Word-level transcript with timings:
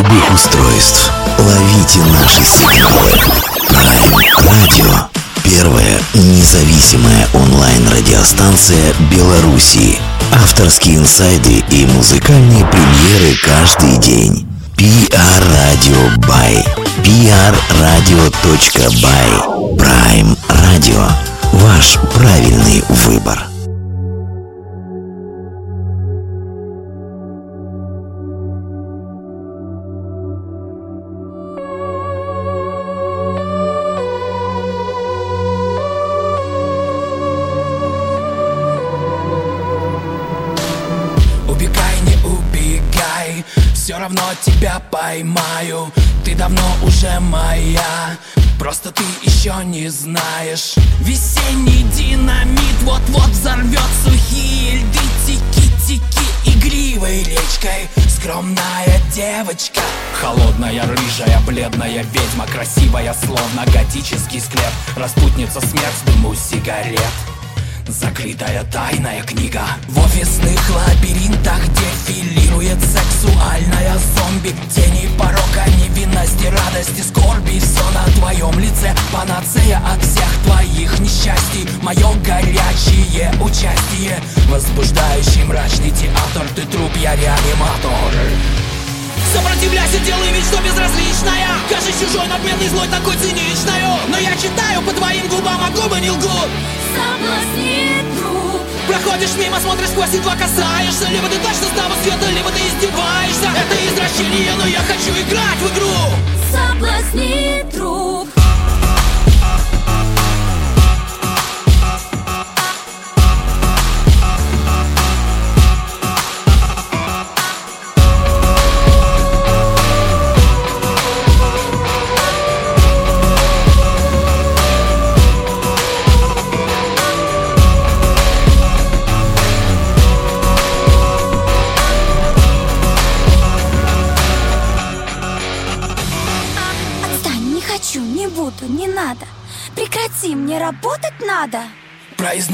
любых 0.00 0.32
устройств. 0.32 1.10
Ловите 1.38 2.00
наши 2.00 2.42
сигналы. 2.44 3.12
Prime 3.68 4.14
Radio. 4.38 5.06
Первая 5.42 6.00
независимая 6.14 7.28
онлайн-радиостанция 7.34 8.94
Беларуси. 9.10 9.98
Авторские 10.32 10.96
инсайды 10.96 11.62
и 11.70 11.86
музыкальные 11.86 12.64
премьеры 12.66 13.36
каждый 13.42 13.98
день. 13.98 14.46
PR 14.76 15.42
Radio 15.52 16.16
by 16.20 16.64
prradio.by 17.68 18.56
Prime 19.76 20.36
Radio. 20.48 21.12
Ваш 21.52 21.98
правильный 22.14 22.82
выбор. 23.06 23.49
Знаешь 50.50 50.74
Весенний 51.00 51.84
динамит 51.92 52.82
вот-вот 52.82 53.28
взорвет 53.28 53.80
сухие 54.04 54.78
льды 54.78 54.98
Тики-тики 55.26 56.02
игривой 56.46 57.22
речкой. 57.22 57.88
Скромная 58.08 59.00
девочка. 59.14 59.80
Холодная, 60.20 60.82
рыжая, 60.86 61.40
бледная 61.46 62.02
ведьма. 62.02 62.46
Красивая, 62.46 63.14
словно 63.14 63.64
готический 63.72 64.40
склеп. 64.40 64.72
Распутница 64.96 65.60
смерть, 65.60 66.04
дыму 66.06 66.34
сигарет 66.34 67.00
Закрытая 67.90 68.62
тайная 68.72 69.20
книга. 69.24 69.62
В 69.88 69.98
офисных 69.98 70.60
лабиринтах 70.70 71.60
дефилирует 71.74 72.78
сексуальная 72.80 73.98
зомби. 74.14 74.54
Тени 74.72 75.08
порока, 75.18 75.68
невинности, 75.76 76.46
радости, 76.46 77.00
скорби. 77.00 77.58
Все 77.58 77.82
на 77.92 78.04
твоем 78.12 78.56
лице. 78.60 78.94
Панацея 79.12 79.82
от 79.84 80.00
всех 80.04 80.32
твоих 80.44 81.00
несчастий. 81.00 81.68
Мое 81.82 82.14
горячее 82.24 83.32
участие. 83.42 84.20
Возбуждающий 84.48 85.42
мрачный 85.42 85.90
театр. 85.90 86.46
Ты 86.54 86.62
труп, 86.66 86.92
я 86.96 87.16
реаниматор 87.16 88.69
Сопротивляйся, 89.32 89.98
делай 90.00 90.32
вид, 90.32 90.44
что 90.44 90.58
безразличная. 90.62 91.48
Кажись 91.68 92.00
чужой, 92.00 92.26
надменный, 92.26 92.68
злой, 92.68 92.88
такой 92.88 93.16
циничной. 93.16 93.82
Но 94.08 94.18
я 94.18 94.34
читаю 94.36 94.82
по 94.82 94.92
твоим 94.92 95.28
губам, 95.28 95.60
а 95.62 95.70
губы 95.70 96.00
не 96.00 96.10
лгут. 96.10 96.50
Соблазнит 96.94 98.04
друг. 98.16 98.60
Проходишь 98.88 99.36
мимо, 99.38 99.60
смотришь 99.60 99.88
сквозь 99.88 100.14
едва 100.14 100.34
касаешься. 100.34 101.08
Либо 101.10 101.28
ты 101.28 101.36
точно 101.36 101.66
с 101.68 101.76
того 101.76 101.94
света, 102.02 102.26
либо 102.30 102.50
ты 102.50 102.60
издеваешься. 102.60 103.48
Это 103.54 103.76
извращение, 103.86 104.54
но 104.56 104.66
я 104.66 104.80
хочу 104.80 105.12
играть 105.12 105.60
в 105.62 105.68
игру. 105.74 105.94
Соблазнит 106.50 107.70
друг 107.70 108.39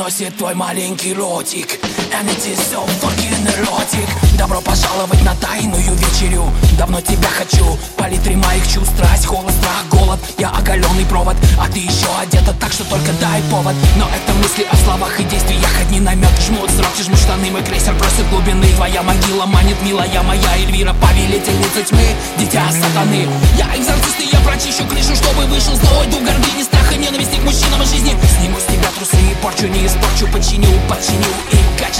Произносит 0.06 0.39
твой 0.39 0.55
маленький 0.55 1.12
ротик 1.15 1.81
Is 2.16 2.59
so 2.72 2.81
fucking 3.04 3.44
erotic 3.44 4.09
Добро 4.38 4.60
пожаловать 4.62 5.22
на 5.22 5.34
тайную 5.34 5.94
вечерю. 5.94 6.44
Давно 6.78 7.00
тебя 7.00 7.28
хочу. 7.28 7.78
Палитре 7.97 8.37
моих 8.37 8.66
чувств. 8.66 8.93
Страсть, 8.97 9.27
холод, 9.27 9.53
страх, 9.53 9.84
голод. 9.91 10.19
Я 10.38 10.49
оголенный 10.50 11.04
провод. 11.06 11.37
А 11.59 11.69
ты 11.69 11.81
еще 11.81 12.06
одета 12.21 12.54
так, 12.60 12.72
что 12.72 12.84
только 12.84 13.12
дай 13.21 13.43
повод. 13.50 13.75
Но 13.97 14.09
это 14.09 14.32
мысли 14.38 14.66
о 14.71 14.77
словах 14.77 15.19
и 15.21 15.25
действиях. 15.25 15.71
Одни 15.81 16.00
намек 16.00 16.31
жмут 16.41 16.71
сроки, 16.71 17.03
жмут 17.03 17.19
штаны. 17.19 17.50
Мой 17.50 17.62
крейсер 17.62 17.94
просит 17.97 18.28
глубины. 18.31 18.66
Твоя 18.77 19.03
могила 19.03 19.47
манит, 19.47 19.77
милая 19.83 20.22
моя. 20.22 20.56
Эльвира 20.56 20.94
Повелительница 20.94 21.83
тьмы, 21.83 22.06
дитя 22.38 22.65
сатаны. 22.71 23.28
Я 23.56 23.69
экзорцист 23.77 24.21
и 24.21 24.28
я 24.33 24.41
прочищу 24.41 24.84
крышу 24.87 25.15
Чтобы 25.16 25.44
вышел 25.47 25.75
злой 25.77 26.06
дух 26.06 26.21
гордыни, 26.22 26.62
страха, 26.62 26.97
ненависти 26.97 27.37
к 27.37 27.44
мужчинам 27.44 27.83
и 27.83 27.87
жизни. 27.87 28.15
Сниму 28.38 28.59
с 28.59 28.65
тебя 28.65 28.88
трусы 28.97 29.16
и 29.16 29.34
порчу 29.43 29.66
Не 29.69 29.87
испорчу, 29.87 30.27
починю, 30.33 30.69
подчиню. 30.88 31.33
И 31.53 31.56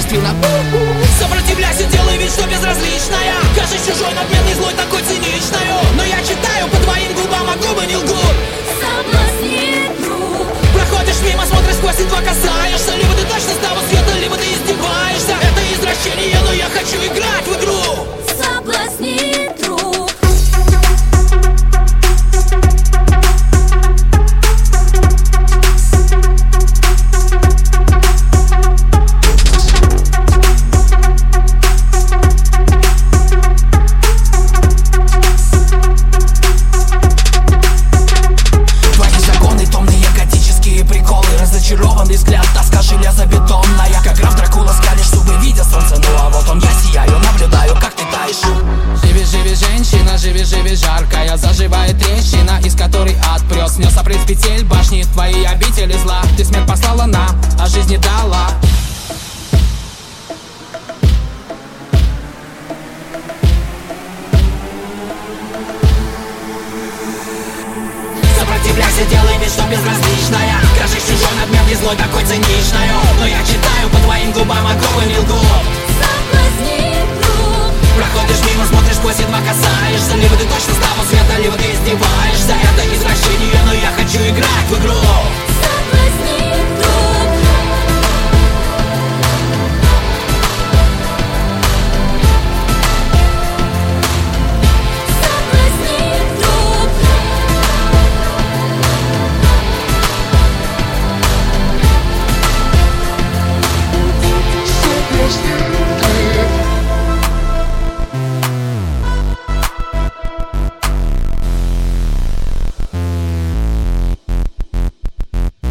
качественно 0.07 0.35
Сопротивляйся, 1.19 1.85
делай 1.85 2.17
вид, 2.19 2.31
что 2.31 2.47
безразличная. 2.47 3.35
Кажись 3.55 3.87
чужой, 3.87 4.13
надменный, 4.15 4.55
злой, 4.55 4.75
такой 4.75 5.03
циничной 5.03 5.67
Но 5.97 6.05
я 6.05 6.21
читаю 6.23 6.69
по 6.69 6.77
твоим 6.79 7.13
губам, 7.15 7.51
а 7.51 7.57
губы 7.57 7.87
не 7.87 7.97
лгут 7.97 8.37
Соблазни 8.81 9.91
друг 10.01 10.47
Проходишь 10.75 11.21
мимо, 11.23 11.45
смотришь 11.47 11.77
сквозь 11.77 11.99
едва 11.99 12.19
касаешься. 12.19 12.97
Либо 12.97 13.15
ты 13.15 13.23
точно 13.23 13.53
с 13.53 13.67
того 13.67 13.81
света, 13.89 14.19
либо 14.21 14.37
ты 14.37 14.45
издеваешься. 14.45 15.35
Это 15.43 15.61
извращение, 15.75 16.39
но 16.45 16.53
я 16.53 16.67
хочу 16.67 16.97
играть 16.97 17.47
в 17.47 17.63
игру 17.63 18.16
безразличная. 69.71 70.59
Кражи 70.77 71.01
чужой 71.01 71.35
надмет 71.41 71.67
и 71.71 71.75
злой 71.75 71.97
такой 71.97 72.23
циничною 72.25 72.99
Но 73.19 73.27
я 73.27 73.41
читаю 73.43 73.89
по 73.91 73.99
твоим 73.99 74.33
губам 74.33 74.67
оковы 74.67 75.05
не 75.07 75.19
лгут 75.19 75.87
Проходишь 77.97 78.45
мимо, 78.45 78.67
смотришь 78.67 78.97
сквозь 78.97 79.19
едва 79.19 79.39
касаешься. 79.41 80.15
Либо 80.17 80.37
ты 80.37 80.45
точно 80.45 80.75
с 80.75 80.81
того 80.85 81.03
света, 81.09 81.41
либо 81.43 81.57
ты 81.57 81.73
издеваешься. 81.73 82.53
Это 82.53 82.95
извращение, 82.95 83.61
но 83.65 83.73
я 83.73 83.91
хочу 83.97 84.19
играть 84.19 84.69
в 84.69 84.79
игру. 84.79 85.46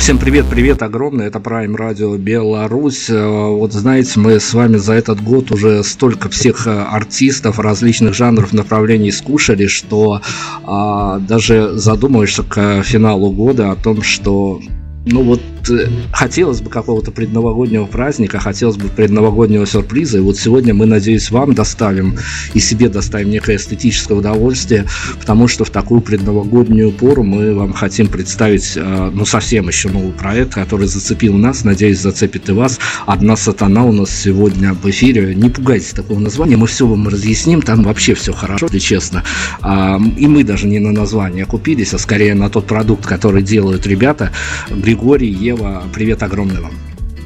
Всем 0.05 0.19
привет, 0.19 0.45
привет 0.45 0.83
огромный, 0.83 1.25
это 1.25 1.39
Prime 1.39 1.75
Radio 1.75 2.15
Беларусь. 2.15 3.09
Э, 3.09 3.25
вот 3.25 3.73
знаете, 3.73 4.19
мы 4.19 4.39
с 4.39 4.53
вами 4.53 4.77
за 4.77 4.93
этот 4.93 5.19
год 5.19 5.51
уже 5.51 5.83
столько 5.83 6.29
всех 6.29 6.67
э, 6.67 6.79
артистов 6.79 7.57
различных 7.57 8.13
жанров, 8.13 8.53
направлений 8.53 9.11
скушали, 9.11 9.65
что 9.65 10.21
а, 10.63 11.17
даже 11.17 11.79
задумываешься 11.79 12.43
к 12.43 12.83
финалу 12.83 13.31
года 13.31 13.71
о 13.71 13.75
том, 13.75 14.03
что 14.03 14.61
ну 15.07 15.23
вот 15.23 15.41
э, 15.69 15.89
хотелось 16.11 16.61
бы 16.61 16.69
какого-то 16.69 17.11
предновогоднего 17.11 17.85
праздника, 17.85 18.39
хотелось 18.39 18.77
бы 18.77 18.87
предновогоднего 18.87 19.65
сюрприза. 19.65 20.17
И 20.17 20.21
вот 20.21 20.37
сегодня 20.37 20.73
мы, 20.73 20.85
надеюсь, 20.85 21.31
вам 21.31 21.53
доставим 21.53 22.17
и 22.53 22.59
себе 22.59 22.89
доставим 22.89 23.29
некое 23.29 23.57
эстетическое 23.57 24.17
удовольствие, 24.17 24.85
потому 25.19 25.47
что 25.47 25.65
в 25.65 25.69
такую 25.69 26.01
предновогоднюю 26.01 26.91
пору 26.91 27.23
мы 27.23 27.53
вам 27.53 27.73
хотим 27.73 28.07
представить, 28.07 28.73
э, 28.75 29.11
ну, 29.13 29.25
совсем 29.25 29.67
еще 29.67 29.89
новый 29.89 30.11
проект, 30.11 30.53
который 30.53 30.87
зацепил 30.87 31.33
нас, 31.33 31.63
надеюсь, 31.63 31.99
зацепит 31.99 32.49
и 32.49 32.51
вас. 32.51 32.79
«Одна 33.05 33.35
сатана» 33.35 33.85
у 33.85 33.91
нас 33.91 34.09
сегодня 34.09 34.73
в 34.73 34.85
эфире. 34.89 35.35
Не 35.35 35.49
пугайтесь 35.49 35.91
такого 35.91 36.19
названия, 36.19 36.57
мы 36.57 36.67
все 36.67 36.85
вам 36.85 37.07
разъясним, 37.07 37.61
там 37.61 37.83
вообще 37.83 38.13
все 38.13 38.33
хорошо, 38.33 38.65
если 38.65 38.79
честно. 38.79 39.23
А, 39.61 39.99
и 40.17 40.27
мы 40.27 40.43
даже 40.43 40.67
не 40.67 40.79
на 40.79 40.91
название 40.91 41.45
купились, 41.45 41.93
а 41.93 41.97
скорее 41.97 42.35
на 42.35 42.49
тот 42.49 42.65
продукт, 42.67 43.05
который 43.05 43.41
делают 43.41 43.87
ребята. 43.87 44.31
Григорий, 44.69 45.29
Ева, 45.29 45.54
привет 45.93 46.23
огромный 46.23 46.61
вам. 46.61 46.73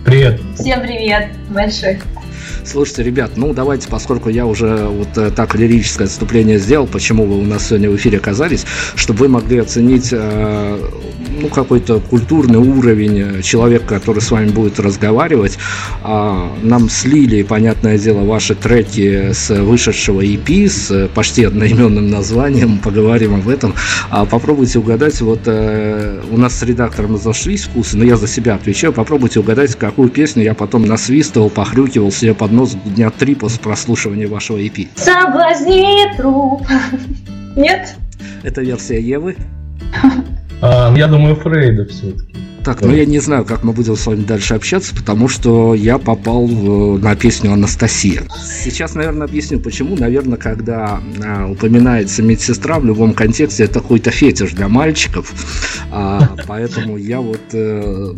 Привет. 0.06 0.42
Всем 0.56 0.82
привет 0.82 1.30
большой. 1.50 2.00
Слушайте, 2.64 3.04
ребят, 3.04 3.32
ну 3.36 3.54
давайте, 3.54 3.88
поскольку 3.88 4.30
я 4.30 4.46
уже 4.46 4.86
вот 4.86 5.18
э, 5.18 5.32
так 5.32 5.56
лирическое 5.56 6.08
отступление 6.08 6.60
сделал, 6.60 6.88
почему 6.88 7.26
вы 7.26 7.40
у 7.40 7.44
нас 7.44 7.68
сегодня 7.68 7.90
в 7.90 7.96
эфире 7.96 8.18
оказались, 8.18 8.66
чтобы 8.96 9.20
вы 9.20 9.30
могли 9.30 9.60
оценить 9.60 10.10
э, 10.12 10.78
ну, 11.42 11.48
какой-то 11.48 12.00
культурный 12.00 12.60
уровень 12.60 13.42
человека, 13.42 13.86
который 13.88 14.22
с 14.22 14.32
вами 14.32 14.50
будет 14.50 14.80
разговаривать. 14.80 15.58
А, 16.04 16.52
нам 16.62 16.90
слили, 16.90 17.44
понятное 17.44 17.98
дело, 17.98 18.26
ваши 18.26 18.56
треки 18.56 19.32
с 19.32 19.50
вышедшего 19.50 20.22
EP 20.22 20.68
с 20.68 21.10
почти 21.14 21.44
одноименным 21.46 22.10
названием, 22.10 22.80
поговорим 22.80 23.36
об 23.36 23.48
этом. 23.48 23.74
А, 24.10 24.26
попробуйте 24.26 24.80
угадать, 24.80 25.22
вот 25.22 25.42
э, 25.46 26.22
у 26.32 26.38
нас 26.38 26.58
с 26.58 26.64
редактором 26.64 27.16
разошлись 27.16 27.64
вкусы, 27.64 27.98
но 27.98 28.04
я 28.04 28.18
за 28.18 28.28
себя 28.28 28.56
отвечаю, 28.56 28.94
попробуйте 28.94 29.40
угадать, 29.40 29.76
какую 29.76 30.10
песню 30.10 30.44
я 30.44 30.54
потом 30.54 30.86
насвистывал, 30.86 31.50
похрюкивал 31.50 32.12
себе 32.12 32.34
под 32.34 32.49
нос 32.52 32.76
дня 32.86 33.10
три 33.10 33.36
после 33.36 33.60
прослушивания 33.60 34.28
вашего 34.28 34.58
EP. 34.58 34.88
Соблазни 34.96 36.16
труп. 36.18 36.68
Нет? 37.56 37.96
Это 38.44 38.62
версия 38.62 39.00
Евы. 39.00 39.36
А, 40.62 40.94
я 40.96 41.08
думаю, 41.08 41.36
Фрейда 41.36 41.86
все-таки. 41.86 42.50
Так, 42.64 42.82
ну 42.82 42.94
я 42.94 43.06
не 43.06 43.20
знаю, 43.20 43.46
как 43.46 43.64
мы 43.64 43.72
будем 43.72 43.96
с 43.96 44.06
вами 44.06 44.24
дальше 44.24 44.54
общаться, 44.54 44.94
потому 44.94 45.28
что 45.30 45.74
я 45.74 45.98
попал 45.98 46.46
в, 46.46 47.00
на 47.00 47.16
песню 47.16 47.54
Анастасия. 47.54 48.24
Сейчас, 48.64 48.96
наверное, 48.96 49.28
объясню, 49.28 49.60
почему. 49.60 49.96
Наверное, 49.96 50.38
когда 50.38 51.00
а, 51.24 51.48
упоминается 51.50 52.22
медсестра 52.22 52.80
в 52.80 52.86
любом 52.86 53.14
контексте, 53.14 53.64
это 53.64 53.80
какой-то 53.80 54.12
фетиш 54.12 54.52
для 54.52 54.68
мальчиков. 54.68 55.34
А, 55.92 56.36
поэтому 56.48 56.98
я 56.98 57.22
вот, 57.22 57.42
э, 57.54 58.14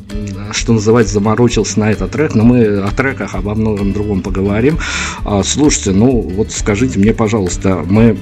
что 0.52 0.74
называется, 0.74 1.14
заморочился 1.14 1.80
на 1.80 1.92
этот 1.92 2.12
трек. 2.12 2.34
Но 2.34 2.44
мы 2.44 2.80
о 2.80 2.92
треках, 2.92 3.36
обо 3.36 3.54
многом 3.54 3.94
другом 3.94 4.22
поговорим. 4.22 4.80
А, 5.24 5.44
слушайте, 5.44 5.92
ну 5.92 6.20
вот 6.20 6.52
скажите 6.52 6.98
мне, 6.98 7.14
пожалуйста, 7.14 7.86
мы 7.88 8.18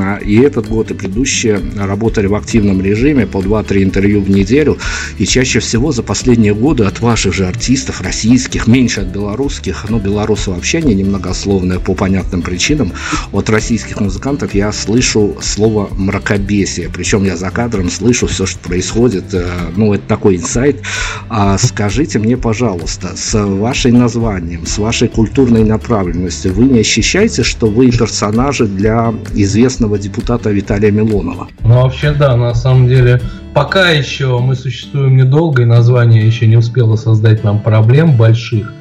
а, 0.00 0.18
и 0.18 0.36
этот 0.36 0.68
год, 0.68 0.92
и 0.92 0.94
предыдущие 0.94 1.60
работали 1.76 2.26
в 2.26 2.34
активном 2.34 2.80
режиме 2.80 3.26
по 3.26 3.42
2-3 3.64 3.82
интервью 3.82 4.20
в 4.20 4.30
неделю, 4.30 4.78
и 5.18 5.26
чаще 5.26 5.60
всего 5.60 5.92
за 5.92 6.02
последние 6.02 6.54
годы 6.54 6.84
от 6.84 7.00
ваших 7.00 7.34
же 7.34 7.46
артистов 7.46 8.00
российских, 8.00 8.66
меньше 8.66 9.00
от 9.00 9.08
белорусских, 9.08 9.86
ну, 9.88 9.98
белорусы 9.98 10.50
вообще 10.50 10.82
не 10.82 10.94
немногословные 10.94 11.80
по 11.80 11.94
понятным 11.94 12.42
причинам, 12.42 12.92
от 13.32 13.50
российских 13.50 14.00
музыкантов 14.00 14.54
я 14.54 14.72
слышу 14.72 15.36
слово 15.40 15.88
мракобесие, 15.96 16.90
причем 16.92 17.24
я 17.24 17.36
за 17.36 17.50
кадром 17.50 17.90
слышу 17.90 18.26
все, 18.26 18.46
что 18.46 18.58
происходит, 18.60 19.32
э, 19.32 19.46
ну, 19.76 19.94
это 19.94 20.06
такой 20.06 20.36
инсайт. 20.36 20.82
А 21.28 21.58
скажите 21.58 22.18
мне, 22.18 22.36
пожалуйста, 22.36 23.16
с 23.16 23.38
вашим 23.38 23.98
названием, 23.98 24.66
с 24.66 24.78
вашей 24.78 25.08
культурной 25.08 25.64
направленностью, 25.64 26.52
вы 26.52 26.64
не 26.64 26.80
ощущаете, 26.80 27.42
что 27.42 27.66
вы 27.66 27.90
персонажи 27.90 28.66
для 28.66 29.14
известного 29.34 29.98
депутата 29.98 30.50
Виталия 30.50 30.90
Милонова? 30.90 31.48
Ну, 31.60 31.74
вообще, 31.74 32.12
да, 32.12 32.36
на 32.36 32.54
самом 32.54 32.88
деле, 32.88 33.20
пока 33.54 33.90
еще 33.90 34.38
мы 34.40 34.56
существуем 34.56 35.16
недолго, 35.16 35.62
и 35.62 35.64
название 35.66 36.26
еще 36.26 36.46
не 36.46 36.56
успело 36.56 36.96
создать 36.96 37.44
нам 37.44 37.60
проблем 37.60 38.16
больших. 38.16 38.72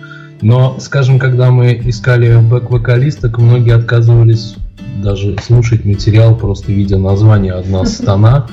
Но, 0.42 0.78
скажем, 0.80 1.20
когда 1.20 1.52
мы 1.52 1.80
искали 1.86 2.36
бэк-вокалисток, 2.42 3.38
многие 3.38 3.76
отказывались 3.76 4.56
даже 5.02 5.38
слушать 5.42 5.86
материал, 5.86 6.36
просто 6.36 6.72
видя 6.72 6.98
название 6.98 7.54
«Одна 7.54 7.86
стана», 7.86 8.48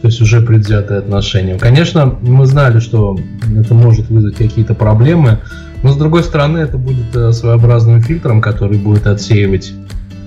то 0.00 0.08
есть 0.08 0.20
уже 0.20 0.40
предвзятое 0.40 0.98
отношение. 0.98 1.58
Конечно, 1.58 2.16
мы 2.20 2.46
знали, 2.46 2.80
что 2.80 3.16
это 3.56 3.74
может 3.74 4.08
вызвать 4.08 4.36
какие-то 4.36 4.74
проблемы, 4.74 5.38
но 5.82 5.92
с 5.92 5.96
другой 5.96 6.22
стороны, 6.24 6.58
это 6.58 6.78
будет 6.78 7.14
э, 7.14 7.32
своеобразным 7.32 8.02
фильтром, 8.02 8.40
который 8.40 8.78
будет 8.78 9.06
отсеивать 9.06 9.72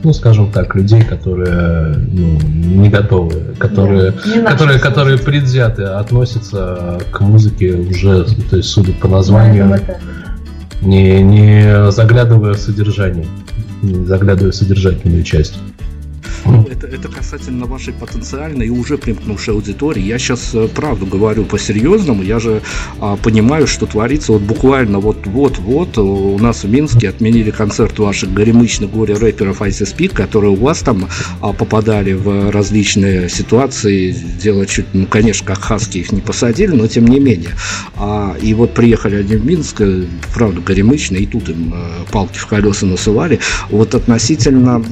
ну, 0.04 0.14
скажем 0.14 0.52
так, 0.52 0.76
людей, 0.76 1.02
которые 1.04 1.96
ну, 1.96 2.40
не 2.42 2.90
готовы, 2.90 3.56
которые, 3.58 4.14
не 4.26 4.42
которые, 4.44 4.80
которые 4.80 5.18
предвзяты 5.18 5.84
относятся 5.84 7.00
к 7.12 7.20
музыке 7.22 7.74
уже, 7.74 8.26
то 8.50 8.58
есть 8.58 8.70
судят 8.70 9.00
по 9.00 9.08
названию, 9.08 9.80
не, 10.82 11.22
не 11.22 11.92
заглядывая 11.92 12.54
в 12.54 12.58
содержание, 12.58 13.28
не 13.82 14.06
заглядывая 14.06 14.52
в 14.52 14.56
содержательную 14.56 15.24
часть. 15.24 15.60
Это, 16.72 16.88
это 16.88 17.08
касательно 17.08 17.66
вашей 17.66 17.94
потенциальной 17.94 18.68
и 18.68 18.70
уже 18.70 18.98
примкнувшей 18.98 19.54
аудитории. 19.54 20.02
Я 20.02 20.18
сейчас 20.18 20.54
э, 20.54 20.68
правду 20.68 21.06
говорю 21.06 21.44
по-серьезному. 21.44 22.24
Я 22.24 22.40
же 22.40 22.62
а, 23.00 23.16
понимаю, 23.18 23.68
что 23.68 23.86
творится 23.86 24.34
вот 24.34 24.42
буквально 24.42 25.00
вот-вот-вот. 25.00 25.98
У 25.98 26.38
нас 26.40 26.64
в 26.64 26.70
Минске 26.70 27.10
отменили 27.10 27.52
концерт 27.52 27.98
ваших 28.00 28.34
горемычных 28.34 28.92
горе-рэперов 28.92 29.62
Ice 29.62 29.86
Speak, 29.86 30.14
которые 30.14 30.52
у 30.52 30.56
вас 30.56 30.80
там 30.80 31.08
а, 31.42 31.54
попадали 31.54 32.14
в 32.14 32.52
различные 32.52 33.30
ситуации. 33.30 34.12
Дело 34.12 34.66
чуть, 34.66 34.88
ну, 34.94 35.06
конечно, 35.06 35.46
как 35.46 35.60
хаски 35.60 36.00
их 36.00 36.12
не 36.12 36.22
посадили, 36.22 36.72
но 36.76 36.88
тем 36.88 37.08
не 37.08 37.20
менее. 37.20 37.52
А, 37.96 38.36
и 38.42 38.54
вот 38.54 38.74
приехали 38.74 39.18
они 39.18 39.36
в 39.36 39.46
Минск, 39.46 39.82
э, 39.82 40.06
правда, 40.34 40.62
горемычные, 40.62 41.24
и 41.24 41.26
тут 41.26 41.50
им 41.50 41.74
а, 41.76 42.06
палки 42.12 42.38
в 42.38 42.48
колеса 42.48 42.86
насылали. 42.86 43.40
Вот 43.70 43.94
относительно 43.96 44.84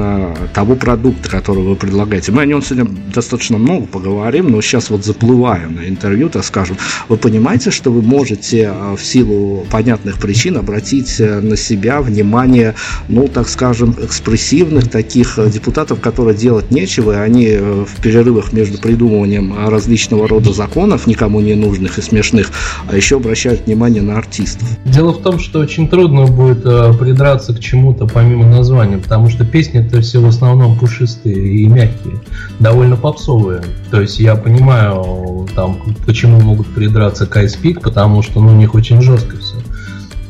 а, 0.00 0.48
того 0.52 0.74
продукта, 0.74 0.97
который 1.28 1.62
вы 1.62 1.76
предлагаете. 1.76 2.32
Мы 2.32 2.42
о 2.42 2.46
нем 2.46 2.62
сегодня 2.62 2.90
достаточно 3.14 3.58
много 3.58 3.86
поговорим, 3.86 4.50
но 4.50 4.60
сейчас 4.60 4.90
вот 4.90 5.04
заплываем 5.04 5.76
на 5.76 5.88
интервью, 5.88 6.28
так 6.28 6.44
скажем. 6.44 6.76
Вы 7.08 7.16
понимаете, 7.16 7.70
что 7.70 7.90
вы 7.90 8.02
можете 8.02 8.68
а, 8.68 8.96
в 8.96 9.02
силу 9.02 9.66
понятных 9.70 10.18
причин 10.18 10.56
обратить 10.56 11.20
э, 11.20 11.40
на 11.40 11.56
себя 11.56 12.00
внимание, 12.00 12.74
ну, 13.08 13.28
так 13.28 13.48
скажем, 13.48 13.94
экспрессивных 14.00 14.88
таких 14.88 15.38
э, 15.38 15.50
депутатов, 15.50 16.00
которые 16.00 16.36
делать 16.36 16.70
нечего, 16.70 17.12
и 17.12 17.16
они 17.16 17.46
э, 17.46 17.84
в 17.86 18.00
перерывах 18.00 18.52
между 18.52 18.78
придумыванием 18.78 19.68
различного 19.68 20.28
рода 20.28 20.52
законов, 20.52 21.06
никому 21.06 21.40
не 21.40 21.54
нужных 21.54 21.98
и 21.98 22.02
смешных, 22.02 22.50
а 22.90 22.96
еще 22.96 23.16
обращают 23.16 23.66
внимание 23.66 24.02
на 24.02 24.18
артистов. 24.18 24.68
Дело 24.84 25.12
в 25.12 25.22
том, 25.22 25.38
что 25.38 25.60
очень 25.60 25.88
трудно 25.88 26.26
будет 26.26 26.62
придраться 26.98 27.54
к 27.54 27.60
чему-то 27.60 28.06
помимо 28.06 28.46
названия, 28.46 28.98
потому 28.98 29.28
что 29.28 29.44
песни 29.44 29.80
это 29.80 30.00
все 30.00 30.20
в 30.20 30.26
основном 30.26 30.78
пушистые 30.88 31.36
и 31.36 31.68
мягкие, 31.68 32.14
довольно 32.58 32.96
попсовые. 32.96 33.62
То 33.90 34.00
есть 34.00 34.18
я 34.18 34.34
понимаю, 34.36 35.46
там, 35.54 35.78
почему 36.06 36.40
могут 36.40 36.66
придраться 36.68 37.26
к 37.26 37.36
Ice 37.36 37.78
потому 37.80 38.22
что 38.22 38.40
ну, 38.40 38.48
у 38.48 38.56
них 38.56 38.74
очень 38.74 39.02
жестко 39.02 39.36
все 39.36 39.56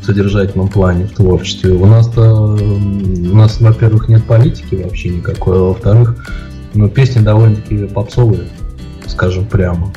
в 0.01 0.05
содержательном 0.05 0.69
плане, 0.69 1.07
в 1.07 1.13
творчестве. 1.13 1.73
У 1.73 1.87
нас-то, 1.87 2.35
у 2.35 3.37
нас, 3.37 3.61
во-первых, 3.61 4.09
нет 4.09 4.25
политики 4.25 4.75
вообще 4.75 5.11
никакой, 5.11 5.59
а 5.59 5.63
во-вторых, 5.65 6.27
ну, 6.75 6.89
песни 6.89 7.21
довольно-таки 7.21 7.87
попсовые, 7.87 8.49
скажем 9.07 9.47
прямо. 9.47 9.93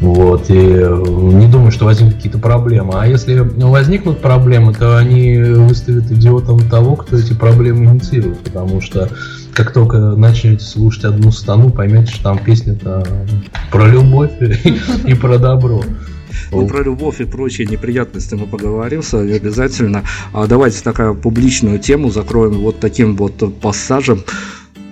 Вот, 0.00 0.50
и 0.50 0.54
не 0.54 1.46
думаю, 1.46 1.70
что 1.70 1.84
возникнут 1.84 2.16
какие-то 2.16 2.38
проблемы. 2.38 2.94
А 2.96 3.06
если 3.06 3.38
возникнут 3.38 4.20
проблемы, 4.20 4.74
то 4.74 4.98
они 4.98 5.38
выставят 5.38 6.10
идиотом 6.10 6.60
того, 6.68 6.96
кто 6.96 7.16
эти 7.16 7.32
проблемы 7.32 7.84
инициирует, 7.84 8.38
потому 8.38 8.80
что 8.80 9.08
как 9.54 9.72
только 9.72 9.98
начнете 9.98 10.64
слушать 10.64 11.04
одну 11.04 11.30
стану, 11.30 11.70
поймете, 11.70 12.12
что 12.12 12.24
там 12.24 12.38
песня-то 12.38 13.06
про 13.70 13.86
любовь 13.88 14.32
и 15.06 15.14
про 15.14 15.38
добро. 15.38 15.82
Ну, 16.50 16.66
про 16.66 16.82
любовь 16.82 17.20
и 17.20 17.24
прочие 17.24 17.66
неприятности 17.66 18.34
мы 18.34 18.46
поговорим 18.46 19.02
с 19.02 19.12
вами 19.12 19.34
обязательно. 19.34 20.02
А 20.32 20.46
давайте 20.46 20.82
такая 20.82 21.14
публичную 21.14 21.78
тему 21.78 22.10
закроем 22.10 22.60
вот 22.60 22.80
таким 22.80 23.16
вот 23.16 23.60
пассажем. 23.60 24.24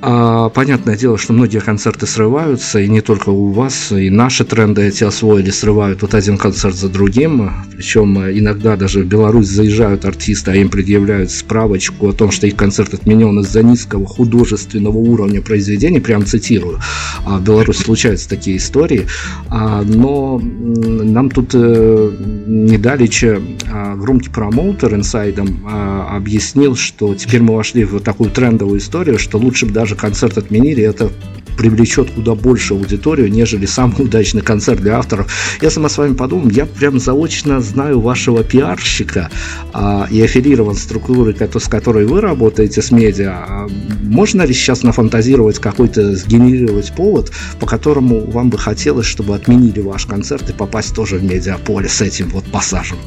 А, 0.04 0.49
понятное 0.49 0.97
дело, 0.97 1.16
что 1.16 1.32
многие 1.32 1.61
концерты 1.61 2.09
срываются, 2.09 2.80
и 2.80 2.88
не 2.88 3.00
только 3.02 3.28
у 3.28 3.52
вас, 3.52 3.92
и 3.92 4.11
наши 4.11 4.44
тренды 4.44 4.82
эти 4.82 5.04
освоили, 5.04 5.50
срывают 5.50 6.02
вот 6.02 6.14
один 6.14 6.38
концерт 6.38 6.75
за 6.75 6.88
другим. 6.88 7.52
Причем 7.71 8.18
иногда 8.18 8.76
даже 8.76 9.02
в 9.02 9.06
Беларусь 9.06 9.47
заезжают 9.47 10.04
артисты, 10.04 10.50
а 10.50 10.56
им 10.56 10.71
предъявляют 10.71 11.30
справочку 11.30 12.09
о 12.09 12.12
том, 12.12 12.32
что 12.32 12.49
их 12.49 12.56
концерт 12.56 12.94
отменен 12.94 13.38
из-за 13.40 13.62
низкого 13.62 14.04
художественного 14.04 14.97
уровня 14.97 15.40
произведения, 15.40 16.00
прям 16.00 16.26
цитирую. 16.26 16.80
А 17.25 17.38
в 17.38 17.44
Беларуси 17.44 17.82
случаются 17.82 18.28
такие 18.28 18.56
истории. 18.56 19.06
А, 19.50 19.82
но 19.82 20.40
нам 20.42 21.30
тут 21.30 21.50
э, 21.54 22.12
недалече 22.49 23.40
а, 23.71 23.94
громкий 23.94 24.30
промоутер 24.30 24.94
инсайдом 24.94 25.64
объяснил, 25.64 26.75
что 26.75 27.14
теперь 27.14 27.40
мы 27.42 27.54
вошли 27.54 27.85
в 27.85 28.00
такую 28.00 28.30
трендовую 28.30 28.80
историю, 28.80 29.18
что 29.18 29.38
лучше 29.38 29.66
бы 29.66 29.73
даже 29.73 29.92
даже 29.93 29.97
концерт 29.97 30.39
отменили, 30.39 30.83
это 30.83 31.11
привлечет 31.59 32.11
куда 32.11 32.35
больше 32.35 32.73
аудиторию, 32.73 33.31
нежели 33.31 33.67
самый 33.67 34.05
удачный 34.05 34.41
концерт 34.41 34.81
для 34.81 34.97
авторов. 34.97 35.31
Я 35.61 35.71
сама 35.71 35.89
с 35.91 35.99
вами 35.99 36.15
подумал, 36.15 36.49
я 36.51 36.65
прям 36.65 36.99
заочно 36.99 37.61
знаю 37.61 38.01
вашего 38.01 38.43
пиарщика 38.43 39.29
а, 39.75 40.09
и 40.11 40.23
аффилирован 40.23 40.77
структурой, 40.77 41.37
с 41.37 41.69
которой 41.69 42.07
вы 42.07 42.23
работаете 42.23 42.81
с 42.81 42.91
медиа. 42.91 43.33
А 43.33 43.67
можно 44.03 44.43
ли 44.43 44.55
сейчас 44.55 44.83
нафантазировать 44.83 45.59
какой-то, 45.59 46.17
сгенерировать 46.17 46.93
повод, 46.93 47.31
по 47.61 47.67
которому 47.67 48.25
вам 48.31 48.49
бы 48.49 48.57
хотелось, 48.57 49.07
чтобы 49.07 49.35
отменили 49.35 49.81
ваш 49.81 50.07
концерт 50.07 50.49
и 50.49 50.53
попасть 50.55 50.95
тоже 50.95 51.19
в 51.19 51.25
медиаполе 51.25 51.89
с 51.89 52.01
этим 52.01 52.31
вот 52.31 52.45
пассажем? 52.45 52.99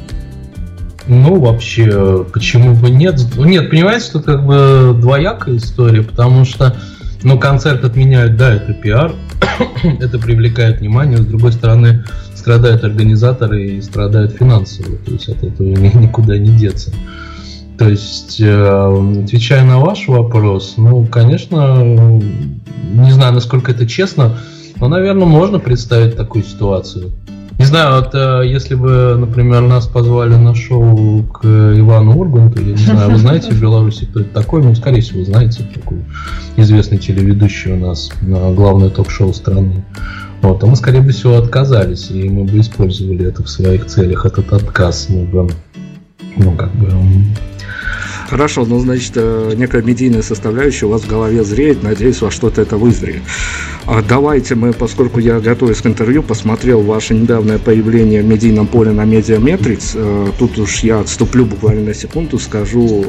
Ну, 1.07 1.39
вообще, 1.39 2.25
почему 2.33 2.73
бы 2.73 2.89
нет? 2.89 3.21
Нет, 3.37 3.69
понимаете, 3.69 4.11
тут 4.13 4.25
как 4.25 4.45
бы 4.45 4.95
двоякая 4.99 5.57
история, 5.57 6.01
потому 6.01 6.45
что, 6.45 6.75
ну, 7.23 7.37
концерт 7.37 7.83
отменяют, 7.83 8.37
да, 8.37 8.55
это 8.55 8.73
пиар, 8.73 9.13
это 9.99 10.17
привлекает 10.17 10.79
внимание, 10.79 11.17
с 11.17 11.25
другой 11.25 11.51
стороны, 11.51 12.03
страдают 12.33 12.83
организаторы 12.83 13.65
и 13.65 13.81
страдают 13.81 14.33
финансово, 14.33 14.97
то 14.97 15.11
есть 15.11 15.29
от 15.29 15.43
этого 15.43 15.67
никуда 15.67 16.37
не 16.37 16.49
деться. 16.49 16.91
То 17.77 17.89
есть, 17.89 18.39
э, 18.39 19.21
отвечая 19.23 19.63
на 19.63 19.79
ваш 19.79 20.07
вопрос, 20.07 20.75
ну, 20.77 21.05
конечно, 21.05 21.83
не 21.83 23.11
знаю, 23.11 23.33
насколько 23.33 23.71
это 23.71 23.85
честно, 23.85 24.37
но, 24.79 24.87
наверное, 24.87 25.25
можно 25.25 25.59
представить 25.59 26.15
такую 26.15 26.43
ситуацию. 26.43 27.11
Не 27.57 27.65
знаю, 27.65 28.01
вот 28.01 28.13
э, 28.13 28.41
если 28.45 28.75
бы, 28.75 29.15
например, 29.17 29.61
нас 29.61 29.87
позвали 29.87 30.35
на 30.35 30.53
шоу 30.53 31.23
к 31.23 31.45
Ивану 31.45 32.17
Урганту, 32.17 32.61
я 32.61 32.71
не 32.73 32.77
знаю, 32.77 33.11
вы 33.11 33.17
знаете 33.17 33.51
в 33.51 33.61
Беларуси, 33.61 34.05
кто 34.05 34.19
это 34.19 34.29
такой? 34.33 34.61
Ну, 34.61 34.75
скорее 34.75 35.01
всего, 35.01 35.23
знаете, 35.23 35.63
такой 35.73 35.99
известный 36.57 36.97
телеведущий 36.97 37.71
у 37.71 37.77
нас 37.77 38.11
на 38.21 38.51
главное 38.51 38.89
ток-шоу 38.89 39.33
страны. 39.33 39.85
Вот, 40.41 40.63
а 40.63 40.67
мы, 40.67 40.75
скорее 40.75 41.01
всего, 41.07 41.37
отказались, 41.37 42.11
и 42.11 42.29
мы 42.29 42.43
бы 42.43 42.59
использовали 42.59 43.25
это 43.25 43.41
в 43.41 43.49
своих 43.49 43.85
целях, 43.85 44.25
этот 44.25 44.51
отказ. 44.51 45.07
Мы 45.09 45.23
бы, 45.23 45.49
ну, 46.35 46.51
как 46.51 46.75
бы, 46.75 46.91
Хорошо, 48.27 48.65
ну, 48.65 48.79
значит, 48.79 49.13
э, 49.15 49.53
некая 49.55 49.83
медийная 49.83 50.23
составляющая 50.23 50.87
у 50.87 50.89
вас 50.89 51.03
в 51.03 51.07
голове 51.07 51.43
зреет, 51.43 51.83
надеюсь, 51.83 52.21
во 52.21 52.31
что-то 52.31 52.61
это 52.61 52.75
вызреет. 52.75 53.21
А 53.85 54.01
давайте 54.01 54.55
мы, 54.55 54.73
поскольку 54.73 55.19
я 55.19 55.39
готовясь 55.39 55.81
к 55.81 55.85
интервью, 55.85 56.23
посмотрел 56.23 56.81
ваше 56.81 57.13
недавнее 57.13 57.59
появление 57.59 58.23
в 58.23 58.25
медийном 58.25 58.65
поле 58.65 58.91
на 58.91 59.05
Медиаметрикс, 59.05 59.91
э, 59.93 60.27
тут 60.39 60.57
уж 60.57 60.79
я 60.79 61.01
отступлю 61.01 61.45
буквально 61.45 61.83
на 61.83 61.93
секунду, 61.93 62.39
скажу, 62.39 63.05
э, 63.05 63.07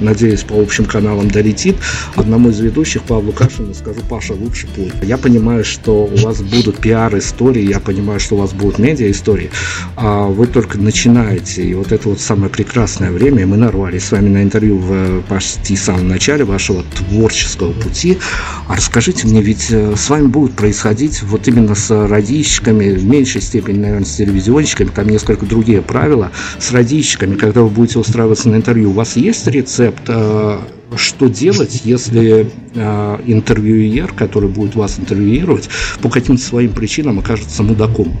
надеюсь, 0.00 0.42
по 0.42 0.60
общим 0.60 0.86
каналам 0.86 1.30
долетит, 1.30 1.76
одному 2.16 2.48
из 2.48 2.58
ведущих, 2.58 3.02
Павлу 3.02 3.30
Кашину, 3.30 3.74
скажу, 3.74 4.00
Паша, 4.08 4.34
лучше 4.34 4.66
пой. 4.74 4.90
Я 5.02 5.18
понимаю, 5.18 5.64
что 5.64 6.06
у 6.06 6.16
вас 6.16 6.42
будут 6.42 6.78
пиар-истории, 6.78 7.62
я 7.62 7.78
понимаю, 7.78 8.18
что 8.18 8.34
у 8.34 8.38
вас 8.38 8.52
будут 8.52 8.80
медиа-истории, 8.80 9.50
а 9.94 10.26
вы 10.26 10.48
только 10.48 10.78
начинаете, 10.78 11.62
и 11.62 11.74
вот 11.74 11.92
это 11.92 12.08
вот 12.08 12.20
самое 12.20 12.50
прекрасное 12.50 13.12
время, 13.12 13.46
мы 13.46 13.56
нарвались 13.56 14.06
с 14.06 14.10
вами 14.10 14.28
на 14.28 14.42
интервью 14.48 14.78
в 14.78 15.22
почти 15.28 15.76
самом 15.76 16.08
начале 16.08 16.44
вашего 16.44 16.82
творческого 16.82 17.72
пути. 17.72 18.18
А 18.66 18.76
расскажите 18.76 19.26
мне, 19.26 19.42
ведь 19.42 19.66
э, 19.70 19.94
с 19.96 20.10
вами 20.10 20.26
будет 20.26 20.52
происходить 20.52 21.22
вот 21.22 21.46
именно 21.48 21.74
с 21.74 21.90
радищиками, 21.90 22.94
в 22.94 23.04
меньшей 23.04 23.40
степени, 23.40 23.78
наверное, 23.78 24.04
с 24.04 24.16
телевизионщиками, 24.16 24.88
там 24.88 25.08
несколько 25.08 25.46
другие 25.46 25.82
правила, 25.82 26.32
с 26.58 26.72
радищиками, 26.72 27.36
когда 27.36 27.62
вы 27.62 27.68
будете 27.68 27.98
устраиваться 27.98 28.48
на 28.48 28.56
интервью, 28.56 28.90
у 28.90 28.94
вас 28.94 29.16
есть 29.16 29.46
рецепт, 29.46 30.02
э, 30.08 30.58
что 30.96 31.28
делать, 31.28 31.82
если 31.84 32.50
э, 32.74 33.18
интервьюер, 33.26 34.12
который 34.14 34.48
будет 34.48 34.74
вас 34.74 34.98
интервьюировать, 34.98 35.68
по 36.00 36.08
каким-то 36.08 36.42
своим 36.42 36.72
причинам 36.72 37.18
окажется 37.18 37.62
мудаком? 37.62 38.18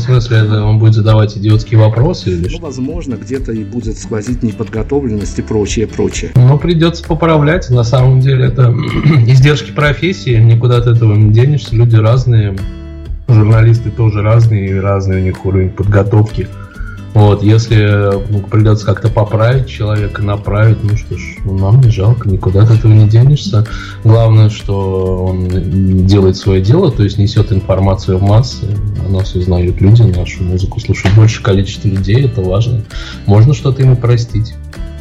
Смысле, 0.00 0.42
он 0.60 0.78
будет 0.78 0.94
задавать 0.94 1.36
идиотские 1.36 1.78
вопросы 1.78 2.30
или 2.30 2.42
ну, 2.44 2.48
что? 2.48 2.62
возможно, 2.62 3.14
где-то 3.14 3.52
и 3.52 3.64
будет 3.64 3.98
сквозить 3.98 4.42
неподготовленность 4.42 5.38
и 5.38 5.42
прочее, 5.42 5.86
прочее. 5.86 6.32
Ну, 6.34 6.58
придется 6.58 7.04
поправлять. 7.04 7.70
На 7.70 7.84
самом 7.84 8.20
деле, 8.20 8.46
это 8.46 8.74
издержки 9.26 9.70
профессии, 9.70 10.36
никуда 10.40 10.78
от 10.78 10.86
этого 10.86 11.14
не 11.14 11.32
денешься. 11.32 11.74
Люди 11.74 11.96
разные, 11.96 12.56
журналисты 13.28 13.90
тоже 13.90 14.22
разные, 14.22 14.70
и 14.70 14.74
разный 14.74 15.20
у 15.20 15.24
них 15.24 15.44
уровень 15.44 15.70
подготовки. 15.70 16.48
Вот, 17.14 17.42
если 17.42 18.12
ну, 18.30 18.40
придется 18.40 18.86
как-то 18.86 19.08
поправить 19.08 19.68
человека, 19.68 20.22
направить, 20.22 20.78
ну 20.82 20.96
что 20.96 21.18
ж, 21.18 21.38
ну, 21.44 21.58
нам 21.58 21.80
не 21.80 21.90
жалко, 21.90 22.28
никуда 22.28 22.62
от 22.62 22.70
этого 22.70 22.92
не 22.92 23.08
денешься. 23.08 23.66
Главное, 24.04 24.48
что 24.48 25.24
он 25.24 26.06
делает 26.06 26.36
свое 26.36 26.62
дело, 26.62 26.92
то 26.92 27.02
есть 27.02 27.18
несет 27.18 27.52
информацию 27.52 28.18
в 28.18 28.22
массы, 28.22 28.66
о 29.04 29.10
нас 29.10 29.34
узнают 29.34 29.80
люди, 29.80 30.02
нашу 30.02 30.44
музыку 30.44 30.78
слушают 30.78 31.16
больше 31.16 31.42
количество 31.42 31.88
людей, 31.88 32.26
это 32.26 32.42
важно. 32.42 32.82
Можно 33.26 33.54
что-то 33.54 33.82
ему 33.82 33.96
простить. 33.96 34.54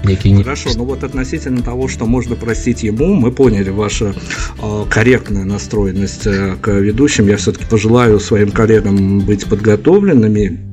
Некий 0.04 0.34
Хорошо, 0.34 0.70
ну 0.76 0.86
вот 0.86 1.04
относительно 1.04 1.62
того, 1.62 1.88
что 1.90 2.06
можно 2.06 2.36
простить 2.36 2.84
ему, 2.84 3.14
мы 3.16 3.32
поняли 3.32 3.70
вашу 3.70 4.14
э, 4.62 4.86
корректную 4.90 5.46
настроенность 5.46 6.26
э, 6.26 6.56
к 6.60 6.70
ведущим. 6.72 7.28
Я 7.28 7.36
все-таки 7.36 7.66
пожелаю 7.66 8.20
своим 8.22 8.52
коллегам 8.52 9.20
быть 9.20 9.46
подготовленными 9.46 10.70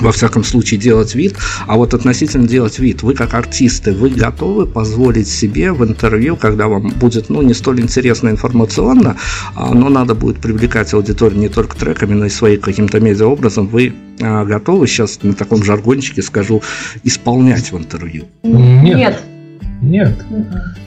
во 0.00 0.12
всяком 0.12 0.44
случае 0.44 0.80
делать 0.80 1.14
вид, 1.14 1.36
а 1.66 1.76
вот 1.76 1.94
относительно 1.94 2.46
делать 2.46 2.78
вид, 2.78 3.02
вы 3.02 3.14
как 3.14 3.34
артисты, 3.34 3.92
вы 3.92 4.10
готовы 4.10 4.66
позволить 4.66 5.28
себе 5.28 5.72
в 5.72 5.84
интервью, 5.84 6.36
когда 6.36 6.68
вам 6.68 6.90
будет, 6.90 7.28
ну, 7.28 7.42
не 7.42 7.54
столь 7.54 7.80
интересно 7.80 8.28
информационно, 8.28 9.16
а, 9.54 9.74
но 9.74 9.88
надо 9.88 10.14
будет 10.14 10.38
привлекать 10.38 10.92
аудиторию 10.94 11.38
не 11.38 11.48
только 11.48 11.76
треками, 11.76 12.14
но 12.14 12.26
и 12.26 12.30
своим 12.30 12.60
каким-то 12.60 13.00
медиаобразом, 13.00 13.66
вы 13.66 13.94
а, 14.20 14.44
готовы 14.44 14.86
сейчас 14.86 15.22
на 15.22 15.34
таком 15.34 15.62
жаргончике, 15.62 16.22
скажу, 16.22 16.62
исполнять 17.04 17.72
в 17.72 17.78
интервью? 17.78 18.24
Нет. 18.42 18.96
Нет. 18.96 19.29
Нет. 19.82 20.14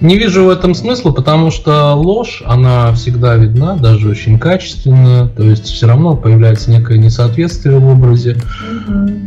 Не 0.01 0.17
вижу 0.17 0.45
в 0.45 0.49
этом 0.49 0.75
смысла, 0.75 1.11
потому 1.11 1.49
что 1.49 1.93
ложь, 1.93 2.43
она 2.45 2.91
всегда 2.93 3.35
видна, 3.35 3.75
даже 3.75 4.09
очень 4.09 4.37
качественно. 4.37 5.27
То 5.27 5.43
есть 5.43 5.65
все 5.65 5.87
равно 5.87 6.15
появляется 6.15 6.69
некое 6.69 6.97
несоответствие 6.97 7.79
в 7.79 7.87
образе. 7.87 8.37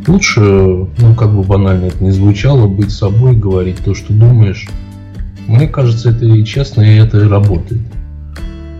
Лучше, 0.07 0.41
ну 0.41 1.15
как 1.17 1.35
бы 1.35 1.43
банально 1.43 1.87
это 1.87 2.03
не 2.03 2.13
звучало, 2.13 2.67
быть 2.67 2.93
собой, 2.93 3.35
говорить 3.37 3.79
то, 3.85 3.95
что 3.95 4.13
думаешь. 4.13 4.69
Мне 5.47 5.69
кажется, 5.69 6.11
это 6.11 6.25
и 6.25 6.45
честно, 6.45 6.83
и 6.83 6.97
это 6.97 7.19
и 7.19 7.29
работает. 7.29 7.81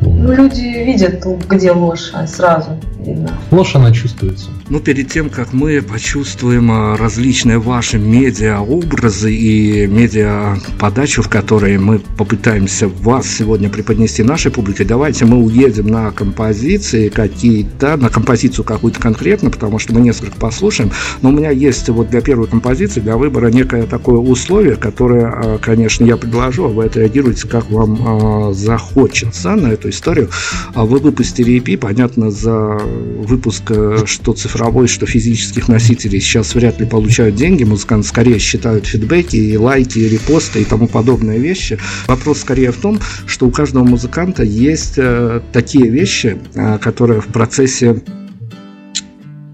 Ну, 0.01 0.33
люди 0.33 0.61
видят, 0.61 1.25
где 1.49 1.73
ложь, 1.73 2.11
а 2.13 2.27
сразу 2.27 2.71
видно. 2.99 3.31
Ложь, 3.51 3.75
она 3.75 3.93
чувствуется. 3.93 4.49
Ну, 4.69 4.81
перед 4.81 5.09
тем, 5.09 5.31
как 5.31 5.53
мы 5.53 5.81
почувствуем 5.81 6.73
а, 6.73 6.97
различные 6.97 7.61
ваши 7.61 7.99
медиа-образы 7.99 9.33
и 9.33 9.87
медиа-подачу, 9.87 11.23
в 11.23 11.29
которой 11.29 11.79
мы 11.79 12.01
попытаемся 12.01 12.89
вас 12.89 13.29
сегодня 13.29 13.71
преподнести 13.71 14.25
нашей 14.25 14.51
публике, 14.51 14.83
давайте 14.85 15.25
мы 15.25 15.37
уедем 15.37 15.87
на 15.87 16.11
композиции 16.11 17.11
какие-то, 17.11 17.97
на 17.97 18.09
композицию 18.09 18.65
какую-то 18.65 18.99
конкретно, 18.99 19.51
потому 19.51 19.79
что 19.79 19.95
мы 19.95 20.01
несколько 20.01 20.37
послушаем. 20.37 20.91
Но 21.23 21.29
у 21.29 21.33
меня 21.33 21.51
есть 21.51 21.89
вот 21.89 22.11
для 22.11 22.21
первой 22.21 22.49
композиции, 22.49 22.99
для 22.99 23.17
выбора 23.17 23.53
некое 23.53 23.85
такое 23.85 24.19
условие, 24.19 24.75
которое, 24.75 25.27
а, 25.27 25.59
конечно, 25.59 26.05
я 26.05 26.17
предложу, 26.17 26.65
а 26.65 26.69
вы 26.69 26.87
отреагируете, 26.87 27.47
как 27.47 27.71
вам 27.71 27.99
а, 28.01 28.53
захочется 28.53 29.55
на 29.55 29.69
эту 29.69 29.91
историю. 29.91 30.29
Вы 30.75 30.99
выпустили 30.99 31.55
EP, 31.61 31.79
понятно, 31.79 32.33
за 32.33 32.81
выпуск 33.21 33.71
что 34.07 34.33
цифровой 34.33 34.56
цифровой, 34.57 34.89
что 34.89 35.07
физических 35.07 35.69
носителей 35.69 36.21
сейчас 36.21 36.55
вряд 36.55 36.81
ли 36.81 36.87
получают 36.87 37.35
деньги. 37.35 37.65
Музыканты 37.65 38.09
скорее 38.09 38.39
считают 38.39 38.87
фидбэки, 38.87 39.37
и 39.37 39.57
лайки, 39.57 39.99
и 39.99 40.09
репосты 40.09 40.63
и 40.63 40.65
тому 40.65 40.89
подобные 40.89 41.39
вещи. 41.39 41.79
Вопрос 42.07 42.41
скорее 42.41 42.73
в 42.73 42.77
том, 42.77 42.99
что 43.27 43.47
у 43.47 43.51
каждого 43.51 43.85
музыканта 43.85 44.43
есть 44.43 44.95
э, 44.97 45.41
такие 45.53 45.91
вещи, 45.91 46.39
э, 46.55 46.79
которые 46.79 47.21
в 47.21 47.27
процессе 47.27 48.03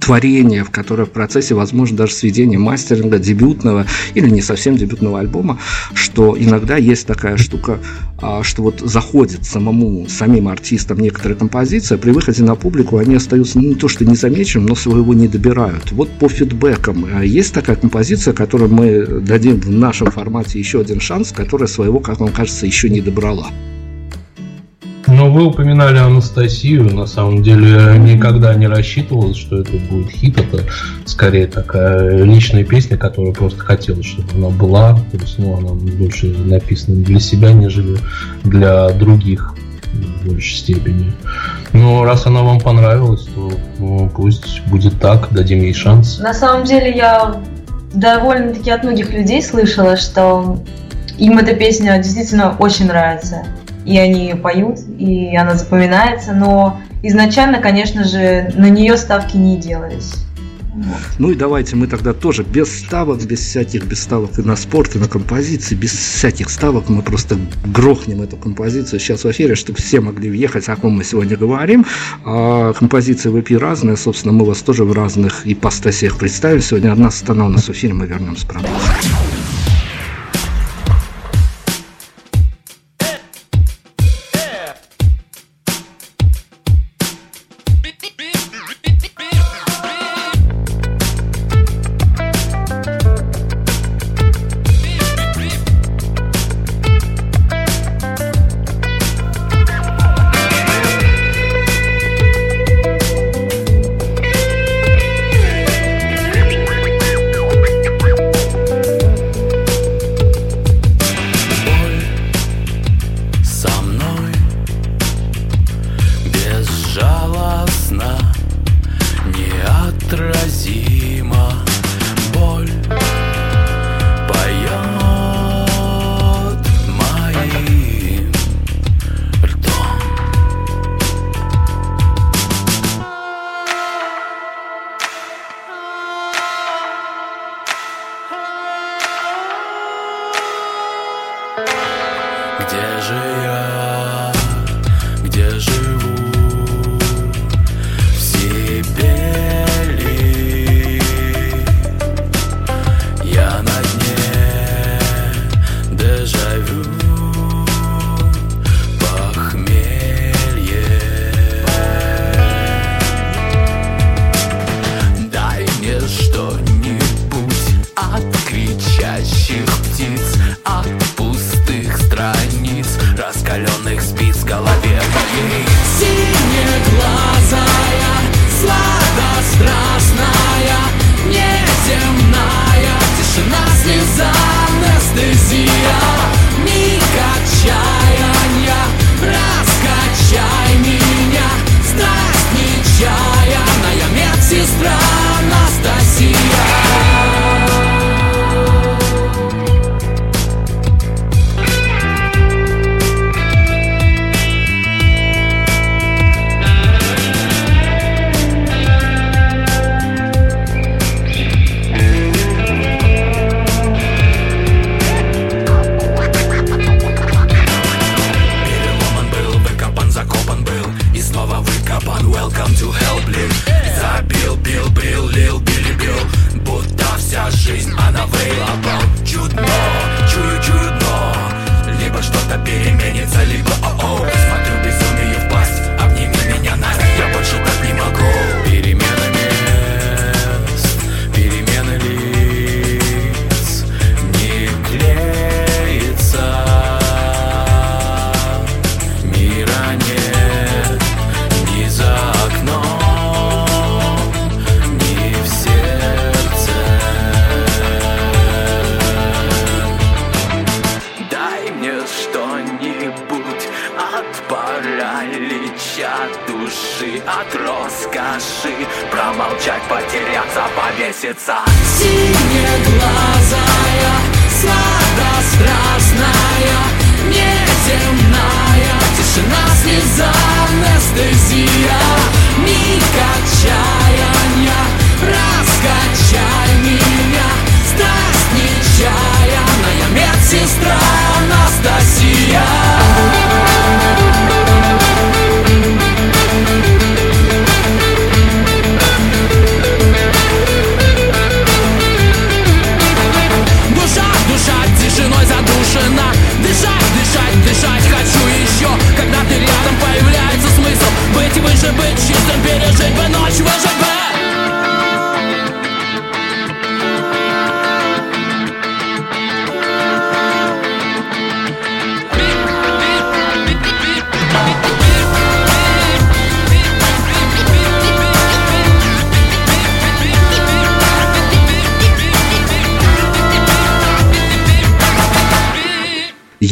творения, 0.02 0.64
в 0.64 0.70
которое 0.70 1.04
в 1.04 1.10
процессе, 1.10 1.54
возможно, 1.54 1.98
даже 1.98 2.12
сведения 2.12 2.58
мастеринга, 2.58 3.18
дебютного 3.18 3.86
или 4.14 4.28
не 4.28 4.42
совсем 4.42 4.76
дебютного 4.76 5.20
альбома, 5.20 5.58
что 5.94 6.36
иногда 6.38 6.76
есть 6.76 7.06
такая 7.06 7.36
штука, 7.36 7.78
а, 8.20 8.42
что 8.42 8.62
вот 8.62 8.80
заходит 8.80 9.44
самому, 9.44 10.06
самим 10.08 10.48
артистам 10.48 10.98
некоторые 10.98 11.38
композиции, 11.38 11.94
а 11.94 11.98
при 11.98 12.10
выходе 12.10 12.42
на 12.42 12.56
публику 12.56 12.98
они 12.98 13.14
остаются 13.14 13.58
ну, 13.58 13.68
не 13.68 13.74
то 13.74 13.88
что 13.88 14.04
незамеченным, 14.04 14.66
но 14.66 14.74
своего 14.74 15.14
не 15.14 15.28
добирают. 15.28 15.92
Вот 15.92 16.10
по 16.18 16.28
фидбэкам 16.28 17.06
а, 17.14 17.24
есть 17.24 17.54
такая 17.54 17.76
композиция, 17.76 18.34
которую 18.34 18.72
мы 18.72 19.06
дадим 19.06 19.60
в 19.60 19.70
нашем 19.70 20.10
формате 20.10 20.58
еще 20.58 20.80
один 20.80 21.00
шанс, 21.00 21.32
которая 21.32 21.68
своего, 21.68 22.00
как 22.00 22.18
вам 22.18 22.32
кажется, 22.32 22.66
еще 22.66 22.90
не 22.90 23.00
добрала. 23.00 23.50
Но 25.06 25.30
вы 25.30 25.44
упоминали 25.46 25.98
Анастасию, 25.98 26.84
на 26.94 27.06
самом 27.06 27.42
деле 27.42 27.98
никогда 27.98 28.54
не 28.54 28.66
рассчитывалось, 28.66 29.36
что 29.36 29.58
это 29.60 29.72
будет 29.72 30.10
хит, 30.10 30.38
это 30.38 30.64
скорее 31.04 31.46
такая 31.46 32.22
личная 32.22 32.64
песня, 32.64 32.96
которая 32.96 33.32
просто 33.32 33.60
хотелось, 33.60 34.06
чтобы 34.06 34.28
она 34.34 34.48
была, 34.48 34.94
то 34.94 35.18
есть, 35.18 35.38
ну, 35.38 35.56
она 35.56 35.70
больше 35.70 36.26
написана 36.28 36.96
для 37.04 37.20
себя, 37.20 37.52
нежели 37.52 37.98
для 38.44 38.90
других 38.90 39.54
в 39.92 40.28
большей 40.28 40.56
степени. 40.56 41.12
Но 41.72 42.04
раз 42.04 42.26
она 42.26 42.42
вам 42.42 42.60
понравилась, 42.60 43.26
то 43.34 43.52
ну, 43.78 44.10
пусть 44.14 44.62
будет 44.66 44.98
так, 45.00 45.32
дадим 45.32 45.60
ей 45.60 45.74
шанс. 45.74 46.18
На 46.18 46.32
самом 46.32 46.64
деле 46.64 46.90
я 46.90 47.42
довольно-таки 47.92 48.70
от 48.70 48.84
многих 48.84 49.12
людей 49.12 49.42
слышала, 49.42 49.96
что 49.96 50.62
им 51.18 51.38
эта 51.38 51.54
песня 51.54 51.98
действительно 51.98 52.56
очень 52.58 52.86
нравится 52.86 53.44
и 53.84 53.98
они 53.98 54.24
ее 54.24 54.36
поют, 54.36 54.78
и 54.98 55.34
она 55.36 55.54
запоминается, 55.54 56.32
но 56.32 56.80
изначально, 57.02 57.60
конечно 57.60 58.04
же, 58.04 58.52
на 58.56 58.68
нее 58.68 58.96
ставки 58.96 59.36
не 59.36 59.56
делались. 59.56 60.14
Ну 61.18 61.30
и 61.30 61.34
давайте 61.34 61.76
мы 61.76 61.86
тогда 61.86 62.14
тоже 62.14 62.44
без 62.44 62.78
ставок, 62.78 63.22
без 63.24 63.40
всяких, 63.40 63.84
без 63.84 64.02
ставок 64.02 64.38
и 64.38 64.42
на 64.42 64.56
спорт, 64.56 64.96
и 64.96 64.98
на 64.98 65.06
композиции, 65.06 65.74
без 65.74 65.92
всяких 65.92 66.48
ставок 66.48 66.88
мы 66.88 67.02
просто 67.02 67.36
грохнем 67.66 68.22
эту 68.22 68.36
композицию 68.36 68.98
сейчас 68.98 69.24
в 69.24 69.30
эфире, 69.30 69.54
чтобы 69.54 69.78
все 69.78 70.00
могли 70.00 70.30
въехать, 70.30 70.68
о 70.68 70.76
ком 70.76 70.96
мы 70.96 71.04
сегодня 71.04 71.36
говорим. 71.36 71.84
А 72.24 72.72
композиции 72.72 73.28
в 73.28 73.36
EP 73.36 73.56
разные, 73.58 73.96
собственно, 73.96 74.32
мы 74.32 74.46
вас 74.46 74.62
тоже 74.62 74.84
в 74.84 74.92
разных 74.92 75.46
ипостасиях 75.46 76.16
представим. 76.16 76.62
Сегодня 76.62 76.92
одна 76.92 77.10
страна 77.10 77.46
у 77.46 77.48
нас 77.48 77.68
в 77.68 77.72
эфире, 77.72 77.92
мы 77.92 78.06
вернемся 78.06 78.46
продолжим. 78.46 78.80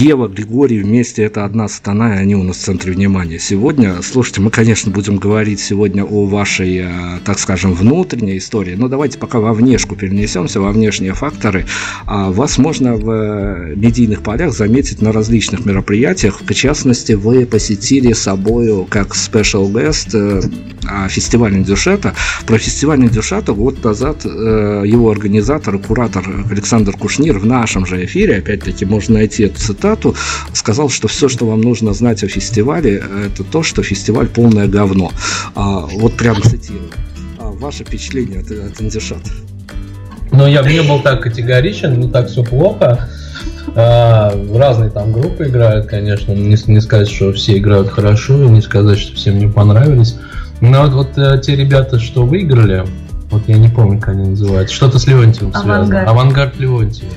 Ева, 0.00 0.28
Григорий 0.28 0.80
вместе 0.80 1.24
это 1.24 1.44
одна 1.44 1.68
сатана, 1.68 2.14
и 2.14 2.20
они 2.20 2.34
у 2.34 2.42
нас 2.42 2.56
в 2.56 2.60
центре 2.60 2.90
внимания. 2.90 3.38
Сегодня, 3.38 4.00
слушайте, 4.00 4.40
мы, 4.40 4.50
конечно, 4.50 4.90
будем 4.90 5.18
говорить 5.18 5.60
сегодня 5.60 6.04
о 6.04 6.24
вашей, 6.24 6.78
э, 6.78 7.18
так 7.22 7.38
скажем, 7.38 7.74
внутренней 7.74 8.38
истории, 8.38 8.76
но 8.76 8.88
давайте 8.88 9.18
пока 9.18 9.40
во 9.40 9.52
внешку 9.52 9.96
перенесемся, 9.96 10.58
во 10.58 10.72
внешние 10.72 11.12
факторы. 11.12 11.66
А 12.06 12.32
вас 12.32 12.56
можно 12.56 12.94
в 12.94 13.10
э, 13.10 13.74
медийных 13.76 14.22
полях 14.22 14.54
заметить 14.54 15.02
на 15.02 15.12
различных 15.12 15.66
мероприятиях. 15.66 16.40
В 16.40 16.54
частности, 16.54 17.12
вы 17.12 17.44
посетили 17.44 18.14
собою 18.14 18.86
как 18.88 19.08
special 19.08 19.70
guest 19.70 20.14
э, 20.14 20.40
а, 20.88 21.08
фестиваль 21.08 21.54
Индюшета. 21.54 22.14
Про 22.46 22.56
фестиваль 22.56 23.02
Индюшета 23.02 23.52
год 23.52 23.84
назад 23.84 24.24
его 24.24 25.10
организатор, 25.10 25.78
куратор 25.78 26.24
Александр 26.50 26.96
Кушнир 26.96 27.38
в 27.38 27.44
нашем 27.44 27.84
же 27.84 28.02
эфире, 28.06 28.38
опять-таки 28.38 28.86
можно 28.86 29.14
найти 29.14 29.44
эту 29.44 29.60
цитату, 29.60 29.89
сказал, 30.52 30.88
что 30.88 31.08
все, 31.08 31.28
что 31.28 31.46
вам 31.46 31.60
нужно 31.60 31.92
знать 31.92 32.22
о 32.24 32.28
фестивале, 32.28 33.02
это 33.26 33.44
то, 33.44 33.62
что 33.62 33.82
фестиваль 33.82 34.28
полное 34.28 34.66
говно. 34.66 35.12
А, 35.54 35.86
вот 35.86 36.14
прям 36.14 36.42
цитирую. 36.42 36.90
А, 37.38 37.50
ваше 37.50 37.84
впечатление 37.84 38.40
от, 38.40 38.50
от 38.50 38.80
Индюшата? 38.80 39.30
Но 40.32 40.46
я 40.46 40.62
бы 40.62 40.72
не 40.72 40.82
был 40.82 41.00
так 41.00 41.22
категоричен, 41.22 41.98
не 41.98 42.08
так 42.08 42.28
все 42.28 42.44
плохо. 42.44 43.08
А, 43.74 44.32
разные 44.54 44.90
там 44.90 45.12
группы 45.12 45.44
играют, 45.44 45.86
конечно. 45.86 46.32
Не, 46.32 46.56
не 46.66 46.80
сказать, 46.80 47.10
что 47.10 47.32
все 47.32 47.58
играют 47.58 47.88
хорошо, 47.88 48.42
и 48.44 48.48
не 48.48 48.62
сказать, 48.62 48.98
что 48.98 49.16
всем 49.16 49.38
не 49.38 49.48
понравились. 49.48 50.16
Но 50.60 50.82
вот, 50.82 50.92
вот 50.92 51.18
э, 51.18 51.40
те 51.42 51.56
ребята, 51.56 51.98
что 51.98 52.24
выиграли, 52.24 52.84
вот 53.30 53.42
я 53.46 53.56
не 53.56 53.68
помню, 53.68 53.98
как 53.98 54.10
они 54.10 54.28
называются, 54.30 54.74
что-то 54.74 54.98
с 54.98 55.06
Леонтьевым 55.06 55.54
Авангард. 55.54 55.86
связано. 55.86 56.10
Авангард 56.10 56.58
Леонтьева. 56.58 57.12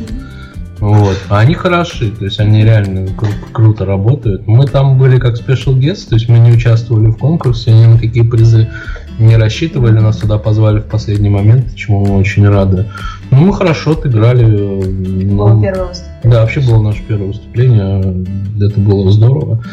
Вот. 0.84 1.18
А 1.30 1.40
они 1.40 1.54
хороши, 1.54 2.12
то 2.12 2.26
есть 2.26 2.42
они 2.42 2.62
реально 2.62 3.08
кру- 3.12 3.52
круто 3.54 3.86
работают. 3.86 4.46
Мы 4.48 4.66
там 4.68 4.98
были 4.98 5.18
как 5.18 5.36
special 5.36 5.80
guest, 5.80 6.10
то 6.10 6.16
есть 6.16 6.28
мы 6.28 6.40
не 6.40 6.52
участвовали 6.52 7.08
в 7.08 7.16
конкурсе, 7.16 7.72
ни 7.72 7.86
на 7.86 7.98
какие 7.98 8.24
призы 8.24 8.70
не 9.18 9.38
рассчитывали, 9.38 10.00
нас 10.00 10.18
туда 10.18 10.38
позвали 10.38 10.80
в 10.80 10.86
последний 10.88 11.30
момент, 11.30 11.74
чему 11.76 12.06
мы 12.06 12.18
очень 12.18 12.46
рады. 12.50 12.88
Ну, 13.32 13.38
мы 13.38 13.54
хорошо 13.54 13.92
отыграли. 13.92 14.44
Было 14.44 15.54
ну, 15.54 15.62
первое 15.62 15.88
выступление. 15.88 16.22
да, 16.24 16.42
вообще 16.42 16.60
было 16.60 16.82
наше 16.82 17.02
первое 17.08 17.28
выступление, 17.28 18.26
это 18.60 18.80
было 18.82 19.10
здорово. 19.10 19.64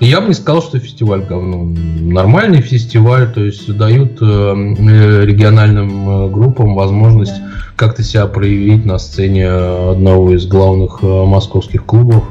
Я 0.00 0.20
бы 0.20 0.28
не 0.28 0.34
сказал, 0.34 0.62
что 0.62 0.78
фестиваль 0.78 1.24
говно. 1.24 1.64
Нормальный 1.64 2.60
фестиваль, 2.60 3.32
то 3.32 3.42
есть 3.42 3.74
дают 3.76 4.18
э, 4.20 4.24
э, 4.24 5.24
региональным 5.24 6.08
э, 6.26 6.30
группам 6.30 6.74
возможность 6.74 7.34
как-то 7.76 8.02
себя 8.02 8.26
проявить 8.26 8.84
на 8.84 8.98
сцене 8.98 9.48
одного 9.48 10.34
из 10.34 10.46
главных 10.46 11.02
московских 11.02 11.84
клубов. 11.84 12.24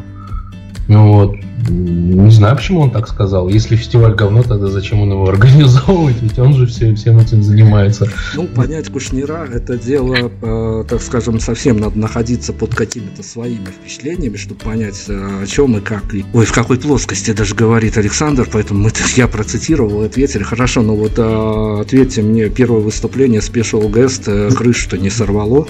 Ну 0.88 1.13
вот, 1.13 1.36
не 1.69 2.32
знаю, 2.32 2.56
почему 2.56 2.82
он 2.82 2.91
так 2.91 3.08
сказал. 3.08 3.47
Если 3.49 3.76
фестиваль 3.76 4.13
говно, 4.13 4.43
тогда 4.43 4.67
зачем 4.67 5.02
он 5.02 5.12
его 5.12 5.28
организовывает? 5.30 6.21
Ведь 6.21 6.38
он 6.39 6.54
же 6.54 6.65
все, 6.65 6.93
всем 6.95 7.19
этим 7.19 7.43
занимается. 7.43 8.08
Ну, 8.36 8.47
понять 8.47 8.89
Кушнира– 8.89 9.47
это 9.52 9.78
дело, 9.78 10.15
э, 10.41 10.84
так 10.88 11.02
скажем, 11.02 11.39
совсем 11.39 11.78
надо 11.78 11.97
находиться 11.97 12.54
под 12.54 12.76
какими-то 12.76 13.23
своими 13.23 13.65
впечатлениями, 13.65 14.38
чтобы 14.38 14.62
понять, 14.62 15.06
э, 15.08 15.43
о 15.43 15.45
чем 15.45 15.78
и 15.78 15.82
как. 15.82 16.13
И, 16.13 16.26
ой, 16.34 16.45
в 16.45 16.52
какой 16.52 16.78
плоскости 16.78 17.32
даже 17.32 17.56
говорит 17.56 17.97
Александр, 17.97 18.47
поэтому 18.52 18.84
мы, 18.84 18.91
я 19.15 19.28
процитировал, 19.28 20.04
ответили. 20.04 20.43
Хорошо, 20.43 20.82
но 20.82 20.95
вот 20.95 21.13
э, 21.17 21.82
ответьте 21.82 22.21
мне, 22.21 22.49
первое 22.49 22.82
выступление 22.82 23.41
Special 23.41 23.89
Guest, 23.91 24.23
э, 24.28 24.54
крышу-то 24.54 24.97
не 24.97 25.10
сорвало? 25.10 25.67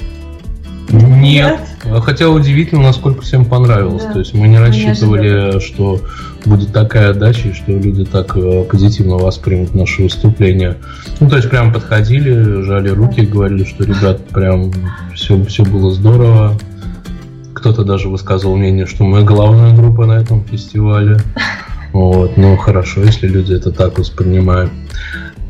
Нет. 0.90 1.60
Хотя 2.02 2.30
удивительно, 2.30 2.84
насколько 2.84 3.22
всем 3.22 3.46
понравилось. 3.46 4.04
Да. 4.04 4.14
То 4.14 4.20
есть 4.20 4.34
мы 4.34 4.48
не 4.48 4.54
Не 4.54 4.60
рассчитывали, 4.60 5.28
ожидали. 5.28 5.60
что 5.60 6.02
будет 6.46 6.74
такая 6.74 7.12
отдача, 7.12 7.50
и 7.50 7.54
что 7.54 7.72
люди 7.72 8.06
так 8.06 8.36
э, 8.36 8.64
позитивно 8.64 9.16
воспримут 9.16 9.74
наше 9.76 10.04
выступление. 10.04 10.78
Ну, 11.20 11.30
то 11.30 11.38
есть 11.38 11.50
прям 11.50 11.74
подходили, 11.74 12.62
жали 12.64 12.90
руки, 12.90 13.22
говорили, 13.22 13.64
что 13.64 13.84
ребят, 13.86 14.28
прям 14.28 14.72
все, 15.14 15.42
все 15.46 15.64
было 15.64 15.92
здорово. 15.92 16.58
Кто-то 17.54 17.84
даже 17.84 18.10
высказывал 18.10 18.58
мнение, 18.58 18.86
что 18.86 19.04
мы 19.04 19.24
главная 19.24 19.74
группа 19.74 20.06
на 20.06 20.14
этом 20.14 20.44
фестивале. 20.44 21.18
Вот, 21.94 22.38
ну 22.38 22.58
хорошо, 22.58 23.04
если 23.04 23.28
люди 23.28 23.54
это 23.54 23.72
так 23.72 24.00
воспринимают. 24.00 24.72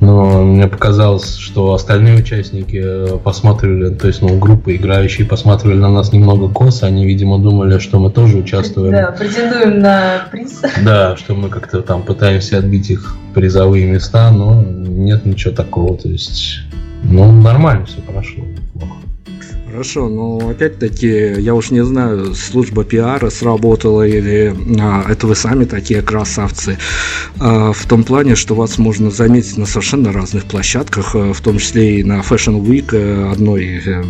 Но 0.03 0.43
мне 0.43 0.67
показалось, 0.67 1.37
что 1.37 1.73
остальные 1.73 2.19
участники 2.19 2.81
э, 2.83 3.17
посмотрели, 3.23 3.89
то 3.89 4.07
есть, 4.07 4.21
ну, 4.21 4.37
группы 4.37 4.75
играющие 4.75 5.25
посмотрели 5.25 5.77
на 5.77 5.89
нас 5.89 6.11
немного 6.11 6.49
косо, 6.49 6.87
они, 6.87 7.05
видимо, 7.05 7.39
думали, 7.39 7.79
что 7.79 7.99
мы 7.99 8.11
тоже 8.11 8.39
участвуем. 8.39 8.91
Да, 8.91 9.15
претендуем 9.17 9.79
на 9.79 10.27
приз. 10.29 10.61
Да, 10.83 11.15
что 11.15 11.35
мы 11.35 11.47
как-то 11.47 11.81
там 11.81 12.03
пытаемся 12.03 12.57
отбить 12.57 12.89
их 12.89 13.15
призовые 13.33 13.85
места, 13.85 14.29
но 14.31 14.61
нет 14.61 15.25
ничего 15.25 15.53
такого, 15.53 15.97
то 15.97 16.09
есть, 16.09 16.59
ну, 17.03 17.31
нормально 17.31 17.85
все 17.85 18.01
прошло. 18.01 18.43
Хорошо, 19.73 20.07
но 20.07 20.49
опять-таки, 20.49 21.33
я 21.39 21.55
уж 21.55 21.71
не 21.71 21.83
знаю, 21.83 22.35
служба 22.35 22.83
пиара 22.83 23.31
сработала 23.31 24.03
или 24.03 24.55
а, 24.79 25.03
это 25.09 25.25
вы 25.25 25.33
сами 25.33 25.65
такие 25.65 26.03
красавцы. 26.03 26.77
А, 27.39 27.73
в 27.73 27.83
том 27.87 28.03
плане, 28.03 28.35
что 28.35 28.53
вас 28.53 28.77
можно 28.77 29.09
заметить 29.09 29.57
на 29.57 29.65
совершенно 29.65 30.13
разных 30.13 30.45
площадках, 30.45 31.15
а, 31.15 31.33
в 31.33 31.41
том 31.41 31.57
числе 31.57 32.01
и 32.01 32.03
на 32.03 32.19
Fashion 32.19 32.63
Week 32.63 32.95
э, 32.95 33.31
одной 33.31 33.81
э, 33.83 34.03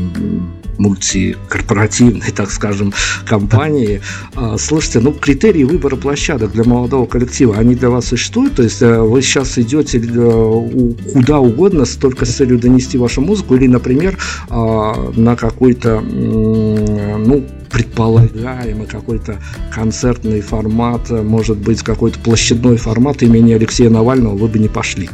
мультикорпоративной, 0.78 2.32
так 2.36 2.52
скажем, 2.52 2.94
компании. 3.26 4.02
А, 4.36 4.58
Слушайте, 4.58 5.00
ну 5.00 5.12
критерии 5.12 5.64
выбора 5.64 5.96
площадок 5.96 6.52
для 6.52 6.64
молодого 6.64 7.06
коллектива, 7.06 7.58
они 7.58 7.76
для 7.76 7.90
вас 7.90 8.08
существуют? 8.08 8.56
То 8.56 8.64
есть 8.64 8.82
э, 8.82 9.00
вы 9.02 9.22
сейчас 9.22 9.58
идете 9.58 10.00
э, 10.00 10.94
куда 11.14 11.40
угодно 11.40 11.86
только 12.00 12.26
с 12.26 12.36
целью 12.36 12.60
донести 12.60 12.98
вашу 12.98 13.22
музыку 13.22 13.56
или, 13.56 13.68
например, 13.68 14.18
а, 14.50 15.12
на 15.16 15.36
какой-то, 15.36 16.02
ну, 16.02 17.46
предполагаемый 17.72 18.86
какой-то 18.86 19.40
концертный 19.74 20.42
формат, 20.42 21.10
может 21.10 21.58
быть, 21.58 21.82
какой-то 21.82 22.20
площадной 22.20 22.78
формат 22.78 23.24
имени 23.24 23.54
Алексея 23.54 23.90
Навального, 23.90 24.36
вы 24.36 24.48
бы 24.48 24.60
не 24.60 24.68
пошли. 24.68 25.10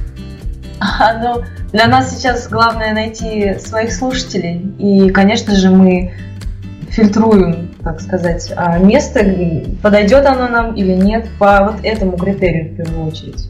А, 0.80 1.13
ну, 1.22 1.44
для 1.74 1.88
нас 1.88 2.15
сейчас 2.15 2.48
главное 2.50 2.94
найти 2.94 3.56
своих 3.60 3.92
слушателей. 3.92 4.62
И, 4.80 5.10
конечно 5.10 5.56
же, 5.56 5.70
мы 5.70 6.13
фильтруем, 6.89 7.70
так 7.84 8.02
сказать, 8.02 8.52
а, 8.56 8.78
место, 8.80 9.20
подойдет 9.82 10.26
оно 10.26 10.48
нам 10.48 10.76
или 10.76 10.94
нет, 10.94 11.30
по 11.38 11.72
вот 11.72 11.86
этому 11.86 12.18
критерию 12.18 12.74
в 12.74 12.78
первую 12.78 13.08
очередь. 13.08 13.48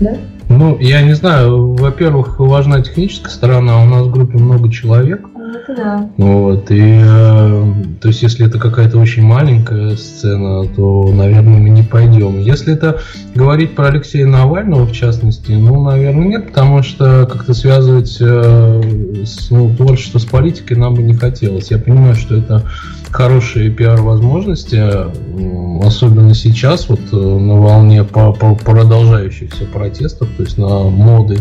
Да? 0.00 0.16
Ну, 0.48 0.78
я 0.78 1.02
не 1.02 1.14
знаю, 1.14 1.74
во-первых, 1.74 2.38
важна 2.38 2.82
техническая 2.82 3.30
сторона, 3.30 3.82
у 3.82 3.86
нас 3.86 4.06
в 4.06 4.10
группе 4.10 4.36
много 4.36 4.70
человек, 4.70 5.31
Это 5.54 5.74
да. 5.76 6.10
Вот, 6.16 6.70
и 6.70 7.00
э, 7.04 7.74
то 8.00 8.08
есть, 8.08 8.22
если 8.22 8.46
это 8.46 8.58
какая-то 8.58 8.98
очень 8.98 9.22
маленькая 9.22 9.96
сцена, 9.96 10.66
то, 10.66 11.12
наверное, 11.12 11.58
мы 11.58 11.68
не 11.68 11.82
пойдем. 11.82 12.38
Если 12.38 12.72
это 12.72 13.00
говорить 13.34 13.74
про 13.74 13.88
Алексея 13.88 14.26
Навального, 14.26 14.86
в 14.86 14.92
частности, 14.92 15.52
ну, 15.52 15.82
наверное, 15.82 16.26
нет, 16.26 16.48
потому 16.48 16.82
что 16.82 17.26
как-то 17.30 17.52
связывать 17.52 18.16
э, 18.20 19.24
с, 19.26 19.50
ну, 19.50 19.74
творчество 19.74 20.18
с 20.18 20.24
политикой 20.24 20.78
нам 20.78 20.94
бы 20.94 21.02
не 21.02 21.14
хотелось. 21.14 21.70
Я 21.70 21.78
понимаю, 21.78 22.14
что 22.14 22.36
это 22.36 22.62
хорошие 23.10 23.70
пиар-возможности, 23.70 24.76
м, 24.76 25.82
особенно 25.82 26.34
сейчас, 26.34 26.88
вот 26.88 27.00
э, 27.12 27.16
на 27.16 27.60
волне 27.60 28.04
по, 28.04 28.32
по 28.32 28.54
продолжающихся 28.54 29.66
протестов, 29.66 30.28
то 30.36 30.44
есть 30.44 30.56
на 30.56 30.84
моды 30.84 31.38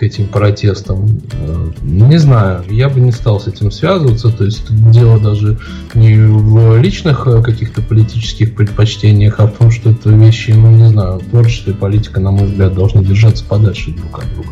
к 0.00 0.02
этим 0.02 0.28
протестам. 0.28 1.20
Э, 1.34 1.70
Не 1.82 2.18
знаю, 2.18 2.64
я 2.70 2.88
бы 2.88 3.00
не 3.00 3.12
стал 3.12 3.38
с 3.38 3.46
этим 3.46 3.70
связываться, 3.70 4.30
то 4.30 4.44
есть 4.44 4.64
дело 4.90 5.20
даже 5.20 5.58
не 5.92 6.14
в 6.16 6.78
личных 6.78 7.26
э, 7.26 7.42
каких-то 7.42 7.82
политических 7.82 8.54
предпочтениях, 8.54 9.34
а 9.40 9.46
в 9.46 9.52
том, 9.58 9.70
что 9.70 9.90
это 9.90 10.08
вещи, 10.08 10.52
ну 10.52 10.70
не 10.70 10.88
знаю, 10.88 11.20
творчество 11.30 11.72
и 11.72 11.74
политика, 11.74 12.18
на 12.18 12.30
мой 12.30 12.46
взгляд, 12.46 12.72
должны 12.74 13.04
держаться 13.04 13.44
подальше 13.44 13.90
друг 13.90 14.20
от 14.20 14.32
друга. 14.32 14.48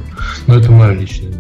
Но 0.46 0.56
это 0.56 0.70
мое 0.70 0.92
личное. 0.92 1.32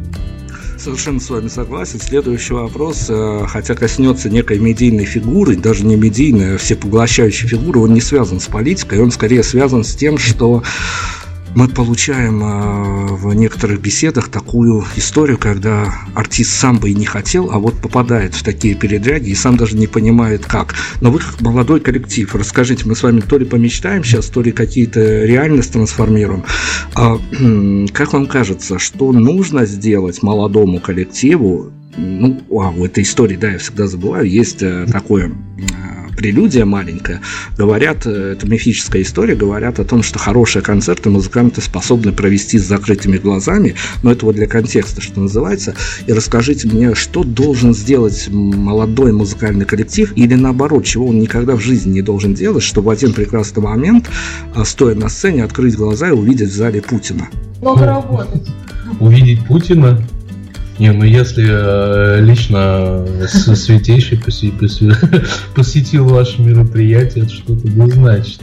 Совершенно 0.78 1.20
с 1.20 1.28
вами 1.28 1.48
согласен. 1.48 2.00
Следующий 2.00 2.54
вопрос, 2.54 3.10
э, 3.10 3.44
хотя 3.46 3.74
коснется 3.74 4.30
некой 4.30 4.58
медийной 4.58 5.04
фигуры, 5.04 5.54
даже 5.54 5.84
не 5.84 5.96
медийной, 5.96 6.54
а 6.54 6.58
всепоглощающей 6.58 7.46
фигуры, 7.46 7.80
он 7.80 7.92
не 7.92 8.00
связан 8.00 8.40
с 8.40 8.46
политикой, 8.46 9.00
он 9.00 9.10
скорее 9.10 9.42
связан 9.42 9.84
с 9.84 9.94
тем, 9.94 10.16
что 10.16 10.62
мы 11.54 11.68
получаем 11.68 12.42
э, 12.42 13.06
в 13.14 13.34
некоторых 13.34 13.80
беседах 13.80 14.28
такую 14.28 14.84
историю, 14.96 15.38
когда 15.38 15.92
артист 16.14 16.52
сам 16.52 16.78
бы 16.78 16.90
и 16.90 16.94
не 16.94 17.06
хотел, 17.06 17.50
а 17.50 17.58
вот 17.58 17.74
попадает 17.80 18.34
в 18.34 18.42
такие 18.42 18.74
передряги 18.74 19.30
и 19.30 19.34
сам 19.34 19.56
даже 19.56 19.76
не 19.76 19.86
понимает 19.86 20.46
как. 20.46 20.74
Но 21.00 21.10
вы 21.10 21.18
как 21.18 21.40
молодой 21.40 21.80
коллектив, 21.80 22.34
расскажите, 22.34 22.84
мы 22.86 22.94
с 22.94 23.02
вами 23.02 23.20
то 23.20 23.38
ли 23.38 23.44
помечтаем 23.44 24.04
сейчас, 24.04 24.26
то 24.26 24.42
ли 24.42 24.52
какие-то 24.52 25.24
реальность 25.24 25.72
трансформируем. 25.72 26.44
А, 26.94 27.18
как 27.92 28.12
вам 28.12 28.26
кажется, 28.26 28.78
что 28.78 29.12
нужно 29.12 29.66
сделать 29.66 30.22
молодому 30.22 30.80
коллективу? 30.80 31.72
Ну, 31.96 32.40
а, 32.50 32.70
в 32.70 32.84
этой 32.84 33.02
истории, 33.02 33.36
да, 33.36 33.52
я 33.52 33.58
всегда 33.58 33.86
забываю, 33.86 34.28
есть 34.28 34.62
э, 34.62 34.86
такое 34.90 35.28
э, 35.28 36.14
прелюдия 36.16 36.64
маленькая, 36.64 37.20
говорят, 37.56 38.06
э, 38.06 38.32
это 38.32 38.46
мифическая 38.46 39.02
история, 39.02 39.34
говорят 39.34 39.80
о 39.80 39.84
том, 39.84 40.02
что 40.02 40.18
хорошие 40.18 40.62
концерты 40.62 41.08
музыканты 41.10 41.60
способны 41.60 42.12
провести 42.12 42.58
с 42.58 42.64
закрытыми 42.64 43.16
глазами, 43.16 43.74
но 44.02 44.12
это 44.12 44.26
вот 44.26 44.34
для 44.34 44.46
контекста, 44.46 45.00
что 45.00 45.20
называется. 45.20 45.74
И 46.06 46.12
расскажите 46.12 46.68
мне, 46.68 46.94
что 46.94 47.24
должен 47.24 47.74
сделать 47.74 48.28
молодой 48.30 49.12
музыкальный 49.12 49.64
коллектив, 49.64 50.12
или 50.14 50.34
наоборот, 50.34 50.84
чего 50.84 51.06
он 51.06 51.18
никогда 51.18 51.56
в 51.56 51.60
жизни 51.60 51.92
не 51.92 52.02
должен 52.02 52.34
делать, 52.34 52.62
чтобы 52.62 52.88
в 52.88 52.90
один 52.90 53.12
прекрасный 53.12 53.62
момент, 53.62 54.10
стоя 54.64 54.94
на 54.94 55.08
сцене, 55.08 55.42
открыть 55.42 55.76
глаза 55.76 56.08
и 56.08 56.12
увидеть 56.12 56.50
в 56.50 56.54
зале 56.54 56.82
Путина? 56.82 57.28
Много 57.60 57.86
работать. 57.86 58.46
Увидеть 59.00 59.44
Путина? 59.46 60.00
Не, 60.78 60.92
ну 60.92 61.04
если 61.04 61.44
э, 61.48 62.20
лично 62.20 63.04
с- 63.26 63.54
святейший 63.56 64.18
посетил 65.54 66.06
ваше 66.06 66.40
мероприятие, 66.40 67.24
это 67.24 67.32
что-то 67.32 67.66
да 67.68 67.86
значит. 67.88 68.40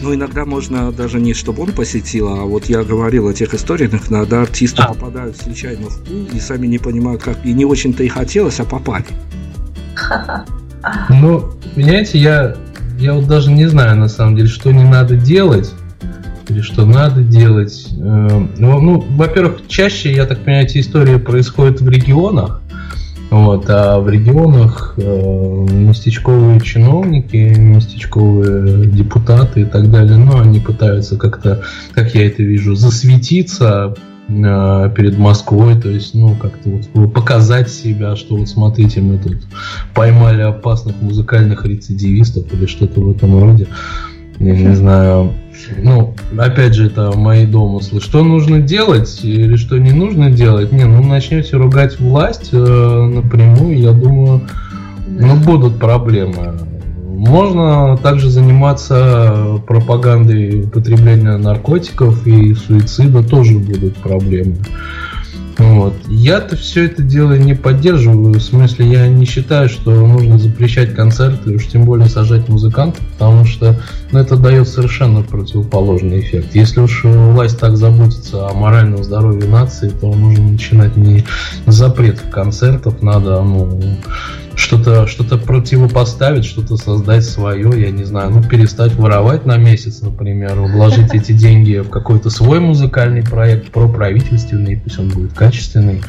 Ну, 0.00 0.14
иногда 0.14 0.44
можно 0.44 0.92
даже 0.92 1.20
не 1.20 1.34
чтобы 1.34 1.62
он 1.62 1.72
посетил, 1.72 2.28
а 2.28 2.44
вот 2.44 2.66
я 2.66 2.82
говорил 2.84 3.28
о 3.28 3.32
тех 3.34 3.54
историях, 3.54 3.92
иногда 4.10 4.42
артисты 4.42 4.82
А. 4.82 4.88
попадают 4.88 5.36
случайно 5.36 5.88
в 5.88 5.98
пул 6.04 6.28
и 6.32 6.38
сами 6.40 6.66
не 6.66 6.78
понимают, 6.78 7.22
как, 7.22 7.44
и 7.44 7.52
не 7.52 7.64
очень-то 7.64 8.02
и 8.02 8.08
хотелось, 8.08 8.60
а 8.60 8.64
попали. 8.64 9.04
Ну, 11.10 11.50
понимаете, 11.74 12.18
я, 12.18 12.56
я 12.98 13.14
вот 13.14 13.26
даже 13.26 13.50
не 13.50 13.66
знаю, 13.66 13.96
на 13.96 14.08
самом 14.08 14.36
деле, 14.36 14.48
что 14.48 14.70
не 14.72 14.84
надо 14.84 15.16
делать, 15.16 15.72
или 16.48 16.60
что 16.60 16.86
надо 16.86 17.22
делать. 17.22 17.88
Э, 17.98 18.46
Ну, 18.58 18.80
ну, 18.80 19.04
во-первых, 19.16 19.62
чаще, 19.68 20.12
я 20.12 20.26
так 20.26 20.38
понимаю, 20.40 20.64
эти 20.64 20.78
истории 20.78 21.16
происходят 21.16 21.80
в 21.80 21.88
регионах, 21.88 22.62
вот, 23.30 23.66
а 23.68 24.00
в 24.00 24.08
регионах 24.08 24.94
э, 24.96 25.66
местечковые 25.70 26.60
чиновники, 26.60 27.36
местечковые 27.36 28.86
депутаты 28.86 29.62
и 29.62 29.64
так 29.64 29.90
далее, 29.90 30.16
ну, 30.16 30.40
они 30.40 30.60
пытаются 30.60 31.18
как-то, 31.18 31.62
как 31.92 32.14
я 32.14 32.26
это 32.26 32.42
вижу, 32.42 32.74
засветиться 32.74 33.94
э, 34.28 34.90
перед 34.96 35.18
Москвой, 35.18 35.78
то 35.78 35.90
есть, 35.90 36.14
ну, 36.14 36.36
как-то 36.36 36.70
вот 36.94 37.12
показать 37.12 37.68
себя, 37.68 38.16
что 38.16 38.36
вот 38.36 38.48
смотрите, 38.48 39.02
мы 39.02 39.18
тут 39.18 39.36
поймали 39.92 40.40
опасных 40.40 40.96
музыкальных 41.02 41.66
рецидивистов 41.66 42.50
или 42.54 42.64
что-то 42.64 43.00
в 43.00 43.10
этом 43.10 43.38
роде. 43.38 43.66
Я 44.38 44.56
не 44.56 44.74
знаю. 44.74 45.34
Ну, 45.76 46.14
опять 46.38 46.74
же, 46.74 46.86
это 46.86 47.12
мои 47.16 47.46
домыслы. 47.46 48.00
Что 48.00 48.22
нужно 48.22 48.60
делать 48.60 49.20
или 49.22 49.56
что 49.56 49.78
не 49.78 49.92
нужно 49.92 50.30
делать? 50.30 50.72
Не, 50.72 50.84
ну 50.84 51.02
начнете 51.02 51.56
ругать 51.56 51.98
власть 52.00 52.50
э, 52.52 52.56
напрямую, 52.56 53.78
я 53.78 53.92
думаю, 53.92 54.42
ну 55.06 55.36
будут 55.36 55.78
проблемы. 55.78 56.54
Можно 57.04 57.98
также 58.00 58.30
заниматься 58.30 59.60
пропагандой 59.66 60.62
употребления 60.62 61.36
наркотиков 61.36 62.26
и 62.26 62.54
суицида, 62.54 63.24
тоже 63.24 63.58
будут 63.58 63.96
проблемы. 63.96 64.56
Вот. 65.58 65.94
Я-то 66.06 66.56
все 66.56 66.86
это 66.86 67.02
дело 67.02 67.32
не 67.34 67.54
поддерживаю, 67.54 68.34
в 68.34 68.40
смысле 68.40 68.90
я 68.90 69.08
не 69.08 69.26
считаю, 69.26 69.68
что 69.68 69.90
нужно 69.90 70.38
запрещать 70.38 70.94
концерты, 70.94 71.56
уж 71.56 71.66
тем 71.66 71.84
более 71.84 72.08
сажать 72.08 72.48
музыкантов, 72.48 73.04
потому 73.12 73.44
что 73.44 73.80
ну, 74.12 74.20
это 74.20 74.36
дает 74.36 74.68
совершенно 74.68 75.22
противоположный 75.22 76.20
эффект. 76.20 76.54
Если 76.54 76.80
уж 76.80 77.02
власть 77.02 77.58
так 77.58 77.76
заботится 77.76 78.48
о 78.48 78.54
моральном 78.54 79.02
здоровье 79.02 79.48
нации, 79.48 79.88
то 79.88 80.14
нужно 80.14 80.52
начинать 80.52 80.96
не 80.96 81.24
с 81.66 81.74
запретов 81.74 82.30
концертов, 82.30 83.02
надо 83.02 83.42
ну, 83.42 83.80
что-то 84.58 85.06
что 85.06 85.24
противопоставить, 85.38 86.44
что-то 86.44 86.76
создать 86.76 87.24
свое, 87.24 87.70
я 87.80 87.90
не 87.90 88.04
знаю, 88.04 88.30
ну 88.30 88.42
перестать 88.42 88.94
воровать 88.94 89.46
на 89.46 89.56
месяц, 89.56 90.02
например, 90.02 90.54
вложить 90.56 91.14
эти 91.14 91.32
деньги 91.32 91.78
в 91.78 91.88
какой-то 91.88 92.28
свой 92.28 92.58
музыкальный 92.58 93.22
проект, 93.22 93.70
проправительственный, 93.70 94.76
пусть 94.76 94.98
он 94.98 95.08
будет 95.08 95.32
качественный, 95.32 96.02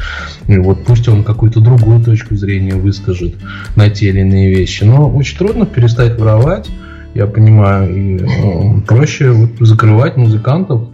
и 0.48 0.58
вот 0.58 0.84
пусть 0.84 1.08
он 1.08 1.24
какую-то 1.24 1.60
другую 1.60 2.04
точку 2.04 2.36
зрения 2.36 2.74
выскажет 2.74 3.36
на 3.76 3.90
те 3.90 4.10
или 4.10 4.22
иные 4.22 4.50
вещи. 4.50 4.84
Но 4.84 5.10
очень 5.10 5.38
трудно 5.38 5.68
перестать 5.68 6.20
воровать, 6.20 6.68
я 7.14 7.28
понимаю, 7.28 7.96
и 7.96 8.20
ну, 8.20 8.82
проще 8.82 9.30
вот 9.30 9.52
закрывать 9.60 10.18
музыкантов, 10.18 10.90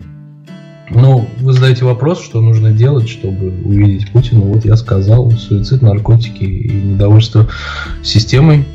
ну, 0.89 1.27
вы 1.39 1.53
задаете 1.53 1.85
вопрос, 1.85 2.21
что 2.21 2.41
нужно 2.41 2.71
делать, 2.71 3.09
чтобы 3.09 3.47
увидеть 3.63 4.11
Путина. 4.11 4.41
Вот 4.41 4.65
я 4.65 4.75
сказал, 4.75 5.31
суицид, 5.31 5.81
наркотики 5.81 6.43
и 6.43 6.71
недовольство 6.71 7.47
системой. 8.03 8.65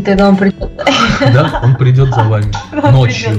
И 0.00 0.02
тогда 0.02 0.30
он 0.30 0.36
придет. 0.38 0.70
Да, 1.20 1.60
он 1.62 1.76
придет 1.76 2.08
за 2.08 2.24
вами 2.24 2.50
Он 2.82 2.94
ночью. 2.94 3.38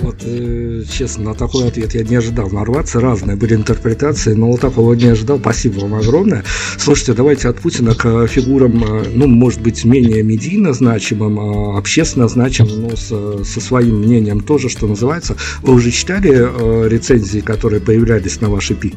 Вот, 0.00 0.16
э, 0.22 0.82
честно, 0.90 1.30
на 1.30 1.34
такой 1.34 1.66
ответ 1.66 1.94
я 1.94 2.02
не 2.02 2.16
ожидал 2.16 2.50
нарваться. 2.50 3.00
Разные 3.00 3.38
были 3.38 3.54
интерпретации, 3.54 4.34
но 4.34 4.48
вот 4.48 4.60
такого 4.60 4.92
не 4.92 5.06
ожидал. 5.06 5.38
Спасибо 5.38 5.80
вам 5.80 5.94
огромное. 5.94 6.44
Слушайте, 6.76 7.14
давайте 7.14 7.48
от 7.48 7.58
Путина 7.58 7.94
к 7.94 8.26
фигурам, 8.26 8.84
э, 8.84 9.04
ну, 9.14 9.26
может 9.26 9.62
быть, 9.62 9.82
менее 9.86 10.22
медийно 10.22 10.74
значимым, 10.74 11.40
а 11.40 11.78
общественно 11.78 12.28
значимым, 12.28 12.82
но 12.82 12.96
со, 12.96 13.42
со 13.42 13.60
своим 13.62 14.00
мнением 14.00 14.40
тоже, 14.40 14.68
что 14.68 14.86
называется. 14.86 15.36
Вы 15.62 15.72
уже 15.72 15.90
читали 15.90 16.32
э, 16.34 16.88
рецензии, 16.90 17.40
которые 17.40 17.80
появлялись 17.80 18.42
на 18.42 18.50
вашей 18.50 18.76
пи? 18.76 18.92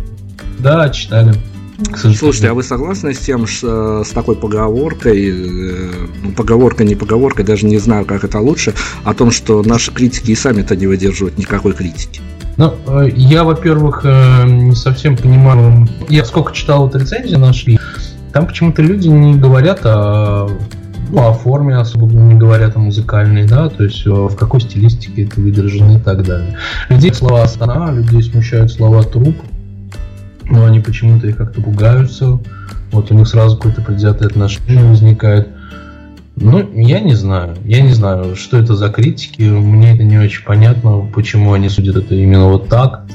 Да, 0.59 0.89
читали. 0.89 1.35
Слушайте, 1.93 2.49
а 2.49 2.53
вы 2.53 2.63
согласны 2.63 3.13
с 3.13 3.19
тем, 3.19 3.47
что 3.47 4.03
с 4.03 4.09
такой 4.09 4.35
поговоркой, 4.35 5.29
э, 5.29 5.91
ну, 6.23 6.31
поговорка, 6.31 6.83
не 6.83 6.95
поговорка, 6.95 7.43
даже 7.43 7.65
не 7.65 7.77
знаю, 7.79 8.05
как 8.05 8.23
это 8.23 8.39
лучше, 8.39 8.73
о 9.03 9.13
том, 9.13 9.31
что 9.31 9.61
наши 9.63 9.91
критики 9.91 10.31
и 10.31 10.35
сами-то 10.35 10.75
не 10.75 10.87
выдерживают 10.87 11.37
никакой 11.37 11.73
критики? 11.73 12.21
Ну, 12.57 12.73
э, 12.87 13.09
я, 13.15 13.43
во-первых, 13.43 14.01
э, 14.05 14.47
не 14.47 14.75
совсем 14.75 15.17
понимаю. 15.17 15.87
Я 16.07 16.23
сколько 16.23 16.53
читал 16.53 16.83
вот 16.83 16.95
рецензии 16.95 17.35
нашли, 17.35 17.77
там 18.31 18.47
почему-то 18.47 18.81
люди 18.81 19.09
не 19.09 19.35
говорят 19.35 19.81
о, 19.83 20.47
ну, 21.09 21.27
о 21.27 21.33
форме 21.33 21.75
особо 21.75 22.07
не 22.07 22.35
говорят 22.35 22.77
о 22.77 22.79
музыкальной, 22.79 23.45
да, 23.45 23.67
то 23.67 23.83
есть 23.83 24.05
в 24.05 24.35
какой 24.35 24.61
стилистике 24.61 25.25
это 25.25 25.41
выдержано 25.41 25.97
и 25.97 25.99
так 25.99 26.23
далее. 26.23 26.57
Людей 26.87 27.13
слова 27.13 27.45
стана, 27.47 27.91
людей 27.91 28.23
смущают 28.23 28.71
слова 28.71 29.03
труп, 29.03 29.35
но 30.49 30.65
они 30.65 30.79
почему-то 30.79 31.27
их 31.27 31.37
как-то 31.37 31.61
пугаются. 31.61 32.39
Вот 32.91 33.11
у 33.11 33.13
них 33.13 33.27
сразу 33.27 33.57
какое-то 33.57 33.81
предвзятое 33.81 34.29
отношение 34.29 34.83
возникает. 34.83 35.49
Ну, 36.35 36.69
я 36.73 36.99
не 36.99 37.13
знаю. 37.13 37.55
Я 37.63 37.81
не 37.81 37.93
знаю, 37.93 38.35
что 38.35 38.57
это 38.57 38.75
за 38.75 38.89
критики. 38.89 39.43
Мне 39.43 39.93
это 39.93 40.03
не 40.03 40.17
очень 40.17 40.43
понятно, 40.43 41.09
почему 41.13 41.53
они 41.53 41.69
судят 41.69 41.95
это 41.95 42.15
именно 42.15 42.47
вот 42.47 42.67
так. 42.67 43.05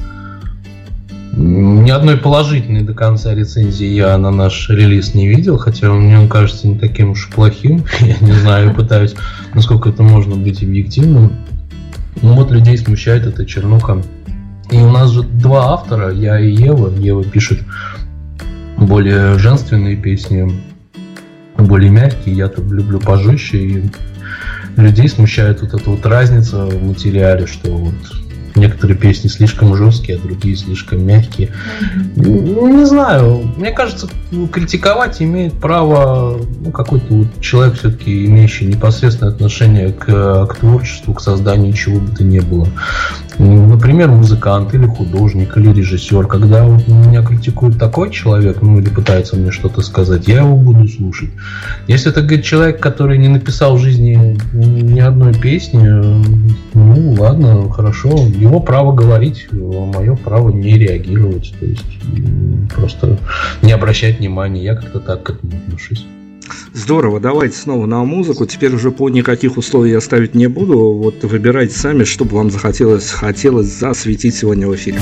Ни 1.33 1.89
одной 1.91 2.17
положительной 2.17 2.81
до 2.81 2.93
конца 2.93 3.33
рецензии 3.33 3.87
я 3.87 4.17
на 4.17 4.31
наш 4.31 4.69
релиз 4.69 5.13
не 5.13 5.27
видел, 5.27 5.57
хотя 5.57 5.89
мне 5.93 6.19
он 6.19 6.27
кажется 6.27 6.67
не 6.67 6.77
таким 6.77 7.11
уж 7.11 7.29
плохим. 7.29 7.85
Я 8.01 8.17
не 8.19 8.33
знаю, 8.33 8.75
пытаюсь, 8.75 9.15
насколько 9.53 9.89
это 9.89 10.03
можно 10.03 10.35
быть 10.35 10.61
объективным. 10.61 11.31
Ну 12.21 12.33
вот 12.35 12.51
людей 12.51 12.77
смущает 12.77 13.25
эта 13.25 13.45
чернуха. 13.45 14.03
И 14.71 14.77
у 14.77 14.89
нас 14.89 15.11
же 15.11 15.23
два 15.23 15.73
автора, 15.73 16.11
я 16.11 16.39
и 16.39 16.49
Ева. 16.49 16.89
Ева 16.97 17.23
пишет 17.23 17.59
более 18.77 19.37
женственные 19.37 19.97
песни, 19.97 20.51
более 21.57 21.89
мягкие, 21.89 22.35
я-то 22.35 22.61
люблю 22.61 22.99
пожестче, 22.99 23.57
и 23.57 23.83
людей 24.77 25.09
смущает 25.09 25.61
вот 25.61 25.73
эта 25.73 25.89
вот 25.89 26.05
разница 26.05 26.65
в 26.65 26.83
материале, 26.83 27.47
что 27.47 27.69
вот 27.69 27.95
некоторые 28.55 28.97
песни 28.97 29.27
слишком 29.27 29.75
жесткие, 29.75 30.17
а 30.17 30.21
другие 30.21 30.55
слишком 30.55 31.05
мягкие. 31.05 31.51
Ну, 32.15 32.67
не 32.67 32.85
знаю, 32.85 33.51
мне 33.57 33.71
кажется, 33.71 34.09
критиковать 34.51 35.21
имеет 35.21 35.53
право 35.53 36.39
ну, 36.59 36.71
какой-то 36.71 37.13
вот 37.13 37.27
человек, 37.39 37.75
все-таки 37.77 38.25
имеющий 38.25 38.65
непосредственное 38.65 39.33
отношение 39.33 39.91
к, 39.91 40.47
к 40.47 40.55
творчеству, 40.55 41.13
к 41.13 41.21
созданию 41.21 41.73
чего 41.73 41.99
бы 41.99 42.15
то 42.15 42.23
ни 42.23 42.39
было. 42.39 42.67
Например, 43.37 44.09
музыкант 44.09 44.73
или 44.73 44.85
художник 44.85 45.57
или 45.57 45.71
режиссер. 45.73 46.27
Когда 46.27 46.63
вот 46.63 46.87
меня 46.87 47.23
критикует 47.23 47.79
такой 47.79 48.11
человек, 48.11 48.61
ну 48.61 48.79
или 48.79 48.89
пытается 48.89 49.35
мне 49.35 49.51
что-то 49.51 49.81
сказать, 49.81 50.27
я 50.27 50.39
его 50.39 50.55
буду 50.55 50.87
слушать. 50.87 51.29
Если 51.87 52.11
это 52.11 52.21
говорит 52.21 52.43
человек, 52.43 52.79
который 52.79 53.17
не 53.17 53.29
написал 53.29 53.77
в 53.77 53.79
жизни 53.81 54.37
ни 54.53 54.99
одной 54.99 55.33
песни, 55.33 55.87
ну 56.73 57.13
ладно, 57.13 57.71
хорошо, 57.71 58.09
его 58.09 58.59
право 58.59 58.93
говорить, 58.93 59.47
мое 59.51 60.15
право 60.15 60.49
не 60.49 60.77
реагировать, 60.77 61.53
то 61.59 61.65
есть 61.65 62.69
просто 62.75 63.17
не 63.61 63.71
обращать 63.71 64.19
внимания. 64.19 64.63
Я 64.63 64.75
как-то 64.75 64.99
так 64.99 65.23
к 65.23 65.29
этому 65.31 65.53
отношусь. 65.67 66.05
Здорово, 66.73 67.19
давайте 67.19 67.57
снова 67.57 67.85
на 67.85 68.03
музыку. 68.03 68.45
Теперь 68.45 68.73
уже 68.73 68.91
по 68.91 69.09
никаких 69.09 69.57
условий 69.57 69.91
я 69.91 70.01
ставить 70.01 70.35
не 70.35 70.47
буду. 70.47 70.93
Вот 70.93 71.23
выбирайте 71.23 71.77
сами, 71.77 72.03
что 72.03 72.25
бы 72.25 72.37
вам 72.37 72.51
захотелось 72.51 73.09
хотелось 73.09 73.67
засветить 73.67 74.35
сегодня 74.35 74.67
в 74.67 74.75
эфире. 74.75 74.99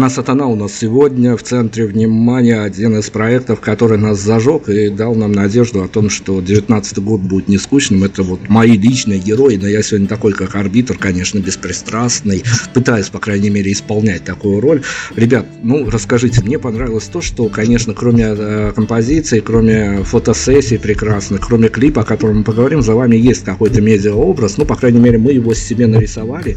Одна 0.00 0.08
сатана 0.08 0.46
у 0.46 0.56
нас 0.56 0.72
сегодня 0.72 1.36
в 1.36 1.42
центре 1.42 1.84
внимания, 1.84 2.62
один 2.62 2.98
из 2.98 3.10
проектов, 3.10 3.60
который 3.60 3.98
нас 3.98 4.18
зажег 4.18 4.70
и 4.70 4.88
дал 4.88 5.14
нам 5.14 5.32
надежду 5.32 5.82
о 5.82 5.88
том, 5.88 6.08
что 6.08 6.36
2019 6.36 6.98
год 7.00 7.20
будет 7.20 7.48
не 7.48 7.58
скучным. 7.58 8.04
Это 8.04 8.22
вот 8.22 8.48
мои 8.48 8.78
личные 8.78 9.18
герои, 9.18 9.56
но 9.56 9.68
я 9.68 9.82
сегодня 9.82 10.08
такой, 10.08 10.32
как 10.32 10.54
арбитр, 10.54 10.96
конечно, 10.96 11.38
беспристрастный, 11.40 12.42
пытаюсь, 12.72 13.10
по 13.10 13.18
крайней 13.18 13.50
мере, 13.50 13.72
исполнять 13.72 14.24
такую 14.24 14.62
роль. 14.62 14.80
Ребят, 15.16 15.44
ну, 15.62 15.90
расскажите, 15.90 16.40
мне 16.40 16.58
понравилось 16.58 17.04
то, 17.04 17.20
что, 17.20 17.50
конечно, 17.50 17.92
кроме 17.92 18.24
э, 18.24 18.72
композиции, 18.74 19.40
кроме 19.40 20.02
фотосессий 20.04 20.78
прекрасных, 20.78 21.46
кроме 21.46 21.68
клипа, 21.68 22.00
о 22.00 22.04
котором 22.04 22.38
мы 22.38 22.44
поговорим, 22.44 22.80
за 22.80 22.94
вами 22.94 23.16
есть 23.16 23.44
какой-то 23.44 23.82
медиаобраз, 23.82 24.56
ну, 24.56 24.64
по 24.64 24.76
крайней 24.76 25.00
мере, 25.00 25.18
мы 25.18 25.32
его 25.32 25.52
себе 25.52 25.86
нарисовали. 25.86 26.56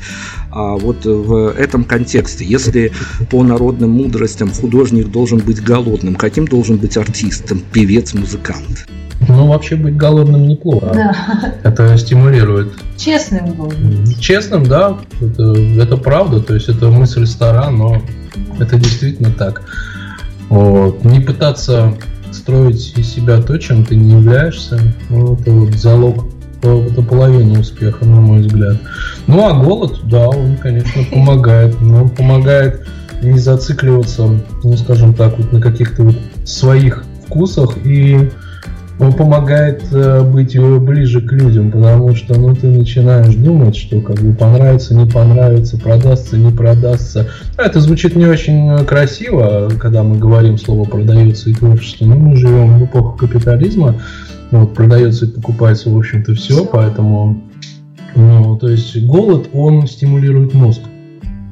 А 0.50 0.78
вот 0.78 1.04
в 1.04 1.54
этом 1.58 1.84
контексте, 1.84 2.46
если 2.46 2.94
по 3.34 3.42
народным 3.42 3.90
мудростям 3.90 4.52
художник 4.54 5.08
должен 5.10 5.40
быть 5.40 5.60
голодным, 5.60 6.14
каким 6.14 6.48
должен 6.48 6.78
быть 6.78 6.98
артистом, 6.98 7.64
певец, 7.72 8.14
музыкант? 8.14 8.86
Ну, 9.28 9.48
вообще 9.48 9.76
быть 9.76 9.98
голодным 9.98 10.48
неплохо. 10.48 10.92
Да. 10.94 11.16
Это 11.64 11.98
стимулирует. 11.98 12.74
Честным 12.96 13.54
был. 13.54 13.74
Честным, 14.20 14.68
да, 14.68 15.00
это, 15.20 15.52
это 15.82 15.98
правда, 15.98 16.42
то 16.42 16.54
есть 16.54 16.70
это 16.70 16.90
мысль 16.90 17.26
стара, 17.26 17.72
но 17.72 18.04
это 18.60 18.78
действительно 18.78 19.32
так. 19.32 19.64
Вот. 20.50 21.04
Не 21.04 21.20
пытаться 21.20 21.96
строить 22.32 22.94
из 22.96 23.12
себя 23.16 23.42
то, 23.42 23.58
чем 23.58 23.84
ты 23.84 23.96
не 23.96 24.12
являешься, 24.12 24.80
ну, 25.10 25.34
это 25.34 25.50
вот 25.50 25.74
залог 25.74 26.26
это 26.62 27.02
половина 27.02 27.60
успеха, 27.60 28.06
на 28.06 28.22
мой 28.22 28.42
взгляд. 28.42 28.78
Ну, 29.26 29.44
а 29.44 29.54
голод, 29.54 30.02
да, 30.04 30.30
он, 30.30 30.56
конечно, 30.58 31.04
помогает. 31.12 31.82
Но 31.82 32.04
он 32.04 32.10
помогает 32.10 32.88
не 33.24 33.40
зацикливаться, 33.40 34.40
ну, 34.64 34.78
скажем 34.78 35.14
так, 35.14 35.38
вот 35.38 35.52
на 35.52 35.62
каких-то 35.62 36.04
вот 36.04 36.16
своих 36.46 37.04
вкусах 37.26 37.78
и 37.86 38.30
он 39.00 39.12
помогает 39.14 39.84
э, 39.92 40.22
быть 40.22 40.58
ближе 40.58 41.22
к 41.22 41.32
людям, 41.32 41.72
потому 41.72 42.16
что 42.16 42.40
ну, 42.40 42.56
ты 42.56 42.68
начинаешь 42.68 43.34
думать, 43.36 43.76
что 43.76 44.00
как 44.02 44.20
бы 44.20 44.34
понравится, 44.34 44.96
не 44.96 45.10
понравится, 45.10 45.78
продастся, 45.78 46.38
не 46.38 46.52
продастся. 46.52 47.28
А 47.58 47.64
это 47.64 47.80
звучит 47.82 48.16
не 48.16 48.26
очень 48.26 48.70
э, 48.70 48.86
красиво, 48.86 49.72
когда 49.80 50.04
мы 50.04 50.18
говорим 50.18 50.58
слово 50.58 50.86
продается 50.86 51.50
и 51.50 51.54
творчество, 51.54 52.06
но 52.06 52.16
мы 52.16 52.36
живем 52.36 52.80
в 52.80 52.86
эпоху 52.86 53.18
капитализма, 53.18 54.00
вот, 54.52 54.76
продается 54.76 55.26
и 55.26 55.30
покупается, 55.30 55.90
в 55.90 55.98
общем-то, 55.98 56.36
все, 56.36 56.64
поэтому, 56.64 57.42
ну, 58.16 58.58
то 58.58 58.70
есть 58.70 59.04
голод, 59.06 59.50
он 59.54 59.88
стимулирует 59.88 60.54
мозг 60.54 60.82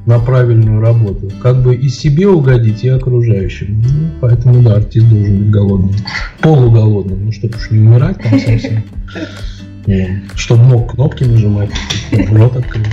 на 0.06 0.18
правильную 0.18 0.80
работу. 0.80 1.30
Как 1.42 1.62
бы 1.62 1.74
и 1.74 1.88
себе 1.88 2.28
угодить, 2.28 2.84
и 2.84 2.88
окружающим. 2.88 3.82
Ну, 3.82 4.10
поэтому, 4.20 4.62
да, 4.62 4.76
артист 4.76 5.08
должен 5.08 5.38
быть 5.38 5.50
голодным. 5.50 5.94
Полуголодным, 6.40 7.26
ну, 7.26 7.32
чтобы 7.32 7.56
уж 7.56 7.70
не 7.70 7.78
умирать 7.78 8.18
там 8.22 8.38
совсем. 8.38 8.84
Чтобы 10.36 10.62
мог 10.62 10.92
кнопки 10.92 11.24
нажимать, 11.24 11.70
рот 12.30 12.56
открыть. 12.56 12.86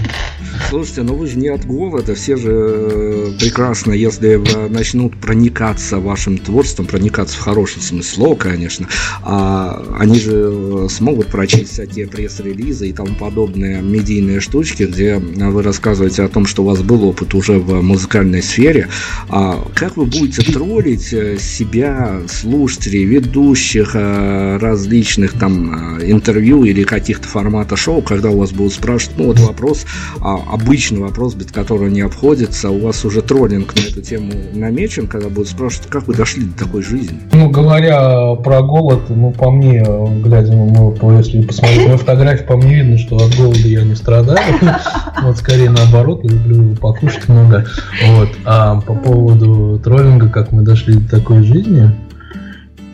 Слушайте, 0.69 1.01
ну 1.01 1.15
вы 1.15 1.25
же 1.25 1.39
не 1.39 1.47
от 1.47 1.65
голода, 1.65 2.13
все 2.13 2.35
же 2.35 2.51
э, 2.51 3.31
прекрасно, 3.39 3.91
если 3.91 4.39
начнут 4.69 5.17
проникаться 5.17 5.97
вашим 5.97 6.37
творчеством, 6.37 6.85
проникаться 6.85 7.37
в 7.37 7.39
хорошем 7.39 7.81
смысле 7.81 8.13
слова, 8.13 8.35
конечно, 8.35 8.87
а 9.23 9.83
они 9.97 10.19
же 10.19 10.51
э, 10.51 10.87
смогут 10.91 11.27
прочесть 11.27 11.71
всякие 11.71 12.05
пресс-релизы 12.05 12.89
и 12.89 12.93
тому 12.93 13.15
подобные 13.15 13.81
медийные 13.81 14.41
штучки, 14.41 14.83
где 14.83 15.17
вы 15.17 15.63
рассказываете 15.63 16.21
о 16.21 16.29
том, 16.29 16.45
что 16.45 16.61
у 16.61 16.67
вас 16.67 16.83
был 16.83 17.03
опыт 17.03 17.33
уже 17.33 17.53
в 17.53 17.81
музыкальной 17.81 18.43
сфере. 18.43 18.89
А 19.29 19.67
как 19.73 19.97
вы 19.97 20.05
будете 20.05 20.43
троллить 20.51 21.11
э, 21.13 21.39
себя, 21.39 22.21
слушателей, 22.27 23.05
ведущих 23.05 23.95
различных 23.95 25.33
там 25.33 25.99
интервью 25.99 26.63
или 26.63 26.83
каких-то 26.83 27.27
формата 27.27 27.75
шоу, 27.75 28.03
когда 28.03 28.29
у 28.29 28.37
вас 28.37 28.51
будут 28.51 28.73
спрашивать, 28.73 29.17
ну 29.17 29.25
вот 29.25 29.39
вопрос, 29.39 29.85
а, 30.19 30.58
обычный 30.61 30.99
вопрос, 30.99 31.35
без 31.35 31.47
которого 31.47 31.87
не 31.87 32.01
обходится, 32.01 32.69
у 32.69 32.79
вас 32.79 33.05
уже 33.05 33.21
троллинг 33.21 33.75
на 33.75 33.79
эту 33.79 34.01
тему 34.01 34.31
намечен, 34.53 35.07
когда 35.07 35.29
будут 35.29 35.49
спрашивать, 35.49 35.87
как 35.87 36.07
вы 36.07 36.13
дошли 36.13 36.45
до 36.45 36.65
такой 36.65 36.83
жизни? 36.83 37.19
Ну, 37.31 37.49
говоря 37.49 38.35
про 38.35 38.61
голод, 38.61 39.01
ну, 39.09 39.31
по 39.31 39.51
мне, 39.51 39.83
глядя, 40.23 40.51
ну, 40.51 40.95
если 41.17 41.41
посмотреть 41.41 41.87
на 41.87 41.97
фотографии, 41.97 42.43
по 42.43 42.57
мне 42.57 42.75
видно, 42.75 42.97
что 42.97 43.17
от 43.17 43.35
голода 43.35 43.59
я 43.59 43.83
не 43.83 43.95
страдаю. 43.95 44.39
Вот, 45.21 45.37
скорее 45.37 45.69
наоборот, 45.69 46.23
люблю 46.23 46.75
покушать 46.75 47.27
много. 47.27 47.65
Вот. 48.05 48.29
А 48.45 48.79
по 48.79 48.93
поводу 48.93 49.79
троллинга, 49.83 50.29
как 50.29 50.53
мы 50.53 50.61
дошли 50.61 50.93
до 50.93 51.09
такой 51.09 51.43
жизни, 51.43 51.91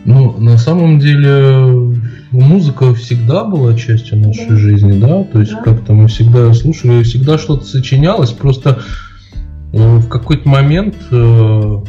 ну, 0.04 0.36
на 0.38 0.58
самом 0.58 0.98
деле, 0.98 1.96
музыка 2.40 2.94
всегда 2.94 3.44
была 3.44 3.74
частью 3.74 4.18
нашей 4.18 4.48
Да. 4.48 4.56
жизни, 4.56 4.98
да, 4.98 5.24
то 5.24 5.40
есть 5.40 5.52
Да. 5.52 5.62
как-то 5.62 5.92
мы 5.92 6.08
всегда 6.08 6.52
слушали, 6.54 7.02
всегда 7.02 7.38
что-то 7.38 7.64
сочинялось, 7.64 8.30
просто 8.32 8.80
э, 9.72 9.96
в 9.98 10.08
какой-то 10.08 10.48
момент, 10.48 10.94
э, 11.10 11.14
э, 11.14 11.82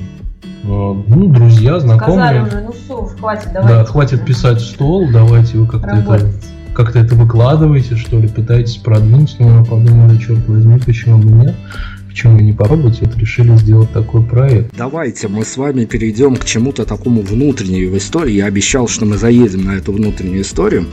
ну, 0.64 1.28
друзья, 1.28 1.80
знакомые, 1.80 2.20
Сказали 2.20 2.40
уже, 2.48 2.62
ну 2.62 2.72
все, 2.74 3.06
хватит, 3.20 3.50
давайте. 3.54 3.76
да, 3.76 3.86
хватит 3.86 4.26
писать 4.26 4.62
в 4.62 4.66
стол, 4.66 5.08
давайте 5.12 5.58
вы 5.58 5.68
как-то 5.68 5.96
это, 5.96 6.32
как-то 6.74 7.00
это 7.00 7.16
выкладываете, 7.16 7.96
что 7.96 8.20
ли, 8.20 8.28
пытаетесь 8.28 8.78
продвинуть, 8.78 9.36
но 9.40 9.48
мы 9.48 9.66
подумали, 9.66 10.18
черт 10.18 10.48
возьми, 10.48 10.80
почему 10.86 11.18
бы 11.20 11.32
нет, 11.32 11.56
почему 12.18 12.40
не 12.40 12.52
попробовать, 12.52 13.00
вот 13.00 13.16
решили 13.16 13.56
сделать 13.58 13.92
такой 13.94 14.24
проект. 14.24 14.76
Давайте 14.76 15.28
мы 15.28 15.46
с 15.46 15.56
вами 15.56 15.86
перейдем 15.86 16.36
к 16.36 16.46
чему-то 16.46 16.84
такому 16.84 17.22
внутреннему 17.22 17.92
в 17.92 17.98
истории. 18.00 18.34
Я 18.34 18.48
обещал, 18.48 18.88
что 18.88 19.06
мы 19.06 19.18
заедем 19.18 19.66
на 19.66 19.76
эту 19.76 19.92
внутреннюю 19.92 20.42
историю. 20.42 20.88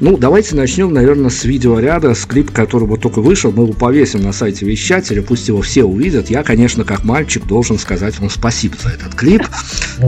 Ну, 0.00 0.18
давайте 0.18 0.54
начнем, 0.54 0.92
наверное, 0.92 1.30
с 1.30 1.44
видеоряда, 1.44 2.14
с 2.14 2.26
клип, 2.26 2.50
который 2.50 2.86
вот 2.86 3.00
только 3.00 3.22
вышел. 3.22 3.52
Мы 3.52 3.62
его 3.62 3.72
повесим 3.72 4.22
на 4.22 4.32
сайте 4.32 4.66
вещателя, 4.66 5.22
пусть 5.22 5.48
его 5.48 5.62
все 5.62 5.84
увидят. 5.84 6.28
Я, 6.28 6.42
конечно, 6.42 6.84
как 6.84 7.04
мальчик, 7.04 7.46
должен 7.46 7.78
сказать 7.78 8.18
вам 8.18 8.28
спасибо 8.28 8.76
за 8.82 8.90
этот 8.90 9.14
клип. 9.14 9.44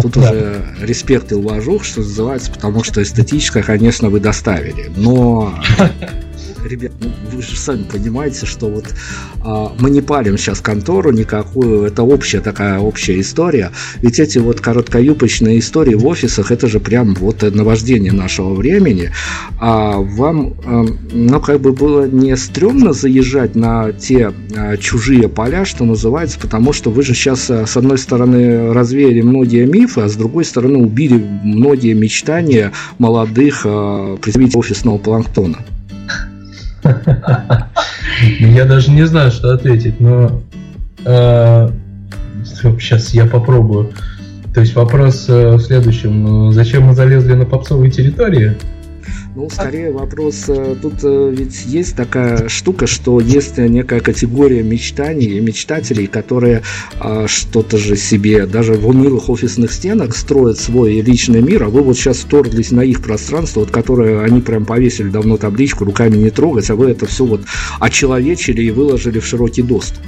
Тут 0.03 0.19
уже 0.19 0.67
респект 0.83 1.33
и 1.33 1.35
уважух, 1.35 1.83
что 1.83 2.01
называется, 2.01 2.53
потому 2.53 2.85
что 2.85 3.03
эстетическое, 3.03 3.63
конечно, 3.63 4.11
вы 4.11 4.21
доставили. 4.21 4.91
Но, 4.95 5.55
ребят, 6.65 6.93
ну, 7.01 7.11
вы 7.33 7.43
же 7.43 7.57
сами 7.57 7.85
понимаете, 7.85 8.47
что 8.47 8.69
вот 8.69 8.87
а, 9.45 9.73
мы 9.79 9.91
не 9.91 10.01
палим 10.01 10.37
сейчас 10.37 10.61
контору 10.61 11.13
никакую, 11.13 11.85
это 11.85 12.03
общая 12.03 12.41
такая 12.41 12.79
общая 12.79 13.21
история. 13.21 13.73
Ведь 14.01 14.19
эти 14.21 14.39
вот 14.39 14.61
короткоюбочные 14.61 15.59
истории 15.59 15.95
в 15.95 16.07
офисах, 16.07 16.51
это 16.51 16.67
же 16.67 16.81
прям 16.81 17.15
вот 17.15 17.43
наваждение 17.43 18.13
нашего 18.13 18.55
времени. 18.55 19.11
А 19.61 19.97
вам, 19.99 20.55
а, 20.65 20.87
ну, 21.13 21.41
как 21.41 21.61
бы 21.61 21.73
было 21.73 22.07
не 22.07 22.37
стрёмно 22.37 22.93
заезжать 22.93 23.55
на 23.55 23.93
те 23.93 24.33
а, 24.57 24.77
чужие 24.77 25.29
поля, 25.29 25.65
что 25.65 25.85
называется, 25.85 26.39
потому 26.39 26.73
что 26.73 26.91
вы 26.91 27.03
же 27.03 27.15
сейчас, 27.15 27.51
а, 27.51 27.67
с 27.67 27.77
одной 27.77 27.99
стороны, 27.99 28.73
развеяли 28.73 29.21
многие 29.21 29.67
мифы, 29.67 30.03
а 30.03 30.09
с 30.09 30.17
другой 30.17 30.45
стороны, 30.45 30.79
убили 30.79 31.25
многие 31.43 31.95
мечтания 31.95 32.73
молодых 32.99 33.63
а, 33.65 34.17
представителей 34.17 34.59
офисного 34.59 34.99
планктона. 34.99 35.59
Я 38.41 38.65
даже 38.65 38.91
не 38.91 39.07
знаю, 39.07 39.31
что 39.31 39.53
ответить, 39.53 40.01
но 40.01 40.43
сейчас 42.81 43.15
я 43.15 43.27
попробую. 43.27 43.91
То 44.55 44.61
есть 44.61 44.75
вопрос 44.75 45.27
э, 45.29 45.53
в 45.53 45.61
следующем. 45.61 46.49
э, 46.49 46.53
Зачем 46.53 46.85
мы 46.85 46.95
залезли 46.95 47.35
на 47.35 47.45
попсовые 47.45 47.91
территории? 47.91 48.57
Ну, 49.39 49.49
скорее 49.49 49.93
вопрос, 49.93 50.47
э, 50.49 50.75
тут 50.83 50.95
э, 51.05 51.33
ведь 51.33 51.65
есть 51.65 51.95
такая 51.95 52.49
штука, 52.49 52.89
что 52.89 53.21
есть 53.21 53.57
некая 53.57 54.01
категория 54.01 54.65
мечтаний 54.65 55.39
и 55.39 55.41
мечтателей, 55.41 56.09
которые 56.09 56.65
а, 56.99 57.29
что-то 57.29 57.79
же 57.79 57.95
себе 57.95 58.47
даже 58.47 58.75
в 58.75 58.89
унылых 58.89 59.31
офисных 59.31 59.73
стенах 59.73 60.17
строят 60.17 60.59
свой 60.59 61.01
личный 61.03 61.41
мир, 61.41 61.63
а 61.63 61.69
вы 61.69 61.83
вот 61.83 61.97
сейчас 61.97 62.17
вторглись 62.17 62.73
на 62.73 62.81
их 62.81 63.01
пространство, 63.01 63.61
вот 63.61 63.71
которое 63.71 64.25
они 64.25 64.41
прям 64.41 64.65
повесили 64.65 65.09
давно 65.09 65.37
табличку 65.37 65.85
«руками 65.85 66.17
не 66.17 66.31
трогать», 66.31 66.69
а 66.71 66.75
вы 66.75 66.91
это 66.91 67.07
все 67.07 67.25
вот 67.25 67.43
очеловечили 67.79 68.63
и 68.63 68.73
выложили 68.73 69.21
в 69.21 69.25
широкий 69.25 69.63
доступ. 69.63 70.03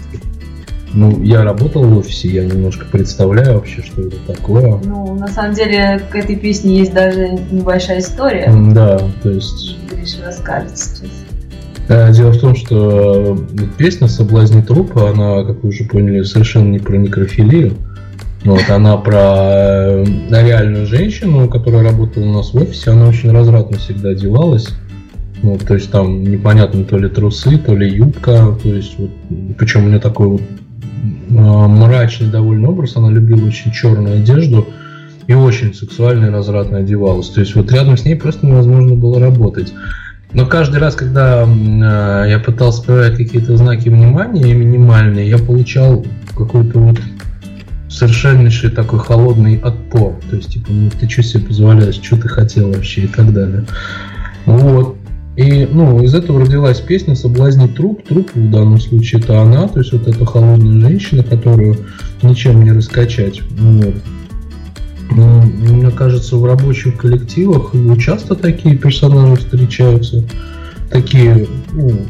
Ну, 0.93 1.23
я 1.23 1.45
работал 1.45 1.85
в 1.85 1.99
офисе, 1.99 2.29
я 2.29 2.45
немножко 2.45 2.85
представляю 2.87 3.55
вообще, 3.55 3.83
что 3.83 4.03
это 4.03 4.17
такое. 4.27 4.81
Ну, 4.85 5.15
на 5.15 5.29
самом 5.29 5.55
деле, 5.55 6.01
к 6.11 6.17
этой 6.17 6.37
песне 6.37 6.79
есть 6.79 6.93
даже 6.93 7.29
небольшая 7.51 8.01
история. 8.01 8.53
Да, 8.73 8.99
то 9.23 9.31
есть 9.31 9.77
Гриша 9.89 10.25
расскажет 10.27 10.77
сейчас. 10.77 11.11
Э, 11.89 12.13
Дело 12.13 12.33
в 12.33 12.41
том, 12.41 12.57
что 12.57 13.37
э, 13.37 13.59
песня 13.79 14.09
«Соблазни 14.09 14.63
трупа», 14.63 15.11
она, 15.11 15.45
как 15.45 15.63
вы 15.63 15.71
уже 15.71 15.85
поняли, 15.85 16.23
совершенно 16.23 16.71
не 16.71 16.79
про 16.79 16.97
некрофилию. 16.97 17.75
Вот, 18.45 18.69
она 18.69 18.97
про 18.97 19.19
э, 19.19 20.05
реальную 20.31 20.87
женщину, 20.87 21.49
которая 21.49 21.85
работала 21.85 22.25
у 22.25 22.33
нас 22.33 22.53
в 22.53 22.57
офисе, 22.57 22.93
она 22.93 23.09
очень 23.09 23.31
развратно 23.31 23.79
всегда 23.79 24.11
одевалась. 24.11 24.69
Вот, 25.43 25.67
то 25.67 25.75
есть 25.75 25.91
там 25.91 26.23
непонятно 26.23 26.85
то 26.85 26.99
ли 26.99 27.09
трусы, 27.09 27.59
то 27.59 27.75
ли 27.75 27.89
юбка, 27.89 28.57
то 28.63 28.69
есть 28.69 28.99
вот, 28.99 29.11
причем 29.59 29.87
у 29.87 29.89
нее 29.89 29.99
такой 29.99 30.29
вот 30.29 30.43
мрачный 31.29 32.29
довольно 32.29 32.71
образ, 32.71 32.97
она 32.97 33.11
любила 33.11 33.47
очень 33.47 33.73
черную 33.73 34.17
одежду 34.17 34.69
и 35.27 35.35
очень 35.35 35.75
сексуально 35.75 36.27
и 36.27 36.31
развратно 36.31 36.79
одевалась. 36.79 37.29
То 37.31 37.41
есть 37.41 37.55
вот 37.55 37.71
рядом 37.73 37.97
с 37.97 38.05
ней 38.05 38.17
просто 38.17 38.47
невозможно 38.47 38.95
было 38.95 39.21
работать. 39.21 39.73
Но 40.33 40.47
каждый 40.47 40.79
раз, 40.79 40.95
когда 40.95 41.45
э, 41.45 42.31
я 42.31 42.39
пытался 42.39 42.83
проявлять 42.83 43.17
какие-то 43.17 43.57
знаки 43.57 43.89
внимания 43.89 44.55
минимальные, 44.55 45.29
я 45.29 45.39
получал 45.39 46.05
какой-то 46.37 46.79
вот 46.79 47.01
совершеннейший 47.89 48.71
такой 48.71 49.01
холодный 49.01 49.59
отпор. 49.59 50.21
То 50.31 50.37
есть, 50.37 50.53
типа, 50.53 50.69
ну 50.71 50.91
ты 50.91 51.09
что 51.09 51.23
себе 51.23 51.45
позволяешь, 51.45 51.97
что 51.97 52.17
ты 52.17 52.29
хотел 52.29 52.73
вообще 52.73 53.03
и 53.03 53.07
так 53.09 53.33
далее. 53.33 53.65
Вот. 54.47 54.97
И, 55.37 55.67
ну, 55.71 56.03
из 56.03 56.15
этого 56.15 56.41
родилась 56.41 56.81
песня 56.81 57.15
«Соблазни 57.15 57.67
труп». 57.69 58.03
Труп 58.07 58.31
в 58.35 58.51
данном 58.51 58.81
случае 58.81 59.21
это 59.23 59.41
она, 59.41 59.69
то 59.69 59.79
есть 59.79 59.93
вот 59.93 60.07
эта 60.09 60.27
холодная 60.27 60.81
женщина, 60.89 61.23
которую 61.23 61.77
ничем 62.23 62.63
не 62.63 62.73
раскачать. 62.73 63.41
Вот. 63.57 63.95
Ну, 65.13 65.43
Мне 65.43 65.91
кажется, 65.91 66.37
в 66.37 66.45
рабочих 66.45 66.97
коллективах 66.97 67.71
ну, 67.73 67.97
часто 67.97 68.35
такие 68.35 68.77
персонажи 68.77 69.37
встречаются, 69.37 70.25
такие 70.91 71.47
ну, 71.73 72.07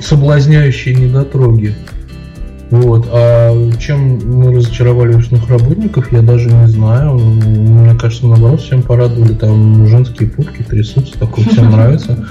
соблазняющие 0.00 0.94
недотроги. 0.94 1.74
Вот. 2.70 3.08
А 3.10 3.72
чем 3.78 4.18
мы 4.24 4.54
разочаровали 4.54 5.14
офисных 5.14 5.48
работников, 5.48 6.12
я 6.12 6.22
даже 6.22 6.50
не 6.50 6.66
знаю. 6.68 7.14
Мне 7.14 7.94
кажется, 7.98 8.26
наоборот, 8.26 8.60
всем 8.60 8.82
порадовали. 8.82 9.34
Там 9.34 9.86
женские 9.86 10.28
пупки 10.28 10.62
трясутся, 10.62 11.18
такое 11.18 11.44
всем 11.46 11.70
нравится. 11.70 12.26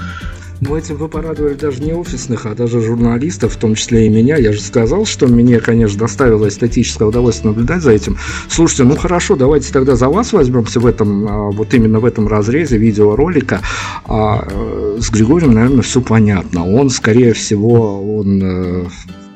Ну, 0.60 0.76
этим 0.76 0.96
вы 0.96 1.08
порадовали 1.08 1.54
даже 1.54 1.80
не 1.80 1.92
офисных, 1.92 2.44
а 2.44 2.54
даже 2.54 2.80
журналистов, 2.80 3.54
в 3.54 3.56
том 3.58 3.76
числе 3.76 4.06
и 4.06 4.08
меня. 4.08 4.36
Я 4.36 4.52
же 4.52 4.60
сказал, 4.60 5.06
что 5.06 5.28
мне, 5.28 5.60
конечно, 5.60 5.98
доставило 5.98 6.48
эстетическое 6.48 7.06
удовольствие 7.06 7.52
наблюдать 7.52 7.82
за 7.82 7.92
этим. 7.92 8.16
Слушайте, 8.48 8.82
ну 8.82 8.96
хорошо, 8.96 9.36
давайте 9.36 9.72
тогда 9.72 9.94
за 9.94 10.08
вас 10.08 10.32
возьмемся 10.32 10.80
в 10.80 10.86
этом, 10.86 11.28
а, 11.28 11.50
вот 11.52 11.74
именно 11.74 12.00
в 12.00 12.04
этом 12.04 12.26
разрезе 12.26 12.76
видеоролика. 12.76 13.60
А, 14.04 14.44
э, 14.50 14.98
с 15.00 15.10
Григорием, 15.10 15.52
наверное, 15.52 15.82
все 15.82 16.00
понятно. 16.00 16.66
Он, 16.66 16.90
скорее 16.90 17.34
всего, 17.34 18.18
он 18.18 18.42
э, 18.42 18.86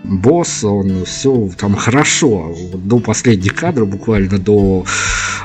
босс, 0.04 0.64
он 0.64 1.04
все 1.04 1.50
там 1.56 1.74
хорошо. 1.74 2.54
До 2.74 2.98
последних 2.98 3.54
кадров, 3.54 3.88
буквально 3.88 4.38
до 4.38 4.84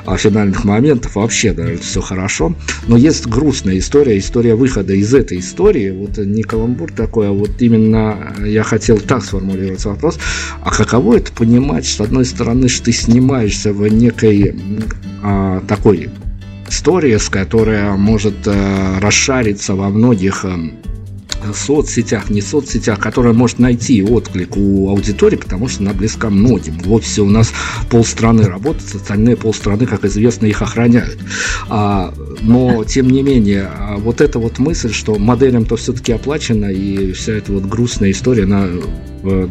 а, 0.04 0.16
финальных 0.16 0.64
моментов 0.64 1.16
вообще, 1.16 1.52
наверное, 1.52 1.82
все 1.82 2.00
хорошо. 2.00 2.54
Но 2.86 2.96
есть 2.96 3.26
грустная 3.26 3.78
история, 3.78 4.18
история 4.18 4.54
выхода 4.54 4.94
из 4.94 5.14
этой 5.14 5.38
истории. 5.38 5.90
Вот 5.90 6.18
не 6.18 6.42
каламбур 6.42 6.92
такой, 6.92 7.28
а 7.28 7.32
вот 7.32 7.50
именно 7.60 8.34
я 8.44 8.62
хотел 8.62 8.98
так 8.98 9.24
сформулировать 9.24 9.84
вопрос. 9.84 10.18
А 10.62 10.70
каково 10.70 11.16
это 11.16 11.32
понимать, 11.32 11.86
с 11.86 12.00
одной 12.00 12.24
стороны, 12.24 12.68
что 12.68 12.86
ты 12.86 12.92
снимаешься 12.92 13.72
в 13.72 13.86
некой 13.88 14.56
а, 15.22 15.60
такой 15.68 16.10
истории, 16.68 17.16
с 17.16 17.28
которая 17.28 17.96
может 17.96 18.36
а, 18.46 18.98
расшариться 19.00 19.74
во 19.74 19.88
многих 19.88 20.44
а, 20.44 20.58
соцсетях, 21.54 22.30
не 22.30 22.40
соцсетях, 22.40 22.98
которая 22.98 23.32
может 23.32 23.58
найти 23.58 24.02
отклик 24.02 24.56
у 24.56 24.90
аудитории, 24.90 25.36
потому 25.36 25.68
что 25.68 25.82
она 25.82 25.92
близка 25.92 26.30
многим. 26.30 26.78
В 26.78 26.92
офисе 26.92 27.22
у 27.22 27.30
нас 27.30 27.52
полстраны 27.90 28.44
работают, 28.44 28.94
остальные 28.94 29.36
полстраны, 29.36 29.86
как 29.86 30.04
известно, 30.04 30.46
их 30.46 30.62
охраняют. 30.62 31.18
А, 31.68 32.12
но, 32.42 32.84
тем 32.88 33.10
не 33.10 33.22
менее, 33.22 33.70
а, 33.72 33.96
вот 33.96 34.20
эта 34.20 34.38
вот 34.38 34.58
мысль, 34.58 34.92
что 34.92 35.18
моделям-то 35.18 35.76
все-таки 35.76 36.12
оплачено, 36.12 36.66
и 36.66 37.12
вся 37.12 37.32
эта 37.32 37.52
вот 37.52 37.64
грустная 37.64 38.10
история, 38.10 38.44
она 38.44 38.68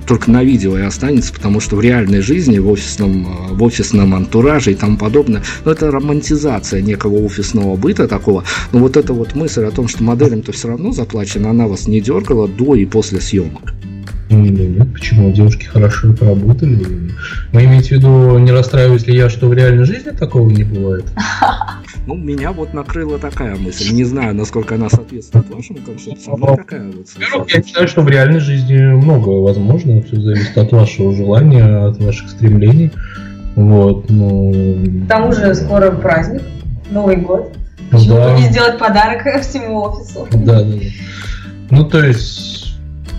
только 0.08 0.32
на 0.32 0.44
видео 0.44 0.78
и 0.78 0.82
останется, 0.82 1.34
потому 1.34 1.60
что 1.60 1.76
в 1.76 1.82
реальной 1.82 2.22
жизни, 2.22 2.60
в 2.60 2.70
офисном, 2.70 3.26
э, 3.26 3.54
в 3.54 3.64
офисном 3.64 4.16
антураже 4.16 4.72
и 4.72 4.76
тому 4.76 4.98
подобное, 4.98 5.44
ну, 5.66 5.72
это 5.72 5.92
романтизация 5.92 6.82
некого 6.82 7.16
офисного 7.16 7.76
быта 7.76 8.08
такого, 8.08 8.44
но 8.72 8.80
вот 8.80 8.98
эта 8.98 9.14
вот 9.14 9.36
мысль 9.36 9.66
о 9.66 9.72
том, 9.72 9.88
что 9.88 10.04
моделям-то 10.04 10.52
все 10.52 10.70
равно 10.70 10.92
заплачено, 10.92 11.50
она 11.50 11.68
вас 11.68 11.88
не 11.88 12.02
дергала 12.02 12.48
до 12.48 12.76
и 12.76 12.86
после 12.86 13.22
съемок. 13.22 13.74
Нет, 14.30 14.94
почему? 14.94 15.32
Девушки 15.32 15.66
хорошо 15.66 16.14
поработали. 16.14 16.86
Вы 17.54 17.64
имеете 17.64 17.88
в 17.88 17.92
виду, 17.92 18.38
не 18.40 18.52
расстраиваюсь 18.52 19.08
ли 19.08 19.16
я, 19.16 19.30
что 19.30 19.48
в 19.48 19.54
реальной 19.54 19.86
жизни 19.86 20.10
такого 20.10 20.50
не 20.50 20.64
бывает? 20.64 21.06
Ну, 22.08 22.16
меня 22.16 22.54
вот 22.54 22.74
накрыла 22.74 23.20
такая 23.20 23.58
мысль. 23.58 23.92
Не 23.92 24.06
знаю, 24.06 24.34
насколько 24.34 24.76
она 24.76 24.90
соответствует 24.90 25.50
вашему 25.50 25.80
концепции, 25.80 26.32
но 26.38 26.56
такая 26.56 26.86
вот. 26.86 27.06
Во-первых, 27.14 27.54
я 27.54 27.62
считаю, 27.62 27.88
что 27.90 28.02
в 28.02 28.08
реальной 28.08 28.40
жизни 28.40 28.78
многое 28.78 29.42
возможно. 29.42 30.02
Все 30.02 30.16
зависит 30.16 30.58
от 30.58 30.72
вашего 30.72 31.14
желания, 31.14 31.86
от 31.86 32.02
ваших 32.02 32.30
стремлений. 32.30 32.92
Вот, 33.58 34.10
ну... 34.10 34.54
К 35.06 35.10
тому 35.10 35.34
же 35.34 35.54
скоро 35.54 35.92
праздник, 35.92 36.44
Новый 36.92 37.18
год. 37.18 37.52
Ну 37.92 37.98
Почему 37.98 38.16
да. 38.16 38.38
не 38.38 38.44
сделать 38.44 38.80
подарок 38.80 39.24
всему 39.42 39.82
офису? 39.82 40.28
Да, 40.32 40.62
да, 40.62 40.64
да. 40.64 40.78
Ну, 41.72 41.84
то 41.84 42.02
есть, 42.06 42.74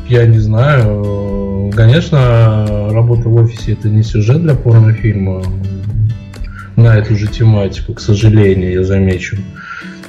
я 0.08 0.24
не 0.26 0.38
знаю. 0.38 1.70
Конечно, 1.76 2.88
работа 2.90 3.28
в 3.28 3.34
офисе 3.34 3.72
это 3.74 3.90
не 3.90 4.02
сюжет 4.02 4.40
для 4.40 4.54
порнофильма 4.54 5.42
на 6.78 6.96
эту 6.96 7.16
же 7.16 7.26
тематику, 7.26 7.94
к 7.94 8.00
сожалению, 8.00 8.72
я 8.72 8.84
замечу. 8.84 9.36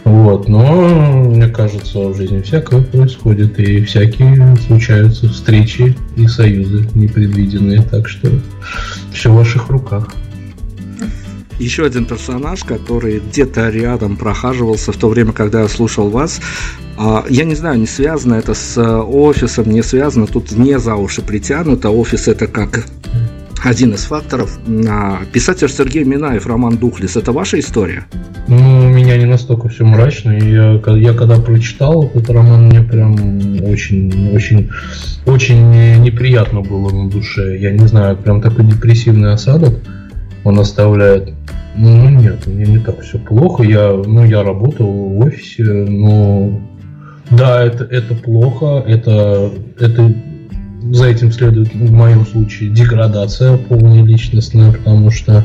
Вот, 0.05 0.47
но 0.47 1.25
мне 1.25 1.47
кажется, 1.47 1.99
в 1.99 2.15
жизни 2.15 2.41
всякое 2.41 2.81
происходит, 2.81 3.59
и 3.59 3.83
всякие 3.83 4.55
случаются 4.67 5.27
встречи 5.27 5.95
и 6.15 6.27
союзы 6.27 6.87
непредвиденные, 6.93 7.81
так 7.81 8.07
что 8.07 8.29
все 9.11 9.31
в 9.31 9.35
ваших 9.35 9.69
руках. 9.69 10.07
Еще 11.59 11.85
один 11.85 12.05
персонаж, 12.05 12.63
который 12.63 13.19
где-то 13.19 13.69
рядом 13.69 14.15
прохаживался 14.15 14.93
в 14.93 14.97
то 14.97 15.09
время, 15.09 15.33
когда 15.33 15.61
я 15.61 15.67
слушал 15.67 16.09
вас. 16.09 16.39
А, 16.97 17.25
Я 17.29 17.43
не 17.43 17.55
знаю, 17.55 17.79
не 17.79 17.87
связано 17.87 18.35
это 18.35 18.53
с 18.53 18.77
э, 18.77 18.81
офисом, 18.81 19.69
не 19.69 19.83
связано, 19.83 20.25
тут 20.25 20.51
не 20.53 20.79
за 20.79 20.95
уши 20.95 21.21
притянуто. 21.21 21.89
Офис 21.89 22.29
это 22.29 22.47
как 22.47 22.85
один 23.63 23.93
из 23.93 24.05
факторов. 24.05 24.59
А, 24.89 25.19
Писатель 25.31 25.69
Сергей 25.69 26.03
Минаев, 26.03 26.47
роман 26.47 26.77
Духлес, 26.77 27.15
это 27.15 27.31
ваша 27.31 27.59
история? 27.59 28.05
Ну, 28.47 28.55
у 28.55 28.89
меня 28.89 29.17
не 29.17 29.25
настолько 29.25 29.69
все 29.69 29.85
мрачно. 29.85 30.31
Я, 30.31 30.81
я 30.95 31.13
когда 31.13 31.35
прочитал 31.39 32.05
этот 32.05 32.29
роман, 32.29 32.67
мне 32.67 32.81
прям 32.81 33.13
очень, 33.63 34.31
очень, 34.33 34.69
очень 35.25 35.69
не- 35.71 35.97
неприятно 35.99 36.61
было 36.61 36.89
на 36.89 37.09
душе. 37.09 37.57
Я 37.59 37.71
не 37.71 37.87
знаю, 37.87 38.17
прям 38.17 38.41
такой 38.41 38.65
депрессивный 38.65 39.33
осадок 39.33 39.73
он 40.43 40.59
оставляет. 40.59 41.33
Ну 41.75 42.09
нет, 42.09 42.47
мне 42.47 42.65
не 42.65 42.79
так 42.79 43.01
все 43.01 43.19
плохо. 43.19 43.63
Я, 43.63 43.91
ну, 43.93 44.25
я 44.25 44.43
работал 44.43 44.87
в 44.87 45.19
офисе, 45.19 45.63
но 45.63 46.59
да, 47.31 47.63
это, 47.63 47.83
это 47.85 48.15
плохо, 48.15 48.83
это, 48.87 49.51
это 49.79 50.13
за 50.91 51.07
этим 51.07 51.31
следует 51.31 51.73
в 51.73 51.91
моем 51.91 52.25
случае 52.25 52.69
деградация 52.69 53.57
полная 53.57 54.03
личностная, 54.03 54.71
потому 54.71 55.11
что 55.11 55.43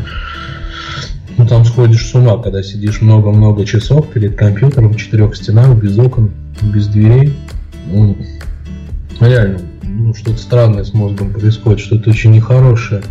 ну, 1.36 1.47
там 1.47 1.64
сходишь 1.64 2.07
с 2.07 2.14
ума, 2.14 2.38
когда 2.38 2.62
сидишь 2.62 3.01
много-много 3.01 3.64
часов 3.64 4.09
перед 4.09 4.36
компьютером 4.36 4.92
в 4.92 4.97
четырех 4.97 5.34
стенах, 5.34 5.76
без 5.76 5.99
окон, 5.99 6.30
без 6.62 6.86
дверей. 6.86 7.34
Ну, 7.90 8.16
реально, 9.20 9.59
ну, 9.82 10.14
что-то 10.14 10.38
странное 10.38 10.84
с 10.84 10.95
мозгом 10.95 11.32
происходит, 11.32 11.80
что-то 11.80 12.11
очень 12.11 12.32
нехорошее. 12.32 13.03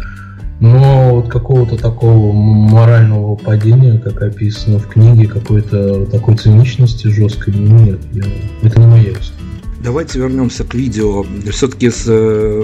Но 0.59 1.15
вот 1.15 1.29
какого-то 1.29 1.75
такого 1.75 2.31
морального 2.31 3.35
падения, 3.35 3.97
как 3.97 4.21
описано 4.21 4.79
в 4.79 4.87
книге, 4.87 5.27
какой-то 5.27 6.05
такой 6.05 6.37
циничности 6.37 7.07
жесткой, 7.07 7.53
нет, 7.55 7.99
я- 8.13 8.23
это 8.61 8.79
не 8.79 8.87
моя 8.87 9.11
история. 9.11 9.52
Давайте 9.83 10.17
вернемся 10.17 10.63
к 10.63 10.73
видео. 10.75 11.25
Все-таки 11.51 11.89
с 11.89 12.05
э, 12.07 12.63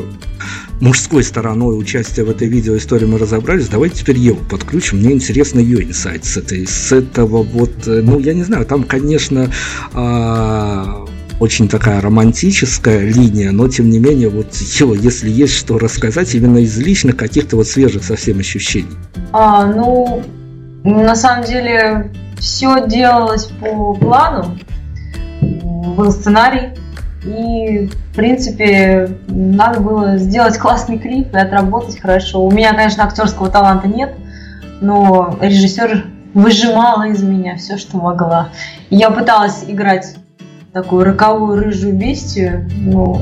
мужской 0.79 1.21
стороной 1.21 1.77
участия 1.77 2.23
в 2.23 2.29
этой 2.29 2.47
видео 2.47 2.77
истории 2.77 3.05
мы 3.05 3.17
разобрались. 3.17 3.67
Давайте 3.67 3.97
теперь 3.97 4.17
Еву 4.17 4.39
подключим. 4.45 4.99
Мне 4.99 5.11
интересно 5.11 5.59
ее 5.59 5.83
инсайт 5.83 6.23
с 6.23 6.37
этой, 6.37 6.65
с 6.65 6.93
этого 6.93 7.43
вот, 7.43 7.71
э, 7.87 8.01
ну 8.01 8.19
я 8.19 8.33
не 8.33 8.43
знаю, 8.43 8.65
там, 8.65 8.85
конечно, 8.85 9.51
а, 9.93 11.05
очень 11.41 11.67
такая 11.67 11.99
романтическая 11.99 13.01
линия, 13.01 13.51
но 13.51 13.67
тем 13.67 13.89
не 13.89 13.99
менее, 13.99 14.29
вот 14.29 14.55
Ева, 14.55 14.93
если 14.93 15.29
есть 15.29 15.55
что 15.55 15.77
рассказать 15.77 16.33
именно 16.35 16.59
из 16.59 16.77
личных 16.77 17.17
каких-то 17.17 17.57
вот 17.57 17.67
свежих 17.67 18.05
совсем 18.05 18.39
ощущений. 18.39 18.95
А, 19.33 19.65
ну, 19.65 20.23
на 20.85 21.17
самом 21.17 21.43
деле, 21.43 22.13
все 22.37 22.87
делалось 22.87 23.47
по 23.59 23.93
плану. 23.95 24.57
Был 25.41 26.13
сценарий. 26.13 26.69
И, 27.23 27.87
в 27.87 28.15
принципе, 28.15 29.09
надо 29.27 29.79
было 29.81 30.17
сделать 30.17 30.57
классный 30.57 30.97
клип 30.97 31.33
и 31.33 31.37
отработать 31.37 31.99
хорошо. 31.99 32.45
У 32.45 32.51
меня, 32.51 32.73
конечно, 32.73 33.03
актерского 33.03 33.49
таланта 33.49 33.87
нет, 33.87 34.13
но 34.81 35.37
режиссер 35.41 36.05
выжимала 36.33 37.07
из 37.09 37.21
меня 37.21 37.57
все, 37.57 37.77
что 37.77 37.97
могла. 37.97 38.49
Я 38.89 39.09
пыталась 39.09 39.65
играть 39.67 40.15
такую 40.71 41.03
роковую 41.03 41.61
рыжую 41.61 41.95
бестию, 41.95 42.69
но 42.77 43.21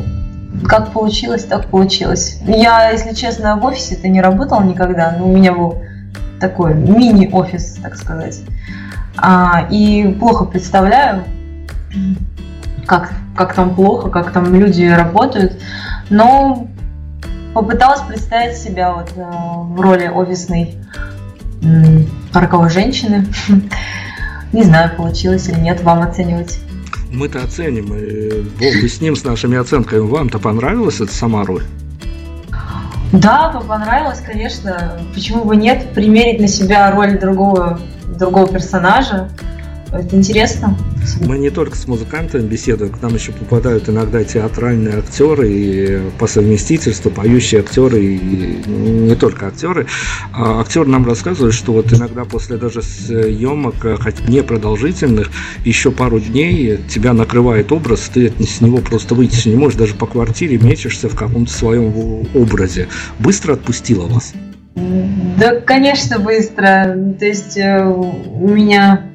как 0.65 0.91
получилось, 0.91 1.43
так 1.45 1.67
получилось. 1.67 2.39
Я, 2.45 2.91
если 2.91 3.13
честно, 3.13 3.57
в 3.57 3.65
офисе-то 3.65 4.07
не 4.07 4.21
работала 4.21 4.63
никогда, 4.63 5.15
но 5.17 5.27
у 5.27 5.35
меня 5.35 5.53
был 5.53 5.81
такой 6.39 6.73
мини-офис, 6.73 7.79
так 7.81 7.95
сказать. 7.95 8.41
А, 9.17 9.67
и 9.71 10.15
плохо 10.19 10.45
представляю, 10.45 11.23
как, 12.87 13.11
как 13.35 13.53
там 13.53 13.75
плохо, 13.75 14.09
как 14.09 14.31
там 14.31 14.55
люди 14.55 14.85
работают. 14.85 15.61
Но 16.09 16.67
попыталась 17.53 18.01
представить 18.01 18.57
себя 18.57 18.93
вот 18.93 19.11
э, 19.15 19.21
в 19.23 19.79
роли 19.79 20.07
офисной 20.07 20.75
м, 21.61 22.07
роковой 22.33 22.69
женщины. 22.69 23.27
Не 24.53 24.63
знаю, 24.63 24.95
получилось 24.95 25.49
или 25.49 25.59
нет, 25.59 25.83
вам 25.83 26.01
оценивать. 26.01 26.57
Мы-то 27.11 27.43
оценим, 27.43 27.93
и 27.93 28.41
бог 28.41 28.81
бы 28.81 28.87
с 28.87 29.01
ним, 29.01 29.15
с 29.17 29.23
нашими 29.25 29.57
оценками. 29.57 29.99
Вам-то 29.99 30.39
понравилась 30.39 31.01
эта 31.01 31.13
сама 31.13 31.43
роль? 31.43 31.63
Да, 33.11 33.49
по- 33.49 33.59
понравилось, 33.59 34.21
конечно. 34.25 34.93
Почему 35.13 35.43
бы 35.43 35.57
нет? 35.57 35.93
Примерить 35.93 36.39
на 36.39 36.47
себя 36.47 36.89
роль 36.91 37.19
другого, 37.19 37.79
другого 38.17 38.47
персонажа. 38.47 39.29
Это 39.91 40.15
интересно. 40.15 40.77
Мы 41.21 41.37
не 41.37 41.49
только 41.49 41.75
с 41.77 41.87
музыкантами 41.87 42.47
беседуем, 42.47 42.91
к 42.91 43.01
нам 43.01 43.13
еще 43.15 43.31
попадают 43.31 43.89
иногда 43.89 44.23
театральные 44.23 44.97
актеры 44.97 45.51
и 45.51 45.99
по 46.19 46.27
совместительству 46.27 47.09
поющие 47.09 47.61
актеры 47.61 48.03
и 48.03 48.63
не 48.67 49.15
только 49.15 49.47
актеры. 49.47 49.87
А 50.33 50.61
актер 50.61 50.85
нам 50.85 51.05
рассказывает, 51.05 51.53
что 51.53 51.73
вот 51.73 51.91
иногда 51.93 52.25
после 52.25 52.57
даже 52.57 52.81
съемок, 52.81 53.75
хоть 54.01 54.27
не 54.27 54.43
продолжительных, 54.43 55.29
еще 55.65 55.91
пару 55.91 56.19
дней 56.19 56.77
тебя 56.89 57.13
накрывает 57.13 57.71
образ, 57.71 58.09
ты 58.13 58.31
с 58.39 58.61
него 58.61 58.77
просто 58.77 59.15
выйти 59.15 59.49
не 59.49 59.55
можешь, 59.55 59.77
даже 59.77 59.95
по 59.95 60.05
квартире 60.05 60.57
мечешься 60.57 61.09
в 61.09 61.15
каком-то 61.15 61.51
своем 61.51 61.93
образе. 62.33 62.87
Быстро 63.19 63.53
отпустила 63.53 64.07
вас? 64.07 64.33
Да, 65.37 65.59
конечно, 65.61 66.19
быстро. 66.19 66.95
То 67.19 67.25
есть 67.25 67.57
э, 67.57 67.83
у 67.83 68.47
меня 68.47 69.07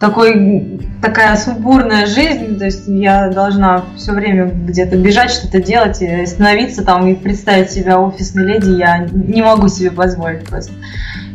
такой, 0.00 0.80
такая 1.02 1.36
сумбурная 1.36 2.06
жизнь, 2.06 2.58
то 2.58 2.64
есть 2.64 2.88
я 2.88 3.28
должна 3.28 3.84
все 3.96 4.12
время 4.12 4.46
где-то 4.46 4.96
бежать, 4.96 5.30
что-то 5.30 5.62
делать, 5.62 6.00
и 6.00 6.22
остановиться 6.22 6.82
там 6.82 7.06
и 7.06 7.14
представить 7.14 7.70
себя 7.70 8.00
офисной 8.00 8.46
леди 8.46 8.70
я 8.70 9.06
не 9.12 9.42
могу 9.42 9.68
себе 9.68 9.90
позволить 9.90 10.46
просто. 10.46 10.72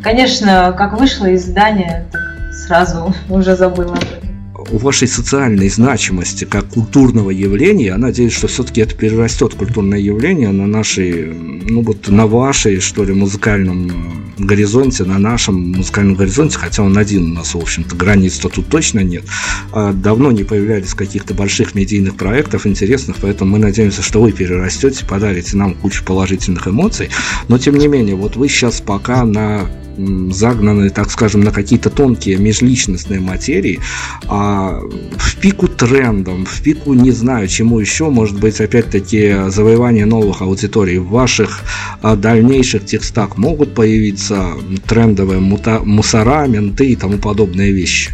Конечно, 0.02 0.74
как 0.76 0.98
вышла 0.98 1.26
из 1.26 1.46
здания, 1.46 2.04
так 2.10 2.52
сразу 2.52 3.14
уже 3.30 3.54
забыла 3.54 3.94
об 3.94 4.02
этом 4.02 4.25
вашей 4.70 5.08
социальной 5.08 5.68
значимости 5.68 6.44
как 6.44 6.66
культурного 6.68 7.30
явления, 7.30 7.86
я 7.86 7.98
надеюсь, 7.98 8.32
что 8.32 8.46
все-таки 8.46 8.80
это 8.80 8.94
перерастет 8.94 9.54
культурное 9.54 9.98
явление 9.98 10.50
на 10.50 10.66
нашей, 10.66 11.32
ну 11.32 11.82
вот 11.82 12.08
на 12.08 12.26
вашей, 12.26 12.80
что 12.80 13.04
ли, 13.04 13.12
музыкальном 13.12 14.32
горизонте, 14.38 15.04
на 15.04 15.18
нашем 15.18 15.72
музыкальном 15.72 16.14
горизонте, 16.14 16.58
хотя 16.58 16.82
он 16.82 16.96
один 16.98 17.30
у 17.30 17.34
нас, 17.34 17.54
в 17.54 17.58
общем-то, 17.58 17.96
границ-то 17.96 18.48
тут 18.48 18.68
точно 18.68 19.00
нет. 19.00 19.24
А 19.72 19.92
давно 19.92 20.30
не 20.30 20.44
появлялись 20.44 20.94
каких-то 20.94 21.34
больших 21.34 21.74
медийных 21.74 22.16
проектов 22.16 22.66
интересных, 22.66 23.16
поэтому 23.20 23.52
мы 23.52 23.58
надеемся, 23.58 24.02
что 24.02 24.20
вы 24.20 24.32
перерастете, 24.32 25.06
подарите 25.06 25.56
нам 25.56 25.74
кучу 25.74 26.04
положительных 26.04 26.68
эмоций. 26.68 27.08
Но, 27.48 27.58
тем 27.58 27.76
не 27.76 27.88
менее, 27.88 28.14
вот 28.14 28.36
вы 28.36 28.48
сейчас 28.48 28.80
пока 28.80 29.24
на 29.24 29.68
загнаны, 29.96 30.90
так 30.90 31.10
скажем, 31.10 31.40
на 31.40 31.50
какие-то 31.50 31.90
тонкие 31.90 32.36
межличностные 32.36 33.20
материи, 33.20 33.80
а 34.28 34.80
в 35.16 35.36
пику 35.36 35.68
трендам, 35.68 36.44
в 36.44 36.62
пику 36.62 36.94
не 36.94 37.10
знаю 37.10 37.48
чему 37.48 37.78
еще, 37.78 38.10
может 38.10 38.38
быть, 38.38 38.60
опять-таки 38.60 39.48
завоевание 39.48 40.06
новых 40.06 40.42
аудиторий 40.42 40.98
в 40.98 41.08
ваших 41.08 41.60
а, 42.02 42.16
дальнейших 42.16 42.84
текстах 42.84 43.36
могут 43.36 43.74
появиться 43.74 44.48
трендовые 44.86 45.40
мута- 45.40 45.84
мусора, 45.84 46.46
менты 46.46 46.92
и 46.92 46.96
тому 46.96 47.18
подобные 47.18 47.72
вещи? 47.72 48.10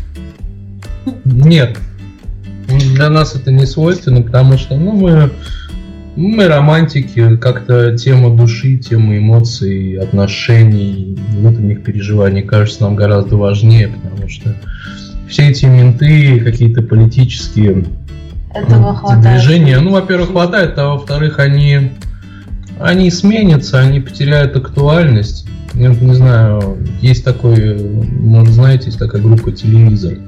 Нет. 1.25 1.79
Для 2.69 3.11
нас 3.11 3.35
это 3.35 3.51
не 3.51 3.67
свойственно, 3.67 4.23
потому 4.23 4.57
что 4.57 4.77
ну, 4.77 4.93
мы 4.93 5.31
мы 6.17 6.47
романтики, 6.47 7.37
как-то 7.37 7.97
тема 7.97 8.37
души, 8.37 8.77
тема 8.77 9.17
эмоций, 9.17 9.97
отношений, 9.97 11.19
внутренних 11.31 11.83
переживаний 11.83 12.43
кажется 12.43 12.83
нам 12.83 12.97
гораздо 12.97 13.37
важнее, 13.37 13.89
потому 13.89 14.29
что 14.29 14.55
все 15.29 15.49
эти 15.49 15.65
менты, 15.65 16.41
какие-то 16.41 16.83
политические 16.83 17.87
Этого 18.55 19.17
движения, 19.23 19.79
ну, 19.81 19.93
во-первых, 19.93 20.31
хватает, 20.31 20.77
а 20.77 20.95
во-вторых, 20.95 21.39
они, 21.39 21.93
они 22.79 23.11
сменятся, 23.11 23.81
они 23.81 24.01
потеряют 24.01 24.55
актуальность. 24.57 25.47
Я 25.73 25.89
не 25.89 26.15
знаю, 26.15 26.77
есть 27.01 27.25
такой, 27.25 27.83
может, 28.21 28.53
знаете, 28.53 28.87
есть 28.87 28.99
такая 28.99 29.23
группа 29.23 29.51
«Телевизор». 29.53 30.19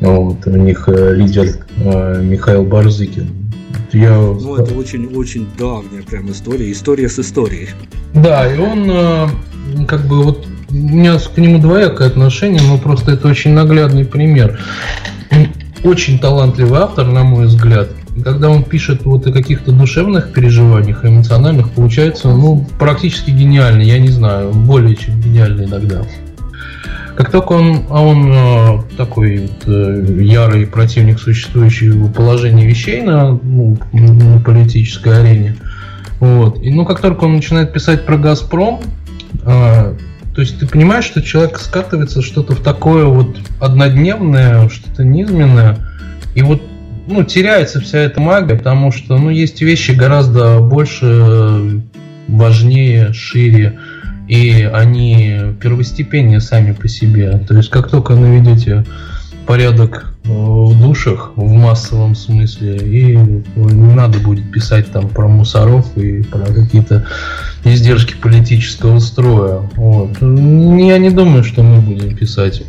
Вот, 0.00 0.46
у 0.46 0.56
них 0.56 0.88
э, 0.88 1.14
лидер 1.14 1.46
э, 1.78 2.22
Михаил 2.22 2.64
Барзыкин 2.64 3.43
я... 3.92 4.16
Ну, 4.16 4.56
это 4.56 4.74
очень-очень 4.74 5.46
давняя 5.58 6.02
прям 6.02 6.30
история, 6.30 6.70
история 6.70 7.08
с 7.08 7.18
историей. 7.18 7.70
Да, 8.12 8.52
и 8.52 8.58
он 8.58 8.90
э, 8.90 9.28
как 9.86 10.06
бы 10.06 10.22
вот 10.22 10.46
у 10.70 10.74
меня 10.74 11.18
к 11.18 11.38
нему 11.38 11.58
двоякое 11.58 12.08
отношение, 12.08 12.60
но 12.62 12.78
просто 12.78 13.12
это 13.12 13.28
очень 13.28 13.52
наглядный 13.52 14.04
пример. 14.04 14.60
Очень 15.84 16.18
талантливый 16.18 16.80
автор, 16.80 17.06
на 17.06 17.22
мой 17.24 17.46
взгляд. 17.46 17.90
И 18.16 18.22
когда 18.22 18.48
он 18.48 18.62
пишет 18.62 19.04
вот 19.04 19.26
о 19.26 19.32
каких-то 19.32 19.72
душевных 19.72 20.32
переживаниях, 20.32 21.04
эмоциональных, 21.04 21.70
получается, 21.70 22.28
ну, 22.28 22.66
практически 22.78 23.30
гениальный, 23.30 23.86
я 23.86 23.98
не 23.98 24.08
знаю, 24.08 24.52
более 24.52 24.96
чем 24.96 25.20
гениальный 25.20 25.64
иногда. 25.64 26.02
Как 27.16 27.30
только 27.30 27.52
он, 27.52 27.84
а 27.90 28.02
он 28.02 28.32
э, 28.32 28.82
такой 28.96 29.42
вот, 29.42 29.68
э, 29.68 30.18
ярый 30.20 30.66
противник 30.66 31.20
существующего 31.20 32.08
положения 32.08 32.66
вещей 32.66 33.02
на, 33.02 33.38
ну, 33.40 33.78
на 33.92 34.40
политической 34.40 35.20
арене, 35.20 35.56
вот. 36.18 36.60
И, 36.60 36.70
ну, 36.70 36.84
как 36.84 37.00
только 37.00 37.24
он 37.24 37.36
начинает 37.36 37.72
писать 37.72 38.04
про 38.04 38.16
Газпром, 38.16 38.80
э, 39.44 39.94
то 40.34 40.40
есть 40.40 40.58
ты 40.58 40.66
понимаешь, 40.66 41.04
что 41.04 41.22
человек 41.22 41.58
скатывается 41.58 42.20
что-то 42.20 42.56
в 42.56 42.60
такое 42.60 43.04
вот 43.04 43.36
однодневное, 43.60 44.68
что-то 44.68 45.04
низменное, 45.04 45.78
и 46.34 46.42
вот 46.42 46.62
ну, 47.06 47.22
теряется 47.22 47.80
вся 47.80 47.98
эта 47.98 48.20
магия, 48.20 48.56
потому 48.56 48.90
что 48.90 49.18
ну, 49.18 49.30
есть 49.30 49.60
вещи 49.60 49.92
гораздо 49.92 50.58
больше, 50.58 51.82
важнее, 52.26 53.12
шире 53.12 53.78
и 54.28 54.62
они 54.62 55.54
первостепеннее 55.60 56.40
сами 56.40 56.72
по 56.72 56.88
себе. 56.88 57.38
То 57.46 57.56
есть 57.56 57.70
как 57.70 57.90
только 57.90 58.14
наведете 58.14 58.84
порядок 59.46 60.14
э, 60.24 60.28
в 60.28 60.80
душах 60.80 61.32
в 61.36 61.52
массовом 61.52 62.14
смысле, 62.14 62.76
и 62.76 63.16
не 63.16 63.94
надо 63.94 64.18
будет 64.18 64.50
писать 64.50 64.90
там 64.90 65.08
про 65.08 65.28
мусоров 65.28 65.96
и 65.96 66.22
про 66.22 66.40
какие-то 66.40 67.06
издержки 67.64 68.14
политического 68.14 68.98
строя. 68.98 69.60
Вот. 69.76 70.12
Я 70.20 70.98
не 70.98 71.10
думаю, 71.10 71.44
что 71.44 71.62
мы 71.62 71.80
будем 71.80 72.16
писать 72.16 72.62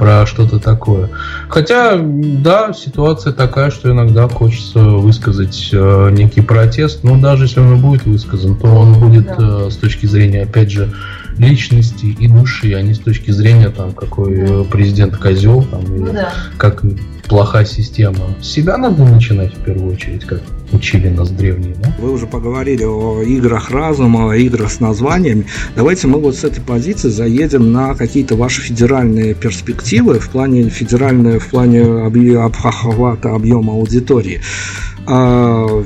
про 0.00 0.24
что-то 0.24 0.58
такое. 0.58 1.10
Хотя, 1.50 1.98
да, 1.98 2.72
ситуация 2.72 3.34
такая, 3.34 3.70
что 3.70 3.90
иногда 3.90 4.28
хочется 4.28 4.78
высказать 4.78 5.68
э, 5.74 6.08
некий 6.12 6.40
протест, 6.40 7.04
но 7.04 7.20
даже 7.20 7.44
если 7.44 7.60
он 7.60 7.74
и 7.74 7.76
будет 7.76 8.06
высказан, 8.06 8.56
то 8.56 8.66
он 8.66 8.94
будет 8.94 9.26
да. 9.26 9.66
э, 9.66 9.70
с 9.70 9.76
точки 9.76 10.06
зрения, 10.06 10.44
опять 10.44 10.70
же, 10.70 10.90
личности 11.40 12.06
и 12.06 12.28
души, 12.28 12.74
а 12.74 12.82
не 12.82 12.94
с 12.94 12.98
точки 12.98 13.30
зрения, 13.30 13.70
там, 13.70 13.92
какой 13.92 14.34
э, 14.38 14.64
президент 14.70 15.16
козел, 15.16 15.62
там, 15.64 15.82
или 15.94 16.10
да. 16.10 16.32
как 16.58 16.82
плохая 17.28 17.64
система. 17.64 18.36
С 18.42 18.48
себя 18.48 18.76
надо 18.76 19.04
начинать 19.04 19.54
в 19.54 19.64
первую 19.64 19.94
очередь, 19.94 20.24
как 20.24 20.42
учили 20.72 21.08
нас 21.08 21.30
древние. 21.30 21.74
Да? 21.76 21.94
Вы 21.98 22.12
уже 22.12 22.26
поговорили 22.26 22.84
о 22.84 23.22
играх 23.22 23.70
разума, 23.70 24.32
о 24.32 24.36
играх 24.36 24.70
с 24.70 24.80
названиями. 24.80 25.46
Давайте 25.76 26.06
мы 26.06 26.20
вот 26.20 26.36
с 26.36 26.44
этой 26.44 26.60
позиции 26.60 27.08
заедем 27.08 27.72
на 27.72 27.94
какие-то 27.94 28.36
ваши 28.36 28.60
федеральные 28.60 29.34
перспективы 29.34 30.18
в 30.18 30.28
плане 30.28 30.68
федеральной, 30.68 31.38
в 31.38 31.48
плане 31.48 31.82
охвата 31.82 33.34
объема 33.34 33.72
аудитории. 33.72 34.40
А, 35.06 35.84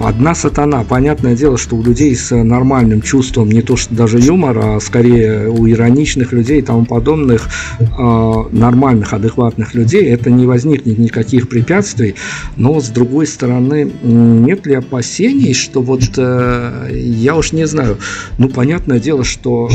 одна 0.00 0.34
сатана. 0.34 0.84
Понятное 0.84 1.36
дело, 1.36 1.58
что 1.58 1.76
у 1.76 1.82
людей 1.82 2.14
с 2.14 2.34
нормальным 2.34 3.02
чувством, 3.02 3.50
не 3.50 3.62
то 3.62 3.76
что 3.76 3.94
даже 3.94 4.18
юмора, 4.18 4.76
а 4.76 4.80
скорее 4.80 5.48
у 5.48 5.68
ироничных 5.68 6.32
людей 6.32 6.60
и 6.60 6.62
тому 6.62 6.84
подобных, 6.84 7.48
э, 7.78 8.44
нормальных, 8.52 9.12
адекватных 9.12 9.74
людей, 9.74 10.04
это 10.10 10.30
не 10.30 10.46
возникнет 10.46 10.98
никаких 10.98 11.48
препятствий. 11.48 12.14
Но, 12.56 12.80
с 12.80 12.88
другой 12.88 13.26
стороны, 13.26 13.90
нет 14.02 14.66
ли 14.66 14.74
опасений, 14.74 15.54
что 15.54 15.82
вот, 15.82 16.02
э, 16.16 16.90
я 16.92 17.36
уж 17.36 17.52
не 17.52 17.66
знаю, 17.66 17.98
ну, 18.38 18.48
понятное 18.48 18.98
дело, 18.98 19.24
что 19.24 19.70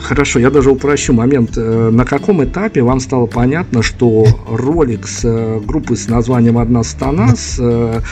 Хорошо, 0.00 0.38
я 0.40 0.50
даже 0.50 0.70
упрощу 0.70 1.12
момент. 1.12 1.52
Э, 1.56 1.90
на 1.90 2.04
каком 2.04 2.44
этапе 2.44 2.82
вам 2.82 3.00
стало 3.00 3.26
понятно, 3.26 3.82
что 3.82 4.26
ролик 4.48 5.06
с 5.06 5.24
э, 5.24 5.60
группой 5.60 5.96
с 5.96 6.08
названием 6.08 6.58
«Одна 6.58 6.82
стана» 6.82 7.34
с 7.36 8.02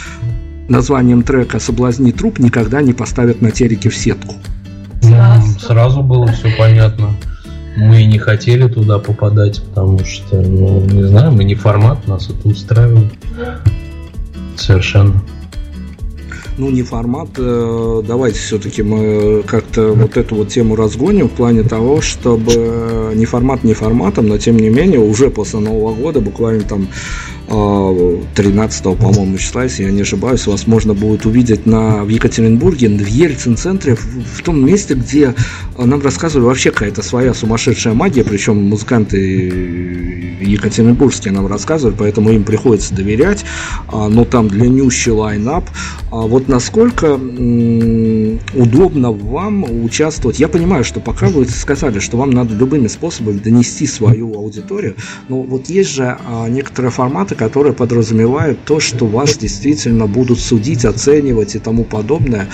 названием 0.71 1.23
трека 1.23 1.59
«Соблазни 1.59 2.13
труп» 2.13 2.39
никогда 2.39 2.81
не 2.83 2.93
поставят 2.93 3.43
на 3.43 3.51
телеке 3.51 3.91
в 3.91 3.97
сетку? 3.97 4.37
Ну, 5.03 5.43
сразу 5.59 6.03
было 6.03 6.29
все 6.29 6.51
понятно. 6.57 7.11
Мы 7.77 8.05
не 8.05 8.19
хотели 8.19 8.69
туда 8.69 8.99
попадать, 8.99 9.63
потому 9.63 9.99
что, 10.05 10.41
ну, 10.41 10.81
не 10.81 11.05
знаю, 11.05 11.33
мы 11.33 11.45
не 11.45 11.55
формат, 11.55 12.07
нас 12.07 12.29
это 12.29 12.49
устраивает. 12.49 13.13
Совершенно 14.57 15.23
ну, 16.61 16.71
не 16.71 16.83
формат. 16.83 17.31
Э, 17.39 18.03
давайте 18.07 18.39
все-таки 18.39 18.83
мы 18.83 19.43
как-то 19.47 19.93
вот 19.93 20.17
эту 20.17 20.35
вот 20.37 20.49
тему 20.49 20.77
разгоним 20.77 21.29
в 21.29 21.33
плане 21.33 21.63
того, 21.63 22.03
чтобы 22.03 23.13
не 23.15 23.25
формат 23.25 23.65
не 23.65 23.73
форматом, 23.73 24.29
но 24.29 24.37
тем 24.37 24.59
не 24.59 24.69
менее 24.69 25.01
уже 25.01 25.31
после 25.31 25.61
Нового 25.61 25.95
года, 25.95 26.21
буквально 26.21 26.63
там 26.63 26.89
13 27.51 28.87
э, 28.87 28.95
по-моему, 28.95 29.37
числа, 29.37 29.65
если 29.65 29.83
я 29.83 29.91
не 29.91 30.03
ошибаюсь, 30.03 30.47
вас 30.47 30.69
можно 30.69 30.95
будет 30.95 31.27
увидеть 31.27 31.67
на, 31.67 32.05
в 32.05 32.09
Екатеринбурге, 32.09 32.89
в 32.89 33.07
Ельцин-центре, 33.07 33.97
в, 33.97 34.39
в 34.39 34.43
том 34.43 34.65
месте, 34.65 34.95
где 34.95 35.35
нам 35.77 36.01
рассказывали 36.01 36.47
вообще 36.47 36.71
какая-то 36.71 37.03
своя 37.03 37.35
сумасшедшая 37.35 37.95
магия, 37.95 38.23
причем 38.23 38.69
музыканты 38.69 40.30
екатеринбургские 40.41 41.33
нам 41.33 41.47
рассказывали, 41.47 41.95
поэтому 41.99 42.31
им 42.31 42.45
приходится 42.45 42.95
доверять, 42.95 43.45
а, 43.89 44.09
но 44.09 44.25
там 44.25 44.49
длиннющий 44.49 45.13
лайнап. 45.13 45.65
А 46.11 46.23
вот 46.23 46.49
насколько 46.49 47.15
удобно 47.15 49.13
вам 49.13 49.65
участвовать? 49.85 50.41
Я 50.41 50.49
понимаю, 50.49 50.85
что 50.85 51.01
пока 51.01 51.29
вы 51.29 51.47
сказали, 51.47 52.01
что 52.01 52.17
вам 52.17 52.31
надо 52.31 52.55
любыми 52.55 52.89
способами 52.89 53.39
донести 53.39 53.87
свою 53.87 54.35
аудиторию, 54.35 54.97
но 55.29 55.43
вот 55.43 55.69
есть 55.69 55.91
же 55.91 56.17
а, 56.27 56.49
некоторые 56.49 56.91
форматы, 56.91 57.35
которые 57.35 57.73
подразумевают 57.73 58.65
то, 58.65 58.81
что 58.81 59.07
вас 59.07 59.37
действительно 59.37 60.07
будут 60.07 60.41
судить, 60.41 60.85
оценивать 60.85 61.55
и 61.55 61.59
тому 61.59 61.85
подобное. 61.85 62.49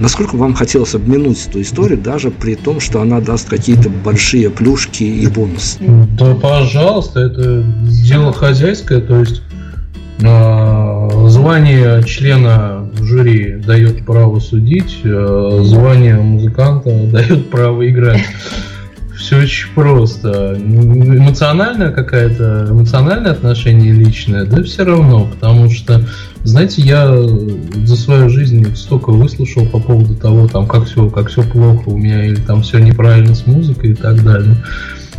Насколько 0.00 0.36
вам 0.36 0.54
хотелось 0.54 0.94
обминуть 0.94 1.46
эту 1.46 1.60
историю, 1.62 1.98
даже 1.98 2.30
при 2.30 2.54
том, 2.54 2.80
что 2.80 3.00
она 3.00 3.20
даст 3.20 3.48
какие-то 3.48 3.90
большие 3.90 4.50
плюшки 4.50 5.04
и 5.04 5.26
бонусы? 5.26 5.78
Да, 6.18 6.34
пожалуйста, 6.34 6.77
это 7.16 7.62
дело 7.82 8.32
хозяйское, 8.32 9.00
то 9.00 9.20
есть 9.20 9.42
э, 10.20 11.08
звание 11.28 12.02
члена 12.04 12.88
жюри 13.00 13.56
дает 13.64 14.04
право 14.04 14.38
судить, 14.40 15.00
э, 15.04 15.60
звание 15.62 16.16
музыканта 16.16 16.90
дает 17.12 17.50
право 17.50 17.88
играть. 17.88 18.22
Все 19.16 19.38
очень 19.38 19.68
просто. 19.74 20.56
Эмоциональное 20.56 21.90
какая-то, 21.90 22.68
эмоциональное 22.70 23.32
отношение 23.32 23.92
личное, 23.92 24.44
да 24.44 24.62
все 24.62 24.84
равно, 24.84 25.26
потому 25.26 25.68
что, 25.70 26.02
знаете, 26.44 26.82
я 26.82 27.12
за 27.12 27.96
свою 27.96 28.30
жизнь 28.30 28.74
столько 28.76 29.10
выслушал 29.10 29.66
по 29.66 29.80
поводу 29.80 30.14
того, 30.14 30.46
там, 30.46 30.68
как 30.68 30.84
все, 30.84 31.10
как 31.10 31.28
все 31.28 31.42
плохо 31.42 31.88
у 31.88 31.98
меня, 31.98 32.26
или 32.26 32.36
там 32.36 32.62
все 32.62 32.78
неправильно 32.78 33.34
с 33.34 33.44
музыкой 33.46 33.90
и 33.90 33.94
так 33.94 34.22
далее. 34.22 34.56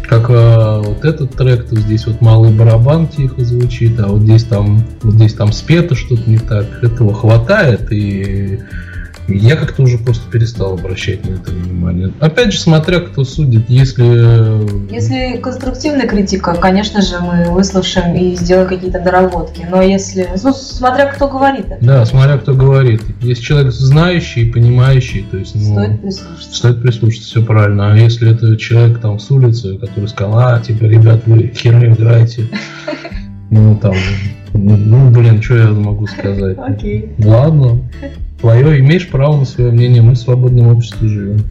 Как 0.10 0.28
э, 0.30 0.82
вот 0.84 1.06
этот 1.06 1.36
трек, 1.36 1.70
то 1.70 1.76
здесь 1.76 2.08
вот 2.08 2.20
малый 2.20 2.52
барабан 2.52 3.08
тихо 3.08 3.46
звучит, 3.46 4.00
а 4.00 4.08
вот 4.08 4.24
здесь 4.24 4.44
там, 4.44 4.84
вот 5.04 5.14
здесь 5.14 5.36
там 5.36 5.52
спето 5.52 5.94
что-то 5.94 6.28
не 6.28 6.40
так. 6.40 6.84
Этого 6.84 7.14
хватает 7.14 7.92
и 7.92 8.60
я 9.38 9.56
как-то 9.56 9.84
уже 9.84 9.98
просто 9.98 10.30
перестал 10.32 10.74
обращать 10.74 11.28
на 11.28 11.36
это 11.36 11.52
внимание. 11.52 12.12
Опять 12.20 12.54
же, 12.54 12.60
смотря 12.60 13.00
кто 13.00 13.24
судит, 13.24 13.70
если... 13.70 14.92
Если 14.94 15.38
конструктивная 15.38 16.08
критика, 16.08 16.56
конечно 16.56 17.02
же, 17.02 17.20
мы 17.20 17.52
выслушаем 17.52 18.16
и 18.16 18.36
сделаем 18.36 18.68
какие-то 18.68 19.00
доработки. 19.00 19.66
Но 19.70 19.82
если... 19.82 20.28
Ну, 20.44 20.54
смотря 20.54 21.08
кто 21.08 21.28
говорит 21.28 21.66
это. 21.68 21.86
Да, 21.86 22.06
смотря 22.06 22.38
кто 22.38 22.54
говорит. 22.54 23.02
Если 23.22 23.44
человек 23.44 23.72
знающий, 23.72 24.52
понимающий, 24.52 25.26
то 25.30 25.38
есть... 25.38 25.56
Ну, 25.56 25.74
Стоит 25.74 26.02
прислушаться. 26.02 26.56
Стоит 26.56 26.82
прислушаться, 26.82 27.28
все 27.30 27.44
правильно. 27.44 27.94
А 27.94 27.96
если 27.96 28.34
это 28.34 28.58
человек 28.58 29.00
там 29.00 29.20
с 29.20 29.30
улицы, 29.32 29.78
который 29.78 30.08
сказал, 30.08 30.40
а, 30.40 30.60
типа, 30.60 30.84
ребят, 30.84 31.22
вы 31.26 31.52
херню 31.56 31.94
играете. 31.94 32.48
Ну, 33.52 33.76
там, 33.82 33.96
ну, 34.54 35.10
блин, 35.10 35.42
что 35.42 35.56
я 35.56 35.70
могу 35.70 36.06
сказать? 36.06 36.56
Окей. 36.60 37.16
Ладно. 37.18 37.82
Твое, 38.40 38.80
имеешь 38.80 39.10
право 39.10 39.40
на 39.40 39.46
свое 39.46 39.72
мнение, 39.72 40.02
мы 40.02 40.14
в 40.14 40.18
свободном 40.18 40.68
обществе 40.68 41.10
живем. 41.10 41.44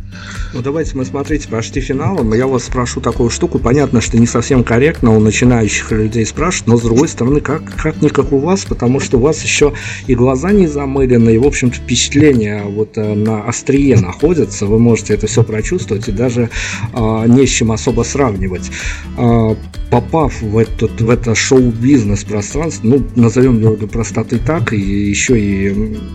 Ну 0.55 0.63
давайте 0.63 0.97
мы, 0.97 1.05
смотрите, 1.05 1.47
почти 1.49 1.81
финалом. 1.81 2.33
Я 2.33 2.47
вас 2.47 2.65
спрошу 2.65 3.03
такую 3.03 3.29
штуку. 3.29 3.59
Понятно, 3.59 4.01
что 4.01 4.19
не 4.19 4.27
совсем 4.27 4.65
корректно 4.65 5.15
у 5.15 5.21
начинающих 5.21 5.93
людей 5.93 6.25
спрашивать, 6.25 6.69
но 6.69 6.77
с 6.79 6.83
другой 6.83 7.09
стороны, 7.09 7.41
как, 7.41 7.63
как 7.77 8.01
не 8.01 8.09
как 8.09 8.33
у 8.33 8.39
вас, 8.39 8.65
потому 8.65 9.01
что 9.01 9.19
у 9.19 9.21
вас 9.21 9.43
еще 9.43 9.75
и 10.07 10.15
глаза 10.15 10.51
не 10.51 10.67
замылены, 10.67 11.35
и, 11.35 11.39
в 11.39 11.47
общем-то, 11.47 11.77
впечатления 11.77 12.65
вот 12.65 12.97
э, 12.97 13.15
на 13.15 13.43
острие 13.43 13.97
находятся. 13.97 14.65
Вы 14.65 14.79
можете 14.79 15.13
это 15.13 15.27
все 15.27 15.45
прочувствовать 15.45 16.09
и 16.09 16.13
даже 16.13 16.49
э, 16.95 17.25
не 17.27 17.47
с 17.47 17.51
чем 17.51 17.71
особо 17.71 18.03
сравнивать. 18.03 18.71
Э, 19.19 19.55
попав 19.91 20.43
в, 20.43 20.59
этот, 20.59 21.01
в 21.01 21.11
это 21.11 21.35
шоу-бизнес 21.35 22.25
пространство, 22.25 22.87
ну, 22.87 23.03
назовем 23.17 23.61
его 23.61 23.77
для 23.77 23.89
простоты 23.89 24.39
так, 24.39 24.73
и 24.73 24.79
еще 24.79 25.39
и 25.39 25.69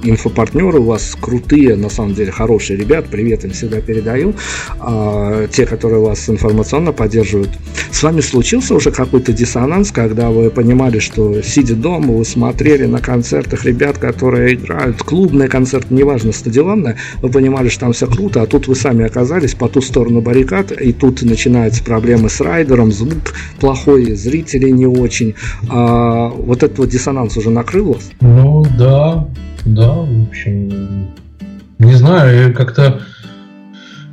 инфопартнеры 0.04 0.80
у 0.80 0.84
вас 0.84 1.16
крутые, 1.20 1.76
на 1.76 1.90
самом 1.90 2.14
деле, 2.14 2.32
хорошие 2.32 2.78
ребят, 2.78 3.06
привет 3.10 3.44
им 3.46 3.52
всегда 3.52 3.82
передаю, 3.82 4.36
а, 4.80 5.48
те, 5.48 5.66
которые 5.66 6.02
вас 6.02 6.30
информационно 6.30 6.92
поддерживают. 6.92 7.50
С 7.92 8.04
вами 8.04 8.22
случился 8.22 8.76
уже 8.76 8.92
какой-то 8.92 9.34
диссонанс, 9.34 9.92
когда 9.92 10.30
вы 10.30 10.50
понимали, 10.50 11.00
что 11.00 11.42
сидя 11.42 11.76
дома, 11.76 12.14
вы 12.14 12.26
смотрели 12.26 12.86
на 12.86 13.00
концертах 13.00 13.66
ребят, 13.66 13.98
которые 13.98 14.56
играют, 14.56 15.02
клубные 15.02 15.50
концерты, 15.50 15.94
неважно, 15.94 16.32
стадионные, 16.32 16.98
вы 17.22 17.30
понимали, 17.30 17.70
что 17.70 17.82
там 17.82 17.94
все 17.94 18.08
круто, 18.08 18.42
а 18.42 18.46
тут 18.46 18.68
вы 18.68 18.76
сами 18.76 19.06
оказались 19.06 19.56
по 19.56 19.68
ту 19.68 19.82
сторону 19.82 20.22
баррикад, 20.22 20.72
и 20.72 20.94
тут 20.94 21.24
начинаются 21.24 21.84
проблемы 21.84 22.30
с 22.30 22.40
райдером, 22.40 22.92
звук 22.92 23.34
плохой, 23.64 24.14
зрители 24.14 24.70
не 24.70 24.86
очень. 24.86 25.36
А, 25.70 26.28
вот 26.28 26.64
этот 26.64 26.80
вот 26.80 26.90
диссонанс 26.90 27.38
уже 27.38 27.50
накрыл 27.50 27.94
вас? 27.94 28.12
Ну, 28.20 28.66
да, 28.78 29.26
да, 29.64 29.94
в 29.94 30.28
общем, 30.28 31.08
не 31.80 31.94
знаю, 31.94 32.50
я 32.50 32.54
как-то 32.54 33.00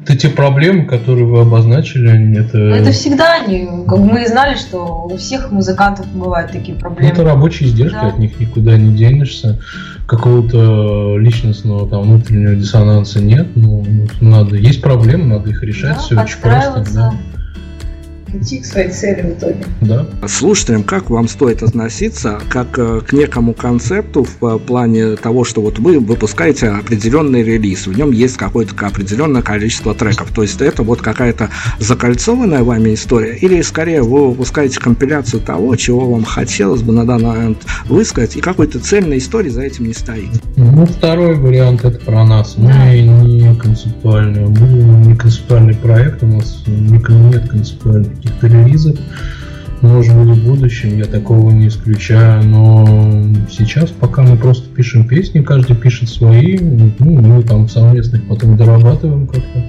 это 0.05 0.17
те 0.17 0.29
проблемы, 0.29 0.87
которые 0.87 1.27
вы 1.27 1.41
обозначили, 1.41 2.39
это... 2.39 2.59
Но 2.59 2.77
это 2.77 2.93
всегда 2.93 3.43
они. 3.43 3.69
Как 3.89 3.99
Мы 3.99 4.27
знали, 4.27 4.57
что 4.57 5.09
у 5.11 5.17
всех 5.17 5.51
музыкантов 5.51 6.07
бывают 6.07 6.53
такие 6.53 6.79
проблемы. 6.79 7.13
Это 7.13 7.25
рабочие 7.25 7.69
издержки, 7.69 7.95
Да. 7.95 8.09
от 8.09 8.19
них 8.19 8.39
никуда 8.41 8.77
не 8.77 8.97
денешься. 8.97 9.61
Какого-то 10.07 11.17
личностного 11.19 11.89
там 11.89 12.03
внутреннего 12.03 12.55
диссонанса 12.55 13.21
нет. 13.21 13.49
Ну, 13.57 13.85
надо. 14.21 14.57
Есть 14.57 14.81
проблемы, 14.81 15.25
надо 15.27 15.51
их 15.51 15.63
решать. 15.63 15.97
Да, 15.97 16.03
Все 16.03 16.21
очень 16.21 16.39
просто. 16.41 16.87
Да. 16.95 17.15
Идти 18.35 18.59
к 18.59 18.67
своей 18.67 18.91
цели 18.91 19.23
в 19.23 19.39
итоге. 19.39 19.65
да. 19.81 20.07
Слушателям, 20.27 20.83
как 20.83 21.11
вам 21.11 21.29
стоит 21.29 21.63
относиться 21.63 22.41
как 22.49 22.79
э, 22.79 23.01
к 23.07 23.13
некому 23.13 23.55
концепту 23.55 24.25
в 24.25 24.45
э, 24.45 24.59
плане 24.59 25.17
того, 25.17 25.45
что 25.45 25.61
вот 25.61 25.79
вы 25.79 25.99
выпускаете 25.99 26.69
определенный 26.69 27.43
релиз, 27.43 27.87
в 27.87 27.97
нем 27.97 28.11
есть 28.13 28.37
какое-то 28.37 28.75
определенное 28.87 29.43
количество 29.43 29.95
треков, 29.95 30.33
то 30.35 30.43
есть 30.43 30.61
это 30.61 30.83
вот 30.83 31.03
какая-то 31.03 31.51
закольцованная 31.79 32.63
вами 32.63 32.95
история, 32.95 33.37
или 33.37 33.61
скорее 33.63 34.03
вы 34.03 34.29
выпускаете 34.29 34.81
компиляцию 34.81 35.43
того, 35.43 35.75
чего 35.77 36.11
вам 36.11 36.25
хотелось 36.25 36.83
бы 36.83 36.93
на 36.93 37.07
данный 37.07 37.27
момент 37.29 37.59
высказать, 37.87 38.37
и 38.37 38.41
какой-то 38.41 38.79
цельной 38.79 39.19
истории 39.19 39.51
за 39.51 39.63
этим 39.63 39.87
не 39.87 39.95
стоит. 39.95 40.31
Ну, 40.57 40.87
второй 40.87 41.35
вариант 41.35 41.85
это 41.85 41.99
про 42.05 42.25
нас. 42.25 42.57
Мы 42.57 43.01
не 43.01 43.55
концептуальный, 43.57 44.47
мы 44.47 45.07
не 45.07 45.17
концептуальный 45.17 45.75
проект, 45.75 46.23
у 46.23 46.27
нас 46.27 46.65
не- 46.67 47.01
нет 47.31 47.49
концептуальных 47.49 48.20
каких-то 48.21 48.47
релизов. 48.47 48.97
Может 49.83 50.15
быть, 50.15 50.37
в 50.37 50.47
будущем 50.47 50.99
я 50.99 51.05
такого 51.05 51.51
не 51.51 51.69
исключаю, 51.69 52.45
но 52.45 53.25
сейчас 53.51 53.89
пока 53.89 54.23
мы 54.23 54.37
просто 54.37 54.69
пишем 54.69 55.09
песни, 55.09 55.41
каждый 55.41 55.75
пишет 55.75 56.11
свои, 56.11 56.59
ну, 56.59 56.93
мы 56.99 57.43
там 57.43 57.67
совместно 57.67 58.17
их 58.17 58.29
потом 58.29 58.59
дорабатываем 58.59 59.27
как-то, 59.27 59.65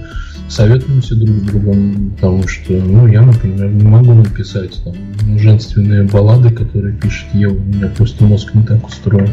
советуемся 0.49 1.16
друг 1.16 1.38
с 1.38 1.41
другом, 1.43 2.12
потому 2.18 2.45
что, 2.45 2.74
ну, 2.74 3.08
я, 3.08 3.22
например, 3.22 3.70
не 3.70 3.84
могу 3.84 4.14
написать 4.14 4.82
там 4.84 5.39
женственные 5.39 6.04
баллады, 6.04 6.49
которые 6.49 6.93
пишет 6.93 7.28
Ева, 7.34 7.54
у 7.54 7.62
меня 7.62 7.88
просто 7.88 8.26
мозг 8.26 8.54
не 8.54 8.64
так 8.64 8.86
устроен. 8.86 9.30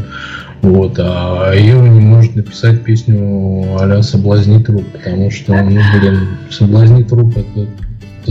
Вот, 0.62 0.96
а 0.98 1.52
Ева 1.54 1.86
не 1.86 2.00
может 2.00 2.36
написать 2.36 2.82
песню 2.84 3.78
а-ля 3.80 4.00
«Соблазни 4.02 4.62
труп», 4.62 4.84
потому 4.92 5.30
что, 5.32 5.54
ну, 5.60 5.80
блин, 5.98 6.20
«Соблазни 6.50 7.02
труп» 7.02 7.36
это, 7.36 7.66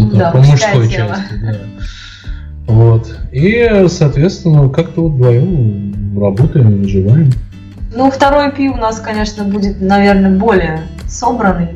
это 0.01 0.15
Да, 0.17 0.31
по 0.31 0.37
мужской 0.37 0.87
тема. 0.87 1.09
части, 1.09 1.33
да. 1.41 1.55
Вот. 2.67 3.15
И, 3.31 3.85
соответственно, 3.87 4.69
как-то 4.69 5.01
вот 5.01 5.13
вдвоем 5.13 6.19
работаем, 6.19 6.81
выживаем. 6.81 7.31
Ну, 7.95 8.11
второй 8.11 8.51
пи 8.51 8.69
у 8.69 8.75
нас, 8.75 8.99
конечно, 8.99 9.43
будет, 9.43 9.81
наверное, 9.81 10.37
более 10.37 10.81
собранный. 11.07 11.69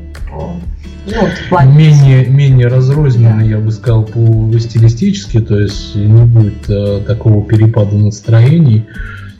Ну, 1.05 1.21
вот 1.21 1.31
плане. 1.49 1.75
Менее, 1.75 2.25
менее 2.27 2.67
разрозненный, 2.67 3.47
я 3.47 3.57
бы 3.57 3.71
сказал, 3.71 4.03
по 4.03 4.51
стилистически, 4.59 5.39
то 5.39 5.59
есть 5.59 5.95
не 5.95 6.23
будет 6.23 6.69
э, 6.69 7.01
такого 7.07 7.43
перепада 7.43 7.95
настроений, 7.95 8.85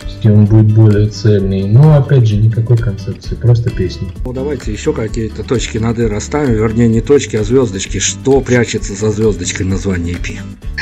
все-таки 0.05 0.29
он 0.29 0.45
будет 0.45 0.73
более 0.73 1.07
цельный. 1.07 1.63
Но 1.67 1.97
опять 1.97 2.27
же, 2.27 2.37
никакой 2.37 2.77
концепции, 2.77 3.35
просто 3.35 3.69
песни. 3.69 4.07
Ну, 4.25 4.33
давайте 4.33 4.71
еще 4.71 4.93
какие-то 4.93 5.43
точки 5.43 5.77
над 5.77 5.99
«и» 5.99 6.05
расставим, 6.05 6.53
вернее, 6.53 6.87
не 6.87 7.01
точки, 7.01 7.35
а 7.35 7.43
звездочки. 7.43 7.99
Что 7.99 8.41
прячется 8.41 8.93
за 8.93 9.11
звездочкой 9.11 9.65
названия 9.65 10.13
EP? 10.13 10.37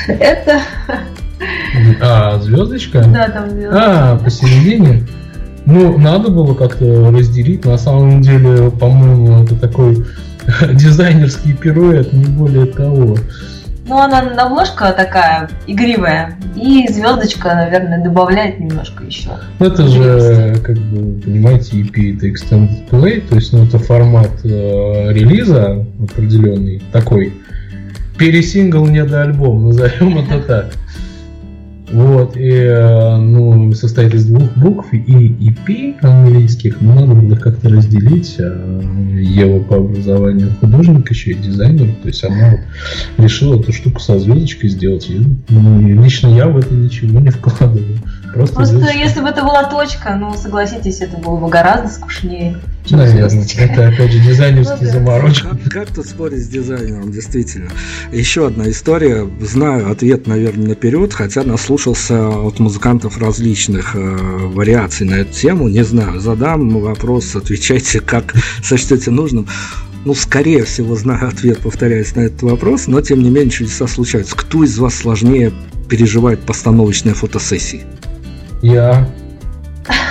Это, 0.07 0.61
А, 2.01 2.39
звездочка? 2.39 3.03
да, 3.03 3.29
там 3.29 3.49
А, 3.71 4.17
посередине? 4.17 5.07
Ну, 5.65 5.97
надо 5.97 6.29
было 6.31 6.53
как-то 6.55 7.11
разделить. 7.11 7.65
На 7.65 7.77
самом 7.77 8.21
деле, 8.21 8.71
по-моему, 8.71 9.43
это 9.43 9.55
такой 9.55 10.05
дизайнерский 10.73 11.53
пируэт, 11.53 12.11
не 12.11 12.25
более 12.25 12.65
того. 12.65 13.17
Ну, 13.89 13.97
она 13.97 14.19
обложка 14.19 14.93
такая 14.93 15.49
игривая. 15.65 16.37
И 16.55 16.87
звездочка, 16.87 17.55
наверное, 17.55 18.03
добавляет 18.03 18.59
немножко 18.59 19.03
еще. 19.03 19.31
Ну, 19.57 19.65
Это 19.65 19.87
же, 19.87 20.55
как 20.63 20.77
бы, 20.77 21.19
понимаете, 21.19 21.77
EP 21.81 22.15
это 22.15 22.27
Extended 22.27 22.87
Play, 22.89 23.27
то 23.27 23.35
есть, 23.35 23.51
ну, 23.51 23.65
это 23.65 23.79
формат 23.79 24.29
э, 24.43 25.11
релиза 25.11 25.83
определенный, 26.03 26.83
такой. 26.91 27.33
пересингл 28.19 28.85
не 28.85 29.03
до 29.03 29.23
альбом, 29.23 29.69
назовем 29.69 30.19
это 30.19 30.39
так. 30.47 30.65
Вот, 31.91 32.37
и, 32.37 32.49
э, 32.49 33.17
ну, 33.17 33.73
состоит 33.73 34.13
из 34.13 34.25
двух 34.25 34.55
букв 34.55 34.93
и 34.93 34.99
и 34.99 35.51
P 35.65 35.95
английских, 36.01 36.81
но 36.81 36.93
надо 36.93 37.13
было 37.15 37.35
как-то 37.35 37.69
разделить. 37.69 38.35
А 38.39 38.81
Ева 39.19 39.59
по 39.63 39.77
образованию 39.77 40.51
художник, 40.59 41.09
еще 41.09 41.31
и 41.31 41.35
дизайнер, 41.35 41.87
то 42.01 42.07
есть 42.07 42.23
она 42.23 42.51
вот 42.51 43.23
решила 43.23 43.59
эту 43.59 43.73
штуку 43.73 43.99
со 43.99 44.19
звездочкой 44.19 44.69
сделать. 44.69 45.09
И, 45.09 45.19
ну, 45.49 46.03
лично 46.03 46.27
я 46.27 46.47
в 46.47 46.57
это 46.57 46.73
ничего 46.73 47.19
не 47.19 47.29
вкладываю. 47.29 47.97
Просто, 48.33 48.55
Просто 48.55 48.91
если 48.91 49.21
бы 49.21 49.29
это 49.29 49.43
была 49.43 49.63
точка, 49.63 50.15
ну 50.15 50.33
согласитесь, 50.35 51.01
это 51.01 51.17
было 51.17 51.37
бы 51.37 51.49
гораздо 51.49 51.89
скучнее, 51.89 52.57
Наверное, 52.91 53.45
это 53.57 53.87
опять 53.87 54.11
же 54.11 54.19
дизайнерские 54.19 54.77
Ну 54.79 54.85
да. 54.85 54.91
заморочки. 54.93 55.43
Как, 55.43 55.71
как 55.71 55.87
тут 55.93 56.07
спорить 56.07 56.43
с 56.43 56.47
дизайнером, 56.47 57.11
действительно. 57.11 57.69
Еще 58.11 58.47
одна 58.47 58.69
история. 58.69 59.29
Знаю 59.41 59.91
ответ, 59.91 60.27
наверное, 60.27 60.69
наперед, 60.69 61.13
хотя 61.13 61.43
наслушался 61.43 62.29
от 62.29 62.59
музыкантов 62.59 63.17
различных 63.19 63.95
э, 63.95 63.99
вариаций 63.99 65.05
на 65.05 65.15
эту 65.15 65.33
тему. 65.33 65.67
Не 65.67 65.83
знаю, 65.83 66.19
задам 66.19 66.79
вопрос, 66.79 67.35
отвечайте, 67.35 67.99
как 67.99 68.33
сочтете 68.63 69.11
нужным. 69.11 69.47
Ну, 70.05 70.15
скорее 70.15 70.63
всего, 70.63 70.95
знаю 70.95 71.27
ответ, 71.27 71.59
повторяюсь 71.59 72.15
на 72.15 72.21
этот 72.21 72.41
вопрос, 72.41 72.87
но 72.87 73.01
тем 73.01 73.21
не 73.21 73.29
менее 73.29 73.51
чудеса 73.51 73.85
случаются. 73.85 74.35
Кто 74.35 74.63
из 74.63 74.79
вас 74.79 74.95
сложнее 74.95 75.51
переживает 75.89 76.39
постановочные 76.39 77.13
фотосессии? 77.13 77.83
Я. 78.61 79.07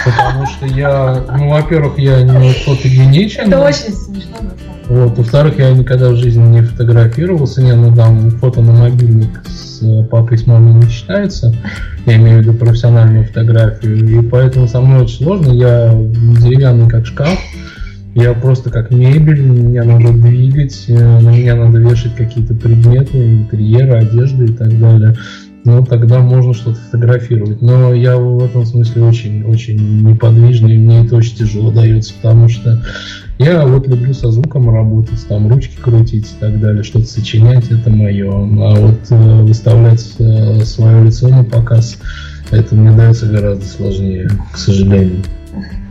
Потому 0.04 0.46
что 0.46 0.66
я, 0.66 1.24
ну, 1.36 1.50
во-первых, 1.50 1.98
я 1.98 2.22
не 2.22 2.52
фотогеничен. 2.52 3.48
Это 3.48 3.60
очень 3.60 3.92
смешно 3.92 4.36
на 4.40 4.50
самом 4.50 4.56
деле. 4.56 4.68
Вот, 4.88 5.18
во-вторых, 5.18 5.58
я 5.58 5.70
никогда 5.72 6.08
в 6.08 6.16
жизни 6.16 6.42
не 6.46 6.62
фотографировался, 6.62 7.62
не, 7.62 7.74
ну 7.74 7.94
там 7.94 8.30
фото 8.30 8.62
на 8.62 8.72
мобильник 8.72 9.42
с 9.46 9.82
э, 9.82 10.04
папой 10.04 10.38
и 10.38 10.40
с 10.40 10.46
мамой 10.46 10.72
не 10.72 10.88
считается, 10.88 11.54
я 12.06 12.16
имею 12.16 12.38
в 12.38 12.40
виду 12.40 12.54
профессиональную 12.54 13.26
фотографию, 13.26 13.98
и 13.98 14.26
поэтому 14.26 14.66
со 14.66 14.80
мной 14.80 15.02
очень 15.02 15.24
сложно, 15.24 15.52
я 15.52 15.92
деревянный 15.92 16.88
как 16.88 17.04
шкаф, 17.04 17.38
я 18.14 18.32
просто 18.32 18.70
как 18.70 18.90
мебель, 18.90 19.42
меня 19.42 19.84
надо 19.84 20.12
двигать, 20.12 20.86
э, 20.88 20.94
на 21.20 21.28
меня 21.28 21.54
надо 21.54 21.78
вешать 21.78 22.16
какие-то 22.16 22.54
предметы, 22.54 23.34
интерьеры, 23.34 23.98
одежды 23.98 24.46
и 24.46 24.52
так 24.52 24.78
далее. 24.80 25.16
Ну, 25.68 25.84
тогда 25.84 26.20
можно 26.20 26.54
что-то 26.54 26.80
фотографировать. 26.80 27.60
Но 27.60 27.92
я 27.92 28.16
в 28.16 28.42
этом 28.42 28.64
смысле 28.64 29.02
очень-очень 29.02 30.02
неподвижный, 30.02 30.76
и 30.76 30.78
мне 30.78 31.04
это 31.04 31.14
очень 31.14 31.36
тяжело 31.36 31.70
дается, 31.70 32.14
потому 32.14 32.48
что 32.48 32.82
я 33.38 33.66
вот 33.66 33.86
люблю 33.86 34.14
со 34.14 34.30
звуком 34.30 34.70
работать, 34.70 35.28
там 35.28 35.46
ручки 35.46 35.76
крутить 35.78 36.24
и 36.24 36.40
так 36.40 36.58
далее, 36.58 36.82
что-то 36.82 37.04
сочинять, 37.04 37.70
это 37.70 37.90
мое. 37.90 38.30
А 38.30 38.80
вот 38.80 39.00
э, 39.10 39.42
выставлять 39.42 40.10
э, 40.18 40.64
свое 40.64 41.04
лицо 41.04 41.28
на 41.28 41.44
показ, 41.44 41.98
это 42.50 42.74
мне 42.74 42.90
дается 42.96 43.26
гораздо 43.26 43.66
сложнее, 43.66 44.30
к 44.50 44.56
сожалению. 44.56 45.22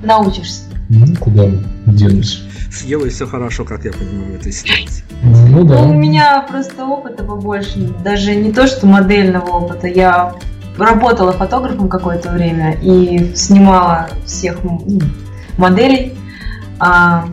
Научишься. 0.02 0.64
Ну, 0.90 1.06
куда 1.20 1.52
денусь. 1.86 2.47
С 2.72 2.84
Евой 2.84 3.10
все 3.10 3.26
хорошо, 3.26 3.64
как 3.64 3.86
я 3.86 3.92
понимаю, 3.92 4.34
в 4.34 4.36
этой 4.36 4.52
ситуации. 4.52 5.04
Ну 5.22 5.64
да. 5.64 5.82
Ну, 5.82 5.90
у 5.90 5.94
меня 5.94 6.46
просто 6.48 6.86
опыта 6.86 7.24
побольше. 7.24 7.80
Даже 8.04 8.36
не 8.36 8.52
то, 8.52 8.68
что 8.68 8.86
модельного 8.86 9.48
опыта. 9.48 9.88
Я 9.88 10.36
работала 10.78 11.32
фотографом 11.34 11.90
какое-то 11.90 12.30
время 12.30 12.78
и 12.82 13.34
снимала 13.36 14.10
всех 14.26 14.64
ну, 14.64 14.86
моделей. 15.58 16.16
а, 16.80 17.28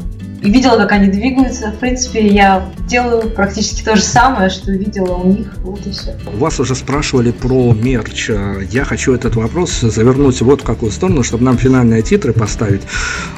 и 0.45 0.51
видела, 0.51 0.77
как 0.77 0.93
они 0.93 1.09
двигаются. 1.09 1.73
В 1.73 1.79
принципе, 1.79 2.27
я 2.27 2.71
делаю 2.87 3.31
практически 3.31 3.83
то 3.83 3.97
же 3.97 4.03
самое, 4.03 4.51
что 4.51 4.73
видела 4.73 5.15
у 5.15 5.27
них. 5.27 5.57
Вот 5.63 5.87
и 5.87 5.91
все. 5.91 6.15
Вас 6.35 6.61
уже 6.61 6.75
спрашивали 6.75 7.31
про 7.31 7.73
мерч. 7.73 8.31
Я 8.71 8.85
хочу 8.85 9.15
этот 9.15 9.37
вопрос 9.37 9.81
завернуть 9.81 10.43
вот 10.43 10.61
в 10.61 10.65
какую 10.65 10.93
сторону, 10.93 11.23
чтобы 11.23 11.45
нам 11.45 11.57
финальные 11.57 12.03
титры 12.03 12.35
поставить. 12.35 12.83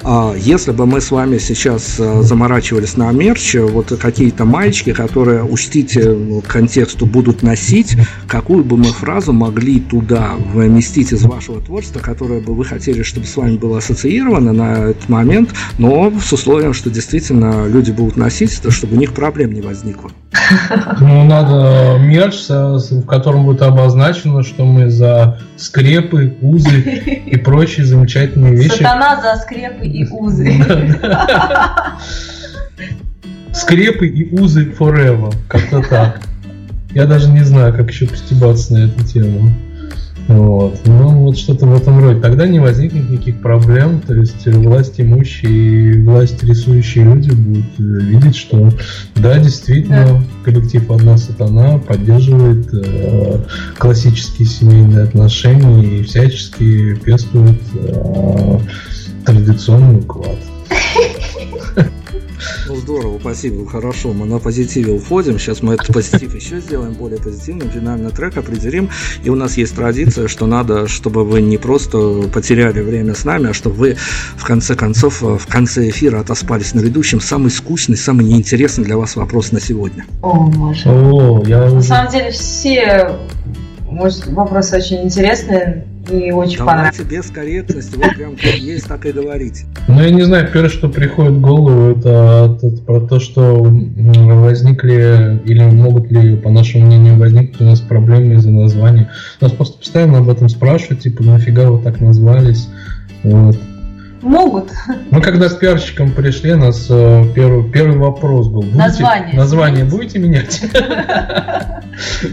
А, 0.02 0.34
Если 0.36 0.72
бы 0.72 0.84
мы 0.86 1.00
с 1.00 1.12
вами 1.12 1.38
сейчас 1.38 2.00
а, 2.00 2.22
заморачивались 2.22 2.96
на 2.96 3.12
мерч, 3.12 3.54
вот 3.54 3.96
какие-то 4.00 4.44
маечки, 4.44 4.92
которые, 4.92 5.44
учтите, 5.44 6.12
к 6.44 6.48
контексту 6.48 7.06
будут 7.06 7.44
носить, 7.44 7.96
какую 8.26 8.64
бы 8.64 8.76
мы 8.76 8.86
фразу 8.86 9.32
могли 9.32 9.78
туда 9.78 10.34
вместить 10.52 11.12
из 11.12 11.22
вашего 11.22 11.60
творчества, 11.60 12.00
которое 12.00 12.40
бы 12.40 12.52
вы 12.52 12.64
хотели, 12.64 13.04
чтобы 13.04 13.26
с 13.26 13.36
вами 13.36 13.56
было 13.56 13.78
ассоциировано 13.78 14.52
на 14.52 14.90
этот 14.90 15.08
момент, 15.08 15.50
но 15.78 16.12
с 16.20 16.32
условием, 16.32 16.74
что 16.74 16.95
действительно 16.96 17.68
люди 17.68 17.90
будут 17.90 18.16
носить 18.16 18.58
это, 18.58 18.70
чтобы 18.70 18.96
у 18.96 18.98
них 18.98 19.12
проблем 19.12 19.52
не 19.52 19.60
возникло. 19.60 20.10
Ну, 20.98 21.24
надо 21.24 21.98
мерч, 22.00 22.36
с- 22.36 22.90
в 22.90 23.04
котором 23.04 23.44
будет 23.44 23.60
обозначено, 23.60 24.42
что 24.42 24.64
мы 24.64 24.88
за 24.90 25.38
скрепы, 25.56 26.36
узы 26.40 26.80
и 27.26 27.36
прочие 27.36 27.84
замечательные 27.84 28.56
вещи. 28.56 28.78
Сатана 28.78 29.20
за 29.20 29.38
скрепы 29.42 29.86
и 29.86 30.08
узы. 30.08 30.50
Скрепы 33.52 34.08
и 34.08 34.34
узы 34.38 34.70
forever. 34.70 35.34
Как-то 35.48 35.82
так. 35.82 36.20
Я 36.92 37.04
даже 37.04 37.30
не 37.30 37.42
знаю, 37.42 37.74
как 37.74 37.90
еще 37.90 38.06
постебаться 38.06 38.72
на 38.72 38.84
эту 38.86 39.04
тему. 39.04 39.52
Вот. 40.28 40.80
Ну, 40.86 41.08
вот 41.22 41.38
что-то 41.38 41.66
в 41.66 41.74
этом 41.80 42.00
роде. 42.00 42.20
Тогда 42.20 42.46
не 42.46 42.58
возникнет 42.58 43.08
никаких 43.08 43.40
проблем. 43.40 44.00
То 44.00 44.14
есть 44.14 44.46
власть 44.46 45.00
имущие 45.00 45.94
и 45.94 46.02
власть 46.02 46.42
рисующие 46.42 47.04
люди 47.04 47.30
будут 47.30 47.64
э, 47.78 47.82
видеть, 47.82 48.36
что 48.36 48.70
да, 49.14 49.38
действительно, 49.38 50.24
коллектив 50.44 50.90
«Одна 50.90 51.16
сатана» 51.16 51.78
поддерживает 51.78 52.68
э, 52.72 53.38
классические 53.78 54.48
семейные 54.48 55.04
отношения 55.04 56.00
и 56.00 56.02
всячески 56.02 56.96
пестует 56.96 57.60
э, 57.74 58.58
традиционный 59.24 60.00
уклад. 60.00 60.38
Ну 62.68 62.76
здорово, 62.76 63.18
спасибо, 63.20 63.68
хорошо, 63.68 64.12
мы 64.12 64.26
на 64.26 64.38
позитиве 64.38 64.92
уходим, 64.92 65.38
сейчас 65.38 65.62
мы 65.62 65.74
этот 65.74 65.92
позитив 65.92 66.34
еще 66.34 66.60
сделаем 66.60 66.94
более 66.94 67.20
позитивным, 67.20 67.70
финальный 67.70 68.10
трек 68.10 68.36
определим, 68.36 68.90
и 69.22 69.30
у 69.30 69.36
нас 69.36 69.56
есть 69.56 69.74
традиция, 69.76 70.28
что 70.28 70.46
надо, 70.46 70.88
чтобы 70.88 71.24
вы 71.24 71.42
не 71.42 71.58
просто 71.58 72.28
потеряли 72.32 72.80
время 72.80 73.14
с 73.14 73.24
нами, 73.24 73.50
а 73.50 73.54
чтобы 73.54 73.76
вы 73.76 73.96
в 74.36 74.44
конце 74.44 74.74
концов, 74.74 75.22
в 75.22 75.46
конце 75.46 75.88
эфира 75.88 76.20
отоспались 76.20 76.74
на 76.74 76.80
ведущем 76.80 77.20
самый 77.20 77.50
скучный, 77.50 77.96
самый 77.96 78.24
неинтересный 78.26 78.84
для 78.84 78.96
вас 78.96 79.16
вопрос 79.16 79.52
на 79.52 79.60
сегодня. 79.60 80.04
О, 80.22 80.34
Маша. 80.34 80.90
О, 80.90 81.42
я 81.46 81.58
На 81.60 81.66
уже... 81.66 81.82
самом 81.82 82.10
деле 82.12 82.30
все 82.30 83.16
может, 83.96 84.26
вопросы 84.26 84.76
очень 84.76 85.04
интересные 85.04 85.86
и 86.10 86.30
очень 86.32 86.58
понравились. 86.58 86.96
Давайте 86.96 87.16
без 87.16 87.30
корректности, 87.30 87.96
вот 87.96 88.14
прям 88.16 88.36
как 88.36 88.54
есть, 88.54 88.86
так 88.86 89.06
и 89.06 89.12
говорите. 89.12 89.64
Ну, 89.88 90.02
я 90.02 90.10
не 90.10 90.22
знаю, 90.22 90.48
первое, 90.52 90.68
что 90.68 90.88
приходит 90.88 91.32
в 91.32 91.40
голову, 91.40 91.90
это, 91.90 92.58
это 92.62 92.82
про 92.82 93.00
то, 93.00 93.20
что 93.20 93.62
возникли 93.62 95.40
или 95.44 95.62
могут 95.64 96.10
ли, 96.10 96.36
по 96.36 96.50
нашему 96.50 96.86
мнению, 96.86 97.18
возникнуть 97.18 97.60
у 97.60 97.64
нас 97.64 97.80
проблемы 97.80 98.34
из-за 98.34 98.50
названия. 98.50 99.10
Нас 99.40 99.52
просто 99.52 99.78
постоянно 99.78 100.18
об 100.18 100.28
этом 100.28 100.48
спрашивают, 100.48 101.00
типа, 101.00 101.22
нафига 101.22 101.70
вы 101.70 101.82
так 101.82 102.00
назвались? 102.00 102.68
Вот. 103.22 103.56
Могут. 104.22 104.70
Мы 105.10 105.20
когда 105.20 105.48
с 105.48 105.54
пиарщиком 105.54 106.12
пришли, 106.12 106.54
нас 106.54 106.86
э, 106.88 107.24
первый, 107.34 107.70
первый 107.70 107.98
вопрос 107.98 108.48
был. 108.48 108.62
Будете, 108.62 108.78
Название 108.78 109.34
Название 109.34 109.84
будете 109.84 110.18
менять? 110.18 110.62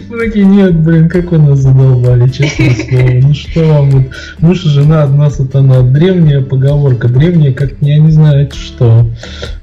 Мы 0.10 0.18
такие, 0.20 0.46
нет, 0.46 0.76
блин, 0.76 1.10
как 1.10 1.32
вы 1.32 1.38
нас 1.38 1.60
задолбали, 1.60 2.30
честное 2.30 2.76
слово. 2.76 3.28
Ну 3.28 3.34
что 3.34 3.64
вам, 3.66 3.90
вот, 3.92 4.04
муж 4.40 4.66
и 4.66 4.70
жена, 4.70 5.04
одна 5.04 5.30
сатана. 5.30 5.82
Древняя 5.82 6.42
поговорка, 6.42 7.08
древняя, 7.08 7.54
как 7.54 7.74
я 7.82 7.98
не 8.00 8.12
знаю 8.12 8.50
что. 8.52 9.10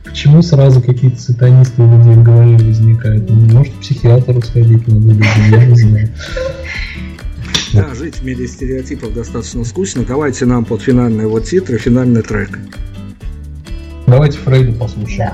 Почему 0.04 0.42
сразу 0.42 0.80
какие-то 0.80 1.20
сатанисты 1.20 1.82
у 1.82 1.98
людей 1.98 2.14
в 2.14 2.22
голове 2.22 2.56
возникают? 2.56 3.30
Ну, 3.30 3.58
Может, 3.58 3.74
психиатру 3.74 4.42
сходить 4.42 4.86
надо 4.88 5.24
я 5.50 5.66
не 5.66 5.76
знаю. 5.76 6.08
Да, 7.72 7.94
жить 7.94 8.16
в 8.16 8.24
мире 8.24 8.46
стереотипов 8.48 9.14
достаточно 9.14 9.64
скучно. 9.64 10.04
Давайте 10.04 10.44
нам 10.46 10.64
под 10.64 10.82
финальные 10.82 11.28
вот 11.28 11.44
титры, 11.44 11.78
финальный 11.78 12.22
трек. 12.22 12.58
Давайте 14.06 14.38
Фрейда 14.38 14.72
послушаем. 14.72 15.32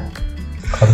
Да. 0.81 0.89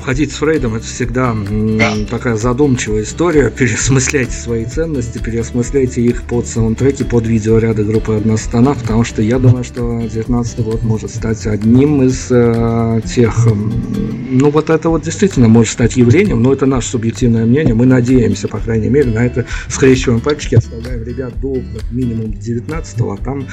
Уходить 0.00 0.32
с 0.32 0.36
Фрейдом 0.36 0.76
это 0.76 0.86
всегда 0.86 1.32
м, 1.32 2.06
такая 2.06 2.34
задумчивая 2.36 3.02
история. 3.02 3.50
Переосмысляйте 3.56 4.32
свои 4.32 4.64
ценности, 4.64 5.18
переосмысляйте 5.18 6.00
их 6.00 6.22
под 6.22 6.46
саундтреки, 6.46 7.04
под 7.04 7.26
видеоряды 7.26 7.84
группы 7.84 8.14
«Одна 8.14 8.38
страна», 8.38 8.72
потому 8.72 9.04
что 9.04 9.20
я 9.20 9.38
думаю, 9.38 9.62
что 9.62 10.00
19 10.00 10.60
год 10.60 10.82
может 10.84 11.10
стать 11.10 11.46
одним 11.46 12.02
из 12.02 12.28
э, 12.30 13.02
тех... 13.14 13.46
м, 13.46 13.74
Ну, 14.30 14.50
вот 14.50 14.70
это 14.70 14.88
вот 14.88 15.02
действительно 15.02 15.48
может 15.48 15.74
стать 15.74 15.98
явлением, 15.98 16.42
но 16.42 16.54
это 16.54 16.64
наше 16.64 16.88
субъективное 16.88 17.44
мнение. 17.44 17.74
Мы 17.74 17.84
надеемся, 17.84 18.48
по 18.48 18.56
крайней 18.58 18.88
мере, 18.88 19.10
на 19.10 19.26
это. 19.26 19.44
Скрещиваем 19.68 20.20
пальчики, 20.22 20.54
оставляем 20.54 21.04
ребят 21.04 21.38
до 21.40 21.56
как 21.56 21.92
минимум 21.92 22.32
19 22.32 23.00
а 23.00 23.16
там 23.22 23.46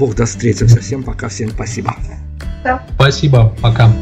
Бог 0.00 0.16
даст 0.16 0.32
встретимся. 0.32 0.80
Всем 0.80 1.04
пока, 1.04 1.28
всем 1.28 1.50
спасибо. 1.50 1.94
Спасибо, 2.96 3.56
пока. 3.62 3.92